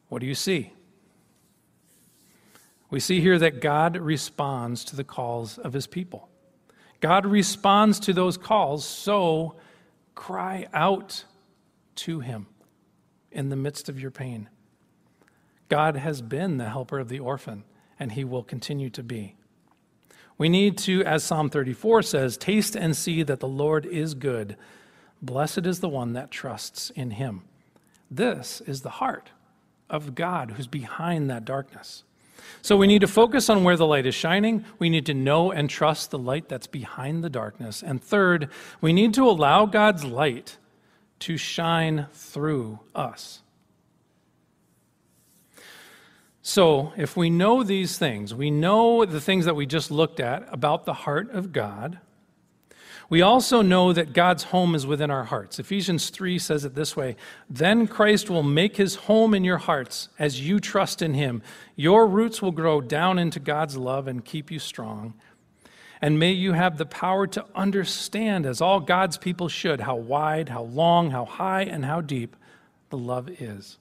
What 0.09 0.21
do 0.21 0.27
you 0.27 0.35
see? 0.35 0.73
We 2.97 3.01
see 3.01 3.21
here 3.21 3.39
that 3.41 3.61
God 3.61 3.99
responds 3.99 4.83
to 4.87 4.97
the 4.97 5.05
calls 5.05 5.59
of 5.59 5.75
his 5.75 5.87
people. 5.87 6.31
God 7.01 7.27
responds 7.27 8.01
to 8.01 8.15
those 8.15 8.39
calls, 8.39 8.87
so 8.87 9.57
cry 10.15 10.67
out 10.73 11.27
to 11.97 12.21
him 12.21 12.47
in 13.31 13.51
the 13.51 13.55
midst 13.55 13.91
of 13.91 14.01
your 14.01 14.11
pain. 14.11 14.49
God 15.69 15.97
has 15.97 16.23
been 16.23 16.57
the 16.57 16.71
helper 16.71 16.99
of 16.99 17.11
the 17.11 17.21
orphan, 17.21 17.65
and 18.01 18.13
he 18.13 18.25
will 18.25 18.43
continue 18.43 18.89
to 18.89 19.03
be. 19.03 19.37
We 20.39 20.49
need 20.49 20.79
to, 20.79 21.05
as 21.05 21.23
Psalm 21.23 21.51
34 21.51 22.01
says, 22.01 22.39
taste 22.39 22.75
and 22.75 22.97
see 22.97 23.23
that 23.25 23.41
the 23.41 23.47
Lord 23.47 23.85
is 23.85 24.15
good. 24.15 24.57
Blessed 25.21 25.67
is 25.67 25.81
the 25.81 25.91
one 25.91 26.15
that 26.15 26.31
trusts 26.31 26.89
in 26.89 27.11
him. 27.11 27.43
This 28.11 28.63
is 28.63 28.81
the 28.81 28.89
heart 28.89 29.33
of 29.91 30.15
God 30.15 30.53
who's 30.53 30.67
behind 30.67 31.29
that 31.29 31.45
darkness. 31.45 32.05
So 32.63 32.77
we 32.77 32.87
need 32.87 33.01
to 33.01 33.07
focus 33.07 33.49
on 33.49 33.65
where 33.65 33.77
the 33.77 33.87
light 33.87 34.07
is 34.07 34.15
shining. 34.15 34.65
We 34.79 34.91
need 34.91 35.07
to 35.07 35.15
know 35.15 35.53
and 35.53 35.71
trust 35.71 36.11
the 36.11 36.19
light 36.19 36.49
that's 36.49 36.67
behind 36.67 37.23
the 37.23 37.31
darkness. 37.31 37.83
And 37.83 38.03
third, 38.03 38.51
we 38.81 38.93
need 38.93 39.15
to 39.15 39.29
allow 39.29 39.67
God's 39.67 40.05
light 40.05 40.59
to 41.21 41.37
shine 41.37 42.07
through 42.13 42.81
us. 42.95 43.43
So, 46.43 46.93
if 46.97 47.17
we 47.17 47.29
know 47.29 47.65
these 47.65 47.99
things, 47.99 48.33
we 48.33 48.53
know 48.53 49.05
the 49.05 49.21
things 49.21 49.47
that 49.47 49.57
we 49.57 49.67
just 49.67 49.91
looked 49.91 50.21
at 50.21 50.47
about 50.53 50.85
the 50.85 50.93
heart 50.93 51.31
of 51.33 51.53
God, 51.53 51.99
we 53.09 53.23
also 53.23 53.63
know 53.63 53.93
that 53.93 54.13
God's 54.13 54.45
home 54.45 54.75
is 54.75 54.87
within 54.87 55.11
our 55.11 55.25
hearts. 55.25 55.61
Ephesians 55.61 56.11
3 56.11 56.39
says 56.39 56.65
it 56.65 56.75
this 56.75 56.97
way 56.97 57.17
Then 57.49 57.87
Christ 57.87 58.29
will 58.29 58.43
make 58.43 58.77
his 58.77 58.97
home 58.97 59.33
in 59.33 59.45
your 59.45 59.59
hearts 59.59 60.09
as 60.19 60.41
you 60.41 60.59
trust 60.59 61.03
in 61.03 61.15
him. 61.15 61.43
Your 61.77 62.07
roots 62.07 62.43
will 62.43 62.53
grow 62.53 62.81
down 62.81 63.19
into 63.19 63.39
God's 63.39 63.77
love 63.77 64.09
and 64.09 64.25
keep 64.25 64.51
you 64.51 64.59
strong. 64.59 65.15
And 66.03 66.19
may 66.19 66.33
you 66.33 66.53
have 66.53 66.79
the 66.79 66.87
power 66.87 67.27
to 67.29 67.47
understand, 67.55 68.45
as 68.45 68.61
all 68.61 68.81
God's 68.81 69.17
people 69.17 69.49
should, 69.49 69.81
how 69.81 69.97
wide, 69.97 70.49
how 70.49 70.63
long, 70.63 71.11
how 71.11 71.25
high, 71.25 71.63
and 71.63 71.85
how 71.85 72.01
deep 72.01 72.37
the 72.91 72.99
love 72.99 73.31
is. 73.41 73.79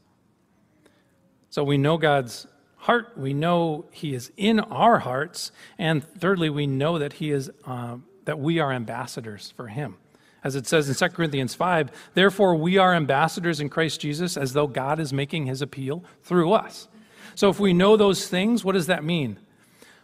So 1.50 1.64
we 1.64 1.78
know 1.78 1.98
God's 1.98 2.48
heart, 2.78 3.18
we 3.18 3.34
know 3.34 3.86
He 3.92 4.14
is 4.14 4.32
in 4.38 4.60
our 4.60 5.00
hearts, 5.00 5.52
and 5.78 6.04
thirdly, 6.04 6.50
we 6.50 6.68
know 6.68 7.00
that 7.00 7.14
He 7.14 7.32
is. 7.32 7.50
Uh, 7.66 7.98
that 8.26 8.40
we 8.40 8.60
are 8.60 8.72
ambassadors 8.72 9.54
for 9.56 9.68
him. 9.68 9.98
As 10.44 10.56
it 10.56 10.68
says 10.68 10.88
in 10.88 10.96
2 10.96 11.16
Corinthians 11.16 11.56
5, 11.56 11.90
therefore 12.14 12.56
we 12.56 12.78
are 12.78 12.94
ambassadors 12.94 13.60
in 13.60 13.70
Christ 13.70 14.00
Jesus 14.00 14.38
as 14.38 14.54
though 14.54 14.68
God 14.68 15.00
is 15.00 15.12
making 15.12 15.48
his 15.48 15.62
appeal 15.62 16.04
through 16.24 16.54
us. 16.54 16.88
So 17.34 17.50
if 17.50 17.60
we 17.60 17.74
know 17.74 17.98
those 17.98 18.28
things, 18.28 18.64
what 18.64 18.74
does 18.74 18.88
that 18.88 19.04
mean? 19.04 19.40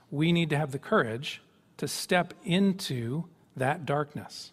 We 0.10 0.32
need 0.32 0.50
to 0.50 0.58
have 0.58 0.72
the 0.72 0.80
courage 0.80 1.42
to 1.78 1.88
step 1.88 2.34
into 2.44 3.26
that 3.56 3.86
darkness 3.86 4.52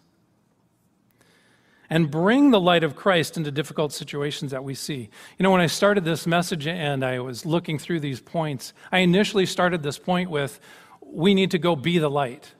and 1.89 2.11
bring 2.11 2.51
the 2.51 2.59
light 2.59 2.83
of 2.83 2.95
Christ 2.95 3.35
into 3.35 3.51
difficult 3.51 3.91
situations 3.91 4.51
that 4.51 4.63
we 4.63 4.75
see. 4.75 5.09
You 5.37 5.43
know, 5.43 5.51
when 5.51 5.61
I 5.61 5.67
started 5.67 6.05
this 6.05 6.27
message 6.27 6.67
and 6.67 7.03
I 7.03 7.19
was 7.19 7.45
looking 7.45 7.79
through 7.79 7.99
these 8.01 8.21
points, 8.21 8.73
I 8.91 8.99
initially 8.99 9.47
started 9.47 9.81
this 9.81 9.97
point 9.97 10.29
with, 10.29 10.59
we 11.01 11.33
need 11.33 11.51
to 11.51 11.57
go 11.57 11.75
be 11.75 11.97
the 11.97 12.09
light. 12.09 12.53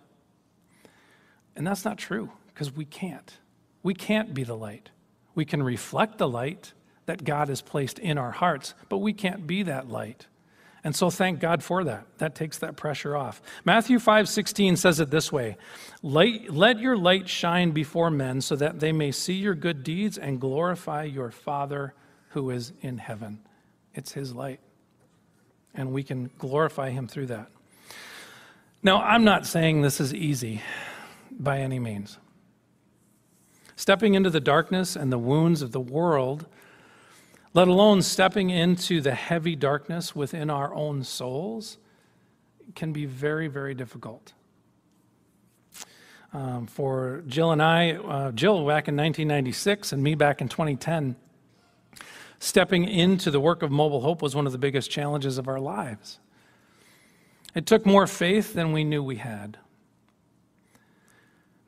And 1.59 1.67
that's 1.67 1.83
not 1.83 1.97
true 1.97 2.31
because 2.47 2.73
we 2.73 2.85
can't. 2.85 3.37
We 3.83 3.93
can't 3.93 4.33
be 4.33 4.45
the 4.45 4.55
light. 4.55 4.91
We 5.35 5.43
can 5.43 5.61
reflect 5.61 6.17
the 6.17 6.27
light 6.27 6.71
that 7.05 7.25
God 7.25 7.49
has 7.49 7.61
placed 7.61 7.99
in 7.99 8.17
our 8.17 8.31
hearts, 8.31 8.73
but 8.87 8.99
we 8.99 9.11
can't 9.11 9.45
be 9.45 9.63
that 9.63 9.89
light. 9.89 10.27
And 10.85 10.95
so 10.95 11.09
thank 11.09 11.41
God 11.41 11.61
for 11.61 11.83
that. 11.83 12.05
That 12.19 12.33
takes 12.33 12.59
that 12.59 12.77
pressure 12.77 13.13
off. 13.13 13.41
Matthew 13.65 13.99
5:16 13.99 14.77
says 14.77 15.01
it 15.01 15.11
this 15.11 15.33
way: 15.33 15.57
light, 16.01 16.49
"Let 16.49 16.79
your 16.79 16.95
light 16.95 17.27
shine 17.27 17.71
before 17.71 18.09
men 18.09 18.39
so 18.39 18.55
that 18.55 18.79
they 18.79 18.93
may 18.93 19.11
see 19.11 19.33
your 19.33 19.53
good 19.53 19.83
deeds 19.83 20.17
and 20.17 20.39
glorify 20.39 21.03
your 21.03 21.29
Father 21.29 21.93
who 22.29 22.51
is 22.51 22.71
in 22.79 22.99
heaven." 22.99 23.39
It's 23.93 24.13
his 24.13 24.33
light. 24.33 24.61
And 25.73 25.91
we 25.91 26.03
can 26.03 26.29
glorify 26.37 26.91
him 26.91 27.09
through 27.09 27.25
that. 27.25 27.51
Now, 28.81 29.01
I'm 29.01 29.25
not 29.25 29.45
saying 29.45 29.81
this 29.81 29.99
is 29.99 30.13
easy 30.13 30.61
by 31.31 31.59
any 31.59 31.79
means. 31.79 32.17
Stepping 33.75 34.13
into 34.13 34.29
the 34.29 34.39
darkness 34.39 34.95
and 34.95 35.11
the 35.11 35.17
wounds 35.17 35.61
of 35.61 35.71
the 35.71 35.79
world, 35.79 36.45
let 37.53 37.67
alone 37.67 38.01
stepping 38.01 38.49
into 38.49 39.01
the 39.01 39.13
heavy 39.13 39.55
darkness 39.55 40.15
within 40.15 40.49
our 40.49 40.73
own 40.73 41.03
souls, 41.03 41.77
can 42.75 42.93
be 42.93 43.05
very, 43.05 43.47
very 43.47 43.73
difficult. 43.73 44.33
Um, 46.31 46.67
for 46.67 47.23
Jill 47.25 47.51
and 47.51 47.61
I, 47.61 47.93
uh, 47.93 48.31
Jill 48.33 48.57
back 48.59 48.87
in 48.87 48.95
1996 48.95 49.93
and 49.93 50.03
me 50.03 50.13
back 50.13 50.41
in 50.41 50.47
2010, 50.47 51.15
stepping 52.37 52.85
into 52.85 53.31
the 53.31 53.39
work 53.39 53.63
of 53.63 53.71
Mobile 53.71 54.01
Hope 54.01 54.21
was 54.21 54.35
one 54.35 54.45
of 54.45 54.51
the 54.51 54.59
biggest 54.59 54.91
challenges 54.91 55.37
of 55.37 55.47
our 55.47 55.59
lives. 55.59 56.19
It 57.55 57.65
took 57.65 57.85
more 57.85 58.05
faith 58.05 58.53
than 58.53 58.71
we 58.73 58.83
knew 58.83 59.01
we 59.01 59.15
had. 59.15 59.57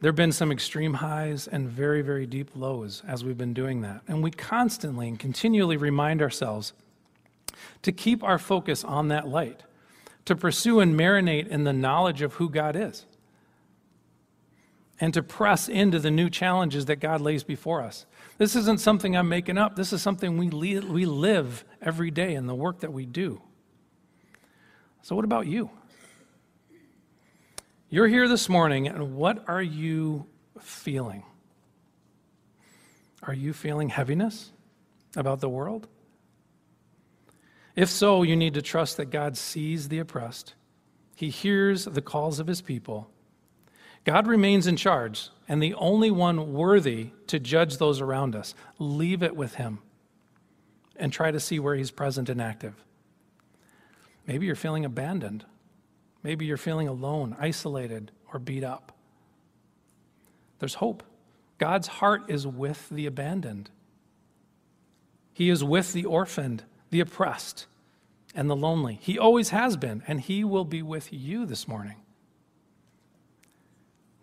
There 0.02 0.10
have 0.10 0.16
been 0.16 0.32
some 0.32 0.52
extreme 0.52 0.96
highs 0.96 1.48
and 1.48 1.70
very, 1.70 2.02
very 2.02 2.26
deep 2.26 2.50
lows 2.56 3.04
as 3.08 3.24
we've 3.24 3.38
been 3.38 3.54
doing 3.54 3.82
that. 3.82 4.02
And 4.08 4.24
we 4.24 4.32
constantly 4.32 5.08
and 5.08 5.20
continually 5.20 5.78
remind 5.78 6.24
ourselves 6.24 6.74
to 7.84 7.92
keep 7.92 8.24
our 8.24 8.40
focus 8.40 8.84
on 8.84 9.10
that 9.10 9.28
light, 9.28 9.62
to 10.26 10.36
pursue 10.36 10.80
and 10.80 11.00
marinate 11.00 11.48
in 11.48 11.66
the 11.66 11.74
knowledge 11.74 12.24
of 12.24 12.34
who 12.34 12.50
God 12.50 12.76
is, 12.76 13.06
and 15.00 15.14
to 15.14 15.22
press 15.22 15.70
into 15.70 16.00
the 16.00 16.12
new 16.12 16.32
challenges 16.32 16.86
that 16.86 16.96
God 16.96 17.22
lays 17.22 17.44
before 17.44 17.82
us. 17.82 18.08
This 18.40 18.56
isn't 18.56 18.80
something 18.80 19.16
I'm 19.16 19.30
making 19.30 19.60
up, 19.60 19.76
this 19.76 19.94
is 19.94 20.02
something 20.02 20.36
we, 20.36 20.50
we 20.50 21.06
live 21.06 21.64
every 21.80 22.10
day 22.10 22.34
in 22.34 22.48
the 22.48 22.56
work 22.56 22.80
that 22.80 22.92
we 22.92 23.06
do. 23.06 23.40
So, 25.04 25.16
what 25.16 25.26
about 25.26 25.46
you? 25.46 25.70
You're 27.94 28.08
here 28.08 28.30
this 28.30 28.48
morning, 28.48 28.88
and 28.88 29.18
what 29.18 29.44
are 29.50 29.62
you 29.62 30.26
feeling? 30.62 31.24
Are 33.22 33.34
you 33.34 33.52
feeling 33.52 33.90
heaviness 33.90 34.54
about 35.18 35.42
the 35.42 35.50
world? 35.50 35.90
If 37.76 37.90
so, 37.90 38.24
you 38.24 38.38
need 38.38 38.54
to 38.54 38.62
trust 38.62 38.96
that 38.96 39.10
God 39.10 39.36
sees 39.36 39.90
the 39.90 40.00
oppressed, 40.00 40.54
He 41.18 41.30
hears 41.30 41.84
the 41.84 42.02
calls 42.02 42.40
of 42.40 42.48
His 42.48 42.62
people. 42.62 43.10
God 44.06 44.26
remains 44.26 44.68
in 44.68 44.78
charge 44.78 45.28
and 45.50 45.62
the 45.62 45.74
only 45.74 46.12
one 46.12 46.54
worthy 46.54 47.10
to 47.28 47.40
judge 47.40 47.78
those 47.78 48.00
around 48.00 48.38
us. 48.38 48.56
Leave 48.80 49.22
it 49.22 49.36
with 49.36 49.56
Him 49.56 49.80
and 50.96 51.12
try 51.12 51.30
to 51.30 51.42
see 51.42 51.60
where 51.60 51.76
He's 51.76 51.92
present 51.92 52.30
and 52.30 52.42
active. 52.42 52.86
Maybe 54.26 54.46
you're 54.46 54.56
feeling 54.56 54.86
abandoned. 54.86 55.44
Maybe 56.24 56.46
you're 56.46 56.58
feeling 56.58 56.88
alone, 56.88 57.36
isolated, 57.40 58.12
or 58.32 58.40
beat 58.40 58.64
up. 58.64 58.92
There's 60.60 60.76
hope. 60.76 61.04
God's 61.58 61.88
heart 61.88 62.24
is 62.28 62.46
with 62.46 62.90
the 62.90 63.06
abandoned, 63.06 63.70
He 65.34 65.50
is 65.50 65.64
with 65.64 65.94
the 65.94 66.06
orphaned, 66.06 66.64
the 66.90 67.00
oppressed, 67.00 67.68
and 68.36 68.50
the 68.50 68.56
lonely. 68.56 69.00
He 69.02 69.18
always 69.18 69.50
has 69.50 69.78
been, 69.78 70.04
and 70.08 70.22
He 70.22 70.44
will 70.44 70.66
be 70.66 70.82
with 70.82 71.12
you 71.12 71.46
this 71.46 71.68
morning. 71.68 71.98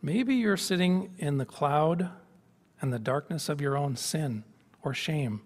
Maybe 0.01 0.36
you're 0.36 0.57
sitting 0.57 1.14
in 1.18 1.38
the 1.38 1.44
cloud 1.44 2.11
and 2.80 2.92
the 2.92 2.99
darkness 2.99 3.49
of 3.49 3.61
your 3.61 3.76
own 3.76 3.96
sin 3.96 4.44
or 4.82 4.94
shame. 4.94 5.42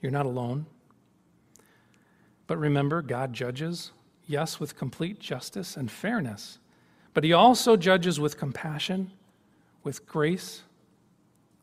You're 0.00 0.12
not 0.12 0.26
alone. 0.26 0.66
But 2.46 2.58
remember, 2.58 3.02
God 3.02 3.32
judges 3.32 3.90
yes, 4.26 4.60
with 4.60 4.76
complete 4.76 5.18
justice 5.18 5.76
and 5.76 5.90
fairness, 5.90 6.58
but 7.12 7.24
he 7.24 7.32
also 7.32 7.76
judges 7.76 8.18
with 8.18 8.38
compassion, 8.38 9.12
with 9.82 10.06
grace, 10.06 10.62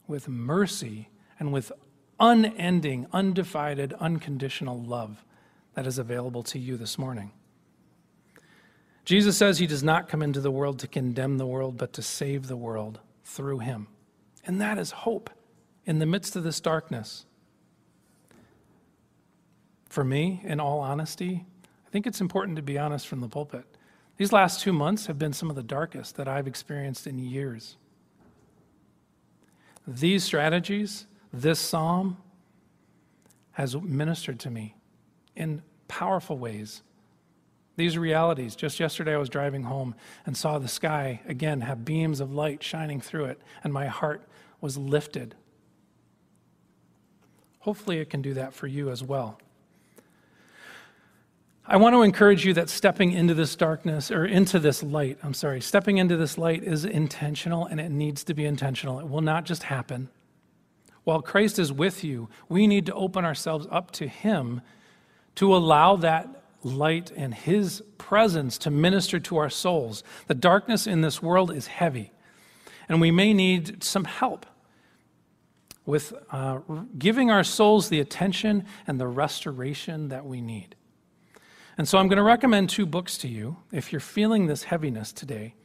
with 0.08 0.28
mercy, 0.28 1.10
and 1.40 1.52
with 1.52 1.72
unending, 2.20 3.08
undivided, 3.12 3.94
unconditional 3.94 4.82
love 4.82 5.24
that 5.74 5.88
is 5.88 5.98
available 5.98 6.44
to 6.44 6.60
you 6.60 6.78
this 6.78 6.98
morning. 6.98 7.32
Jesus 9.04 9.38
says 9.38 9.58
he 9.58 9.68
does 9.68 9.84
not 9.84 10.08
come 10.08 10.22
into 10.22 10.40
the 10.40 10.52
world 10.52 10.80
to 10.80 10.88
condemn 10.88 11.38
the 11.38 11.46
world, 11.46 11.78
but 11.78 11.94
to 11.94 12.02
save 12.02 12.48
the 12.48 12.56
world 12.56 13.00
through 13.24 13.60
him. 13.60 13.88
And 14.46 14.62
that 14.62 14.78
is 14.78 14.92
hope 14.92 15.30
in 15.86 16.00
the 16.00 16.06
midst 16.06 16.36
of 16.36 16.44
this 16.44 16.60
darkness. 16.60 17.26
For 19.90 20.04
me, 20.04 20.42
in 20.44 20.60
all 20.60 20.80
honesty, 20.80 21.46
I 21.92 21.94
think 21.94 22.08
it's 22.08 22.22
important 22.22 22.56
to 22.56 22.62
be 22.62 22.78
honest 22.78 23.06
from 23.06 23.20
the 23.20 23.28
pulpit. 23.28 23.66
These 24.16 24.32
last 24.32 24.62
two 24.62 24.72
months 24.72 25.08
have 25.08 25.20
been 25.20 25.34
some 25.34 25.50
of 25.50 25.58
the 25.58 25.64
darkest 25.64 26.16
that 26.16 26.26
I've 26.26 26.48
experienced 26.48 27.06
in 27.06 27.20
years. 27.20 27.76
These 29.86 30.24
strategies, 30.24 31.06
this 31.34 31.60
psalm, 31.60 32.16
has 33.52 33.76
ministered 33.76 34.40
to 34.40 34.50
me 34.50 34.78
in 35.36 35.64
powerful 35.90 36.38
ways. 36.38 36.82
These 37.76 37.98
realities. 37.98 38.56
Just 38.56 38.80
yesterday, 38.80 39.14
I 39.14 39.18
was 39.18 39.28
driving 39.28 39.64
home 39.64 39.94
and 40.26 40.38
saw 40.38 40.60
the 40.60 40.70
sky 40.70 41.20
again 41.28 41.60
have 41.60 41.84
beams 41.84 42.22
of 42.22 42.34
light 42.34 42.64
shining 42.64 43.02
through 43.02 43.26
it, 43.26 43.42
and 43.66 43.74
my 43.74 43.88
heart 43.88 44.22
was 44.62 44.78
lifted. 44.78 45.36
Hopefully, 47.60 48.00
it 48.00 48.10
can 48.10 48.22
do 48.22 48.34
that 48.36 48.54
for 48.54 48.68
you 48.68 48.90
as 48.90 49.04
well. 49.04 49.42
I 51.72 51.78
want 51.78 51.94
to 51.96 52.02
encourage 52.02 52.46
you 52.46 52.54
that 52.56 52.68
stepping 52.68 53.14
into 53.14 53.34
this 53.34 53.56
darkness 53.56 54.12
or 54.12 54.26
into 54.26 54.60
this 54.60 54.84
light, 54.84 55.18
I'm 55.24 55.34
sorry, 55.34 55.62
stepping 55.62 56.00
into 56.00 56.18
this 56.18 56.38
light 56.38 56.66
is 56.66 56.84
intentional 56.84 57.66
and 57.66 57.80
it 57.80 57.90
needs 57.90 58.26
to 58.26 58.34
be 58.34 58.44
intentional. 58.44 59.00
It 59.00 59.08
will 59.08 59.22
not 59.22 59.46
just 59.46 59.64
happen. 59.64 60.10
While 61.06 61.22
Christ 61.22 61.60
is 61.60 61.72
with 61.72 62.04
you, 62.04 62.28
we 62.50 62.68
need 62.68 62.86
to 62.88 62.94
open 62.94 63.24
ourselves 63.24 63.68
up 63.72 63.92
to 63.92 64.10
Him 64.10 64.60
to 65.36 65.56
allow 65.56 65.96
that 65.96 66.44
light 66.62 67.10
and 67.16 67.34
His 67.34 67.82
presence 67.98 68.58
to 68.58 68.70
minister 68.70 69.18
to 69.22 69.38
our 69.38 69.50
souls. 69.50 70.04
The 70.28 70.36
darkness 70.36 70.88
in 70.88 71.00
this 71.00 71.22
world 71.22 71.52
is 71.52 71.68
heavy, 71.68 72.12
and 72.90 73.00
we 73.00 73.12
may 73.12 73.34
need 73.34 73.82
some 73.82 74.04
help 74.04 74.46
with 75.86 76.12
uh, 76.32 76.60
giving 76.98 77.32
our 77.32 77.46
souls 77.46 77.88
the 77.88 78.02
attention 78.02 78.66
and 78.86 79.00
the 79.00 79.08
restoration 79.08 80.10
that 80.10 80.26
we 80.26 80.42
need. 80.42 80.76
And 81.78 81.88
so 81.88 81.98
I'm 81.98 82.08
going 82.08 82.18
to 82.18 82.24
recommend 82.24 82.70
two 82.70 82.86
books 82.86 83.18
to 83.20 83.28
you 83.28 83.58
if 83.72 83.92
you're 83.92 84.00
feeling 84.00 84.48
this 84.48 84.64
heaviness 84.64 85.12
today 85.12 85.56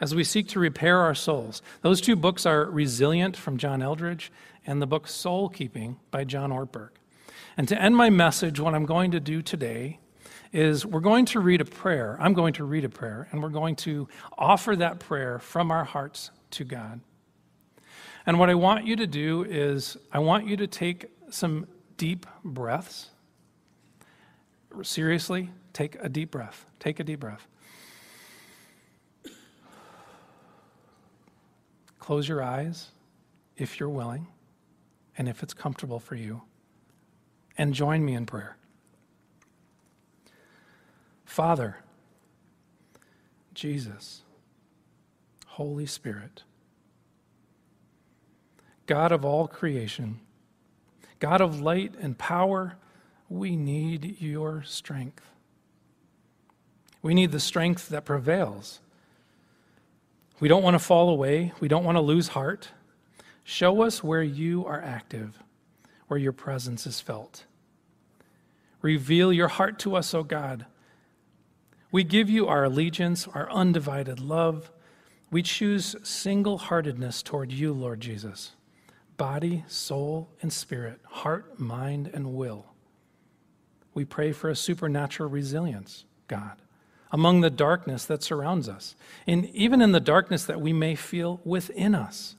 as 0.00 0.14
we 0.14 0.24
seek 0.24 0.48
to 0.48 0.58
repair 0.58 0.98
our 0.98 1.14
souls. 1.14 1.62
Those 1.82 2.00
two 2.00 2.16
books 2.16 2.46
are 2.46 2.64
Resilient 2.64 3.36
from 3.36 3.58
John 3.58 3.80
Eldredge 3.80 4.30
and 4.66 4.80
the 4.80 4.86
book 4.86 5.06
Soul 5.06 5.48
Keeping 5.48 5.98
by 6.10 6.24
John 6.24 6.50
Ortberg. 6.50 6.90
And 7.56 7.68
to 7.68 7.80
end 7.80 7.96
my 7.96 8.10
message, 8.10 8.58
what 8.58 8.74
I'm 8.74 8.86
going 8.86 9.10
to 9.10 9.20
do 9.20 9.42
today 9.42 9.98
is 10.52 10.84
we're 10.84 11.00
going 11.00 11.26
to 11.26 11.40
read 11.40 11.60
a 11.60 11.64
prayer. 11.64 12.16
I'm 12.20 12.34
going 12.34 12.54
to 12.54 12.64
read 12.64 12.84
a 12.84 12.88
prayer, 12.88 13.28
and 13.30 13.42
we're 13.42 13.50
going 13.50 13.76
to 13.76 14.08
offer 14.36 14.74
that 14.76 14.98
prayer 14.98 15.38
from 15.38 15.70
our 15.70 15.84
hearts 15.84 16.30
to 16.52 16.64
God. 16.64 17.00
And 18.26 18.38
what 18.38 18.50
I 18.50 18.54
want 18.54 18.86
you 18.86 18.96
to 18.96 19.06
do 19.06 19.44
is, 19.44 19.96
I 20.12 20.18
want 20.18 20.46
you 20.46 20.56
to 20.56 20.66
take 20.66 21.06
some 21.30 21.66
deep 21.96 22.26
breaths. 22.44 23.10
Seriously, 24.82 25.50
take 25.72 25.96
a 26.00 26.08
deep 26.08 26.30
breath. 26.30 26.66
Take 26.78 27.00
a 27.00 27.04
deep 27.04 27.20
breath. 27.20 27.46
Close 31.98 32.28
your 32.28 32.42
eyes 32.42 32.88
if 33.56 33.78
you're 33.78 33.88
willing 33.88 34.26
and 35.18 35.28
if 35.28 35.42
it's 35.42 35.52
comfortable 35.52 36.00
for 36.00 36.14
you, 36.14 36.42
and 37.58 37.74
join 37.74 38.04
me 38.04 38.14
in 38.14 38.24
prayer. 38.24 38.56
Father, 41.24 41.76
Jesus, 43.52 44.22
Holy 45.46 45.84
Spirit, 45.84 46.44
God 48.86 49.12
of 49.12 49.24
all 49.24 49.46
creation, 49.46 50.20
God 51.18 51.40
of 51.40 51.60
light 51.60 51.94
and 52.00 52.16
power, 52.16 52.78
we 53.30 53.56
need 53.56 54.20
your 54.20 54.62
strength. 54.64 55.24
We 57.00 57.14
need 57.14 57.32
the 57.32 57.40
strength 57.40 57.88
that 57.88 58.04
prevails. 58.04 58.80
We 60.40 60.48
don't 60.48 60.64
want 60.64 60.74
to 60.74 60.80
fall 60.80 61.08
away. 61.08 61.52
We 61.60 61.68
don't 61.68 61.84
want 61.84 61.96
to 61.96 62.02
lose 62.02 62.28
heart. 62.28 62.70
Show 63.44 63.82
us 63.82 64.04
where 64.04 64.22
you 64.22 64.66
are 64.66 64.82
active, 64.82 65.38
where 66.08 66.18
your 66.18 66.32
presence 66.32 66.86
is 66.86 67.00
felt. 67.00 67.44
Reveal 68.82 69.32
your 69.32 69.48
heart 69.48 69.78
to 69.80 69.94
us, 69.94 70.12
O 70.12 70.24
God. 70.24 70.66
We 71.92 72.04
give 72.04 72.28
you 72.28 72.48
our 72.48 72.64
allegiance, 72.64 73.28
our 73.28 73.50
undivided 73.50 74.18
love. 74.18 74.72
We 75.30 75.42
choose 75.42 75.94
single 76.02 76.58
heartedness 76.58 77.22
toward 77.22 77.52
you, 77.52 77.72
Lord 77.72 78.00
Jesus 78.00 78.52
body, 79.16 79.62
soul, 79.68 80.30
and 80.40 80.50
spirit, 80.50 80.98
heart, 81.04 81.60
mind, 81.60 82.10
and 82.14 82.32
will. 82.32 82.69
We 83.94 84.04
pray 84.04 84.32
for 84.32 84.48
a 84.48 84.56
supernatural 84.56 85.28
resilience, 85.28 86.04
God, 86.28 86.56
among 87.10 87.40
the 87.40 87.50
darkness 87.50 88.04
that 88.06 88.22
surrounds 88.22 88.68
us, 88.68 88.94
and 89.26 89.46
even 89.46 89.82
in 89.82 89.92
the 89.92 90.00
darkness 90.00 90.44
that 90.44 90.60
we 90.60 90.72
may 90.72 90.94
feel 90.94 91.40
within 91.44 91.94
us. 91.94 92.36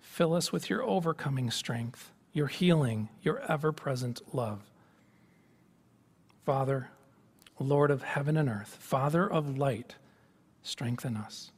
Fill 0.00 0.34
us 0.34 0.52
with 0.52 0.68
your 0.70 0.82
overcoming 0.82 1.50
strength, 1.50 2.10
your 2.32 2.48
healing, 2.48 3.08
your 3.22 3.38
ever 3.50 3.70
present 3.70 4.22
love. 4.32 4.62
Father, 6.44 6.90
Lord 7.58 7.90
of 7.90 8.02
heaven 8.02 8.36
and 8.36 8.48
earth, 8.48 8.76
Father 8.80 9.30
of 9.30 9.56
light, 9.56 9.96
strengthen 10.62 11.16
us. 11.16 11.50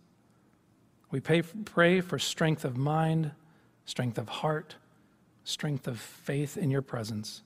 We 1.11 1.21
pay, 1.21 1.43
pray 1.43 2.01
for 2.01 2.19
strength 2.19 2.65
of 2.65 2.77
mind, 2.77 3.33
strength 3.87 4.19
of 4.19 4.29
heart, 4.29 4.77
strength 5.45 5.89
of 5.89 5.99
faith 5.99 6.57
in 6.57 6.71
your 6.71 6.83
presence. 6.83 7.43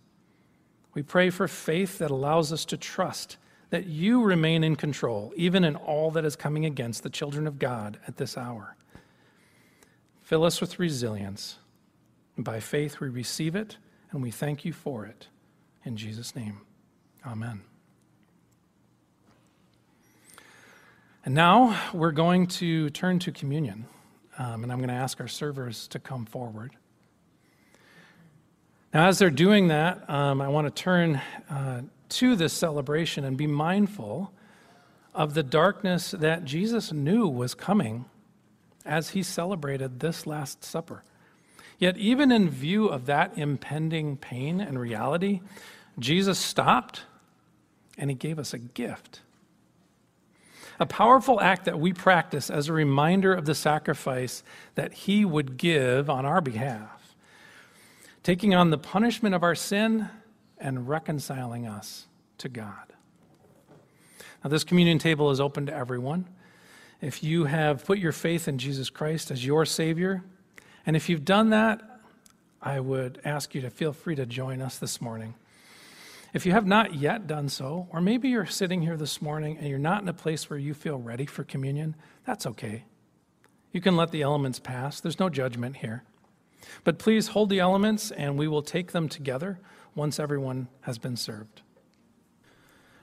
We 0.95 1.03
pray 1.03 1.31
for 1.31 1.49
faith 1.49 1.99
that 1.99 2.11
allows 2.11 2.53
us 2.53 2.65
to 2.67 2.77
trust 2.77 3.37
that 3.71 3.87
you 3.87 4.23
remain 4.23 4.63
in 4.63 4.77
control, 4.77 5.33
even 5.35 5.65
in 5.65 5.77
all 5.77 6.11
that 6.11 6.27
is 6.27 6.37
coming 6.37 6.67
against 6.67 7.03
the 7.03 7.09
children 7.09 7.47
of 7.47 7.59
God 7.59 7.99
at 8.07 8.19
this 8.19 8.37
hour. 8.37 8.77
Fill 10.21 10.45
us 10.45 10.61
with 10.61 10.79
resilience. 10.79 11.59
And 12.37 12.45
by 12.45 12.61
faith, 12.61 13.01
we 13.01 13.09
receive 13.09 13.57
it 13.57 13.79
and 14.11 14.23
we 14.23 14.31
thank 14.31 14.65
you 14.65 14.73
for 14.73 15.07
it. 15.07 15.29
In 15.85 15.97
Jesus' 15.97 16.37
name, 16.37 16.61
amen. 17.27 17.63
And 21.25 21.35
now 21.35 21.79
we're 21.95 22.13
going 22.13 22.47
to 22.49 22.91
turn 22.91 23.19
to 23.21 23.33
communion. 23.33 23.87
Um, 24.39 24.65
and 24.65 24.73
I'm 24.73 24.79
going 24.79 24.89
to 24.89 24.95
ask 24.95 25.21
our 25.21 25.29
servers 25.29 25.87
to 25.89 25.99
come 25.99 26.27
forward. 26.27 26.73
Now, 28.93 29.09
as 29.09 29.19
they're 29.19 29.31
doing 29.31 29.69
that, 29.69 30.09
um, 30.11 30.41
I 30.43 30.49
want 30.49 30.67
to 30.67 30.83
turn 30.83 31.21
uh, 31.49 31.83
to 32.11 32.37
this 32.37 32.53
celebration 32.53 33.25
and 33.25 33.37
be 33.37 33.47
mindful 33.47 34.33
of 35.15 35.35
the 35.35 35.43
darkness 35.43 36.11
that 36.13 36.45
Jesus 36.45 36.93
knew 36.93 37.27
was 37.27 37.55
coming 37.55 38.05
as 38.85 39.11
he 39.11 39.23
celebrated 39.23 40.01
this 40.01 40.27
Last 40.27 40.65
Supper. 40.65 41.05
Yet, 41.79 41.97
even 41.97 42.31
in 42.31 42.51
view 42.51 42.87
of 42.87 43.07
that 43.07 43.37
impending 43.37 44.17
pain 44.17 44.61
and 44.61 44.79
reality, 44.79 45.41
Jesus 45.99 46.39
stopped 46.39 47.03
and 47.97 48.11
he 48.11 48.15
gave 48.15 48.39
us 48.39 48.53
a 48.55 48.59
gift 48.59 49.21
a 50.83 50.87
powerful 50.87 51.41
act 51.41 51.67
that 51.67 51.79
we 51.79 51.93
practice 51.93 52.51
as 52.51 52.69
a 52.69 52.73
reminder 52.73 53.33
of 53.33 53.45
the 53.45 53.55
sacrifice 53.55 54.43
that 54.75 54.93
He 54.93 55.25
would 55.25 55.57
give 55.57 56.11
on 56.11 56.27
our 56.27 56.41
behalf, 56.41 57.02
taking 58.23 58.55
on 58.55 58.71
the 58.71 58.79
punishment 58.79 59.35
of 59.35 59.43
our 59.43 59.55
sin 59.55 60.09
and 60.59 60.89
reconciling 60.89 61.67
us 61.67 62.07
to 62.39 62.49
God. 62.49 62.93
Now, 64.43 64.51
this 64.51 64.65
communion 64.65 64.99
table 64.99 65.31
is 65.31 65.41
open 65.41 65.67
to 65.67 65.75
everyone. 65.75 66.29
If 67.01 67.23
you 67.23 67.45
have 67.45 67.85
put 67.85 67.99
your 67.99 68.13
faith 68.13 68.47
in 68.47 68.59
Jesus 68.59 68.91
Christ 68.91 69.31
as 69.31 69.45
your 69.45 69.65
Savior, 69.67 70.23
and 70.87 70.97
if 70.97 71.09
you've 71.09 71.25
done 71.25 71.51
that, 71.51 71.81
I 72.61 72.79
would 72.79 73.21
ask 73.25 73.55
you 73.55 73.61
to 73.63 73.71
feel 73.71 73.93
free 73.93 74.15
to 74.15 74.27
join 74.27 74.61
us 74.63 74.79
this 74.79 75.01
morning. 75.01 75.35
If 76.33 76.47
you 76.47 76.53
have 76.53 76.67
not 76.67 76.95
yet 76.95 77.27
done 77.27 77.49
so, 77.49 77.89
or 77.91 78.01
maybe 78.01 78.29
you're 78.29 78.47
sitting 78.47 78.83
here 78.83 78.97
this 78.97 79.21
morning 79.21 79.59
and 79.59 79.69
you're 79.69 79.79
not 79.79 80.03
in 80.03 80.09
a 80.09 80.15
place 80.15 80.49
where 80.49 80.59
you 80.59 80.75
feel 80.75 80.97
ready 80.97 81.27
for 81.27 81.45
communion, 81.45 81.95
that's 82.25 82.47
okay. 82.47 82.85
You 83.73 83.81
can 83.81 83.97
let 83.97 84.13
the 84.13 84.23
elements 84.23 84.59
pass. 84.59 85.01
There's 85.01 85.19
no 85.19 85.29
judgment 85.29 85.79
here. 85.79 86.05
But 86.85 86.99
please 86.99 87.29
hold 87.29 87.51
the 87.51 87.61
elements 87.61 88.11
and 88.11 88.39
we 88.39 88.49
will 88.49 88.63
take 88.63 88.93
them 88.93 89.09
together 89.09 89.59
once 89.95 90.19
everyone 90.19 90.69
has 90.83 90.99
been 90.99 91.17
served. 91.17 91.63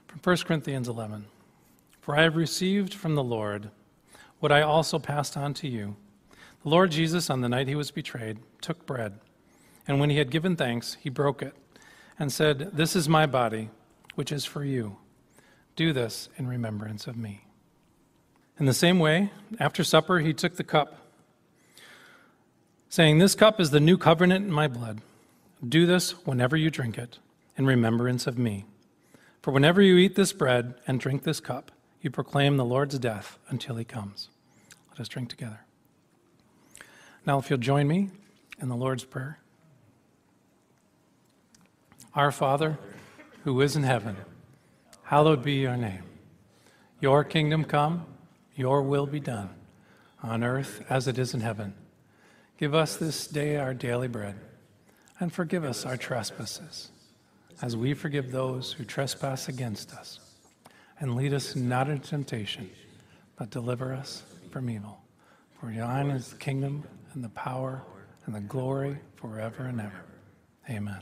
From 0.07 0.19
1 0.23 0.37
Corinthians 0.37 0.87
11 0.87 1.25
For 2.01 2.17
I 2.17 2.23
have 2.23 2.35
received 2.35 2.93
from 2.93 3.15
the 3.15 3.23
Lord 3.23 3.69
what 4.39 4.51
I 4.51 4.61
also 4.61 4.99
passed 4.99 5.37
on 5.37 5.53
to 5.55 5.67
you. 5.67 5.95
The 6.63 6.69
Lord 6.69 6.91
Jesus, 6.91 7.29
on 7.29 7.41
the 7.41 7.49
night 7.49 7.67
he 7.67 7.75
was 7.75 7.91
betrayed, 7.91 8.39
took 8.61 8.85
bread, 8.85 9.19
and 9.87 9.99
when 9.99 10.09
he 10.09 10.17
had 10.17 10.31
given 10.31 10.55
thanks, 10.55 10.97
he 10.99 11.09
broke 11.09 11.41
it 11.41 11.55
and 12.17 12.31
said, 12.31 12.71
This 12.73 12.95
is 12.95 13.07
my 13.07 13.25
body, 13.25 13.69
which 14.15 14.31
is 14.31 14.45
for 14.45 14.63
you. 14.63 14.97
Do 15.75 15.93
this 15.93 16.27
in 16.37 16.47
remembrance 16.47 17.07
of 17.07 17.15
me. 17.15 17.45
In 18.59 18.65
the 18.65 18.73
same 18.73 18.99
way, 18.99 19.31
after 19.59 19.83
supper, 19.85 20.19
he 20.19 20.33
took 20.33 20.57
the 20.57 20.63
cup, 20.63 21.08
saying, 22.89 23.19
This 23.19 23.35
cup 23.35 23.59
is 23.59 23.69
the 23.69 23.79
new 23.79 23.97
covenant 23.97 24.45
in 24.45 24.51
my 24.51 24.67
blood. 24.67 25.01
Do 25.67 25.85
this 25.85 26.25
whenever 26.25 26.57
you 26.57 26.69
drink 26.69 26.97
it 26.97 27.19
in 27.55 27.65
remembrance 27.65 28.27
of 28.27 28.37
me. 28.37 28.65
For 29.41 29.51
whenever 29.51 29.81
you 29.81 29.97
eat 29.97 30.15
this 30.15 30.33
bread 30.33 30.75
and 30.87 30.99
drink 30.99 31.23
this 31.23 31.39
cup, 31.39 31.71
you 32.01 32.09
proclaim 32.09 32.57
the 32.57 32.65
Lord's 32.65 32.97
death 32.97 33.37
until 33.49 33.75
he 33.75 33.85
comes. 33.85 34.29
Let 34.91 35.01
us 35.01 35.07
drink 35.07 35.29
together. 35.29 35.61
Now, 37.25 37.37
if 37.39 37.49
you'll 37.49 37.59
join 37.59 37.87
me 37.87 38.09
in 38.61 38.69
the 38.69 38.75
Lord's 38.75 39.03
Prayer. 39.03 39.39
Our 42.15 42.31
Father, 42.31 42.77
who 43.43 43.61
is 43.61 43.75
in 43.75 43.83
heaven, 43.83 44.17
hallowed 45.03 45.43
be 45.43 45.53
your 45.53 45.77
name. 45.77 46.03
Your 46.99 47.23
kingdom 47.23 47.63
come, 47.63 48.05
your 48.55 48.81
will 48.81 49.05
be 49.05 49.19
done, 49.19 49.49
on 50.21 50.43
earth 50.43 50.83
as 50.89 51.07
it 51.07 51.17
is 51.17 51.33
in 51.33 51.41
heaven. 51.41 51.73
Give 52.59 52.75
us 52.75 52.97
this 52.97 53.25
day 53.25 53.55
our 53.55 53.73
daily 53.73 54.09
bread, 54.09 54.35
and 55.17 55.31
forgive 55.31 55.63
us 55.63 55.85
our 55.85 55.95
trespasses, 55.95 56.91
as 57.61 57.77
we 57.77 57.93
forgive 57.93 58.33
those 58.33 58.73
who 58.73 58.83
trespass 58.83 59.47
against 59.47 59.93
us. 59.93 60.19
And 60.99 61.15
lead 61.15 61.33
us 61.33 61.55
not 61.55 61.89
into 61.89 62.09
temptation, 62.09 62.69
but 63.37 63.49
deliver 63.49 63.93
us 63.93 64.23
from 64.51 64.69
evil. 64.69 64.99
For 65.57 65.67
thine 65.67 66.07
is 66.07 66.31
the 66.31 66.35
kingdom, 66.35 66.83
and 67.13 67.23
the 67.23 67.29
power, 67.29 67.81
and 68.25 68.35
the 68.35 68.41
glory 68.41 68.97
forever 69.15 69.63
and 69.63 69.79
ever. 69.79 70.03
Amen. 70.69 70.99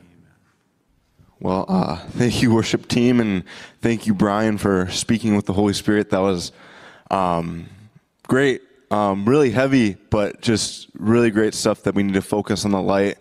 Well, 1.39 1.65
uh, 1.67 1.95
thank 2.09 2.43
you, 2.43 2.53
worship 2.53 2.87
team, 2.87 3.19
and 3.19 3.43
thank 3.81 4.05
you, 4.05 4.13
Brian, 4.13 4.59
for 4.59 4.91
speaking 4.91 5.35
with 5.35 5.47
the 5.47 5.53
Holy 5.53 5.73
Spirit. 5.73 6.11
That 6.11 6.19
was 6.19 6.51
um, 7.09 7.65
great, 8.27 8.61
um, 8.91 9.25
really 9.25 9.51
heavy, 9.51 9.95
but 10.09 10.41
just 10.41 10.87
really 10.93 11.29
great 11.29 11.53
stuff 11.53 11.83
that 11.83 11.95
we 11.95 12.03
need 12.03 12.13
to 12.13 12.21
focus 12.21 12.65
on 12.65 12.71
the 12.71 12.81
light. 12.81 13.17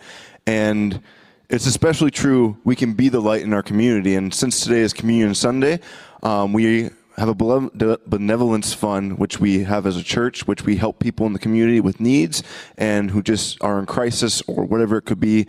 And 0.47 1.01
it's 1.49 1.67
especially 1.67 2.11
true, 2.11 2.57
we 2.65 2.77
can 2.77 2.95
be 2.95 3.09
the 3.09 3.21
light 3.21 3.43
in 3.43 3.53
our 3.53 3.63
community. 3.63 4.15
And 4.15 4.33
since 4.33 4.61
today 4.61 4.81
is 4.81 4.93
Communion 4.93 5.35
Sunday, 5.35 5.81
um, 6.23 6.53
we 6.53 6.91
have 7.17 7.29
a 7.29 7.35
benevolence 7.35 8.75
fund, 8.75 9.19
which 9.19 9.41
we 9.41 9.65
have 9.65 9.87
as 9.87 9.97
a 9.97 10.03
church, 10.03 10.47
which 10.47 10.65
we 10.65 10.77
help 10.77 10.99
people 10.99 11.27
in 11.27 11.33
the 11.33 11.39
community 11.39 11.81
with 11.81 11.99
needs 11.99 12.43
and 12.77 13.11
who 13.11 13.23
just 13.23 13.63
are 13.63 13.79
in 13.79 13.87
crisis 13.87 14.43
or 14.47 14.65
whatever 14.65 14.99
it 14.99 15.03
could 15.03 15.21
be. 15.21 15.47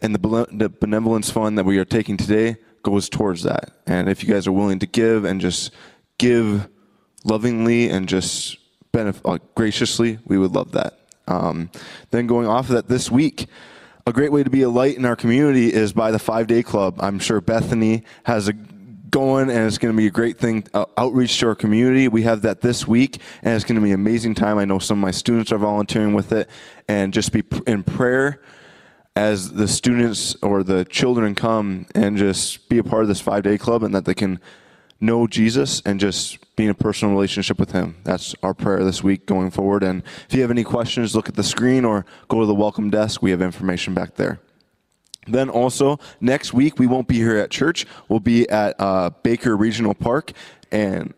And 0.00 0.14
the 0.14 0.72
benevolence 0.80 1.30
fund 1.30 1.58
that 1.58 1.64
we 1.64 1.78
are 1.78 1.84
taking 1.84 2.16
today 2.16 2.56
goes 2.82 3.10
towards 3.10 3.42
that. 3.42 3.70
And 3.86 4.08
if 4.08 4.24
you 4.24 4.32
guys 4.32 4.46
are 4.46 4.52
willing 4.52 4.78
to 4.78 4.86
give 4.86 5.24
and 5.24 5.40
just 5.40 5.72
give 6.16 6.68
lovingly 7.24 7.90
and 7.90 8.08
just 8.08 8.56
benef- 8.92 9.20
uh, 9.24 9.38
graciously, 9.54 10.18
we 10.26 10.38
would 10.38 10.52
love 10.52 10.72
that. 10.72 10.98
Um, 11.26 11.70
then 12.10 12.26
going 12.26 12.46
off 12.46 12.68
of 12.68 12.74
that, 12.74 12.88
this 12.88 13.10
week, 13.10 13.46
a 14.06 14.12
great 14.12 14.32
way 14.32 14.42
to 14.42 14.50
be 14.50 14.62
a 14.62 14.68
light 14.68 14.96
in 14.96 15.04
our 15.04 15.16
community 15.16 15.72
is 15.72 15.92
by 15.92 16.10
the 16.10 16.18
five 16.18 16.46
day 16.46 16.62
club. 16.62 16.96
I'm 16.98 17.18
sure 17.18 17.40
Bethany 17.40 18.04
has 18.24 18.48
a 18.48 18.54
going 19.10 19.50
and 19.50 19.66
it's 19.66 19.78
going 19.78 19.92
to 19.92 19.96
be 19.96 20.06
a 20.06 20.10
great 20.10 20.38
thing 20.38 20.64
uh, 20.72 20.84
outreach 20.96 21.38
to 21.40 21.48
our 21.48 21.54
community 21.56 22.06
we 22.06 22.22
have 22.22 22.42
that 22.42 22.60
this 22.60 22.86
week 22.86 23.20
and 23.42 23.56
it's 23.56 23.64
going 23.64 23.74
to 23.74 23.80
be 23.80 23.90
an 23.90 23.96
amazing 23.96 24.36
time 24.36 24.56
i 24.56 24.64
know 24.64 24.78
some 24.78 24.98
of 24.98 25.02
my 25.02 25.10
students 25.10 25.50
are 25.50 25.58
volunteering 25.58 26.14
with 26.14 26.30
it 26.30 26.48
and 26.86 27.12
just 27.12 27.32
be 27.32 27.42
in 27.66 27.82
prayer 27.82 28.40
as 29.16 29.52
the 29.52 29.66
students 29.66 30.36
or 30.42 30.62
the 30.62 30.84
children 30.84 31.34
come 31.34 31.86
and 31.94 32.16
just 32.16 32.68
be 32.68 32.78
a 32.78 32.84
part 32.84 33.02
of 33.02 33.08
this 33.08 33.20
five 33.20 33.42
day 33.42 33.58
club 33.58 33.82
and 33.82 33.94
that 33.94 34.04
they 34.04 34.14
can 34.14 34.38
know 35.00 35.26
jesus 35.26 35.80
and 35.84 35.98
just 35.98 36.38
be 36.56 36.64
in 36.64 36.70
a 36.70 36.74
personal 36.74 37.14
relationship 37.14 37.58
with 37.58 37.72
him 37.72 37.96
that's 38.04 38.34
our 38.42 38.54
prayer 38.54 38.84
this 38.84 39.02
week 39.02 39.26
going 39.26 39.50
forward 39.50 39.82
and 39.82 40.02
if 40.28 40.34
you 40.34 40.42
have 40.42 40.50
any 40.50 40.64
questions 40.64 41.14
look 41.14 41.28
at 41.28 41.36
the 41.36 41.42
screen 41.42 41.84
or 41.84 42.04
go 42.28 42.40
to 42.40 42.46
the 42.46 42.54
welcome 42.54 42.90
desk 42.90 43.22
we 43.22 43.30
have 43.30 43.40
information 43.40 43.94
back 43.94 44.16
there 44.16 44.40
then 45.26 45.48
also 45.48 45.98
next 46.20 46.52
week 46.52 46.78
we 46.78 46.86
won't 46.86 47.08
be 47.08 47.16
here 47.16 47.36
at 47.36 47.50
church. 47.50 47.86
We'll 48.08 48.20
be 48.20 48.48
at 48.48 48.76
uh, 48.78 49.10
Baker 49.22 49.56
Regional 49.56 49.94
Park 49.94 50.32
and 50.72 51.14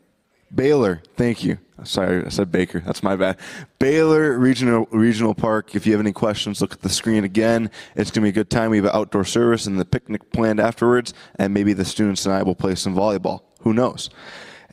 Baylor. 0.54 1.02
Thank 1.16 1.44
you. 1.44 1.58
Sorry, 1.84 2.24
I 2.24 2.28
said 2.28 2.52
Baker. 2.52 2.80
That's 2.80 3.02
my 3.02 3.16
bad. 3.16 3.38
Baylor 3.78 4.38
Regional 4.38 4.86
Regional 4.92 5.34
Park. 5.34 5.74
If 5.74 5.84
you 5.84 5.92
have 5.92 6.00
any 6.00 6.12
questions, 6.12 6.60
look 6.60 6.72
at 6.74 6.82
the 6.82 6.88
screen 6.88 7.24
again. 7.24 7.70
It's 7.96 8.10
gonna 8.10 8.26
be 8.26 8.28
a 8.28 8.32
good 8.32 8.50
time. 8.50 8.70
We 8.70 8.76
have 8.76 8.86
an 8.86 8.92
outdoor 8.94 9.24
service 9.24 9.66
and 9.66 9.80
the 9.80 9.84
picnic 9.84 10.30
planned 10.32 10.60
afterwards, 10.60 11.12
and 11.36 11.52
maybe 11.52 11.72
the 11.72 11.84
students 11.84 12.24
and 12.24 12.34
I 12.34 12.42
will 12.44 12.54
play 12.54 12.76
some 12.76 12.94
volleyball. 12.94 13.40
Who 13.62 13.72
knows? 13.72 14.10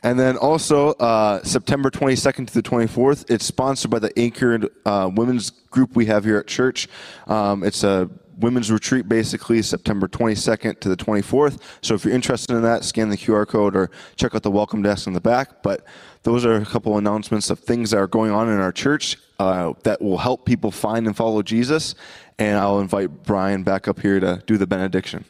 And 0.02 0.18
then 0.18 0.36
also 0.36 0.90
uh, 0.92 1.42
September 1.42 1.90
22nd 1.90 2.46
to 2.48 2.54
the 2.54 2.62
24th, 2.62 3.30
it's 3.30 3.44
sponsored 3.44 3.90
by 3.90 3.98
the 3.98 4.18
Anchored 4.18 4.68
uh, 4.86 5.10
Women's 5.12 5.50
Group 5.50 5.94
we 5.94 6.06
have 6.06 6.24
here 6.24 6.38
at 6.38 6.46
church. 6.46 6.88
Um, 7.26 7.62
it's 7.62 7.84
a 7.84 8.08
women's 8.38 8.72
retreat 8.72 9.06
basically 9.06 9.60
September 9.60 10.08
22nd 10.08 10.80
to 10.80 10.88
the 10.88 10.96
24th. 10.96 11.60
So 11.82 11.94
if 11.94 12.04
you're 12.04 12.14
interested 12.14 12.56
in 12.56 12.62
that, 12.62 12.84
scan 12.84 13.10
the 13.10 13.16
QR 13.16 13.46
code 13.46 13.76
or 13.76 13.90
check 14.16 14.34
out 14.34 14.42
the 14.42 14.50
welcome 14.50 14.82
desk 14.82 15.06
in 15.06 15.12
the 15.12 15.20
back. 15.20 15.62
But 15.62 15.84
those 16.22 16.46
are 16.46 16.54
a 16.54 16.64
couple 16.64 16.96
announcements 16.96 17.50
of 17.50 17.58
things 17.58 17.90
that 17.90 17.98
are 17.98 18.06
going 18.06 18.30
on 18.30 18.48
in 18.48 18.58
our 18.58 18.72
church 18.72 19.18
uh, 19.38 19.74
that 19.84 20.00
will 20.00 20.18
help 20.18 20.46
people 20.46 20.70
find 20.70 21.06
and 21.06 21.14
follow 21.14 21.42
Jesus. 21.42 21.94
And 22.38 22.58
I'll 22.58 22.80
invite 22.80 23.24
Brian 23.24 23.62
back 23.62 23.86
up 23.86 24.00
here 24.00 24.18
to 24.18 24.42
do 24.46 24.56
the 24.56 24.66
benediction 24.66 25.26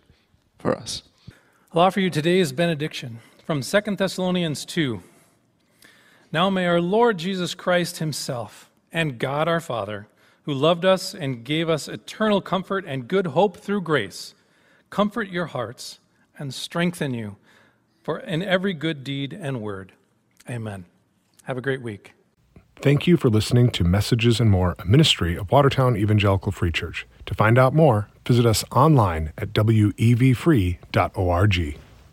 for 0.58 0.76
us. 0.76 1.02
I'll 1.72 1.82
offer 1.82 2.00
you 2.00 2.10
today's 2.10 2.52
benediction 2.52 3.20
from 3.50 3.62
2 3.62 3.96
Thessalonians 3.96 4.64
2. 4.64 5.02
Now 6.30 6.50
may 6.50 6.68
our 6.68 6.80
Lord 6.80 7.18
Jesus 7.18 7.52
Christ 7.52 7.98
Himself 7.98 8.70
and 8.92 9.18
God 9.18 9.48
our 9.48 9.58
Father 9.58 10.06
who 10.42 10.54
loved 10.54 10.84
us 10.84 11.14
and 11.14 11.42
gave 11.42 11.68
us 11.68 11.88
eternal 11.88 12.40
comfort 12.40 12.84
and 12.86 13.08
good 13.08 13.26
hope 13.26 13.56
through 13.56 13.80
grace, 13.80 14.36
comfort 14.88 15.30
your 15.30 15.46
hearts 15.46 15.98
and 16.38 16.54
strengthen 16.54 17.12
you 17.12 17.38
for 18.04 18.20
in 18.20 18.40
every 18.40 18.72
good 18.72 19.02
deed 19.02 19.32
and 19.32 19.60
word. 19.60 19.94
Amen. 20.48 20.84
Have 21.42 21.58
a 21.58 21.60
great 21.60 21.82
week. 21.82 22.12
Thank 22.76 23.08
you 23.08 23.16
for 23.16 23.28
listening 23.28 23.70
to 23.70 23.82
Messages 23.82 24.38
and 24.38 24.48
More, 24.48 24.76
a 24.78 24.84
ministry 24.84 25.36
of 25.36 25.50
Watertown 25.50 25.96
Evangelical 25.96 26.52
Free 26.52 26.70
Church. 26.70 27.04
To 27.26 27.34
find 27.34 27.58
out 27.58 27.74
more, 27.74 28.10
visit 28.24 28.46
us 28.46 28.62
online 28.70 29.32
at 29.36 29.52
wevfree.org. 29.54 30.78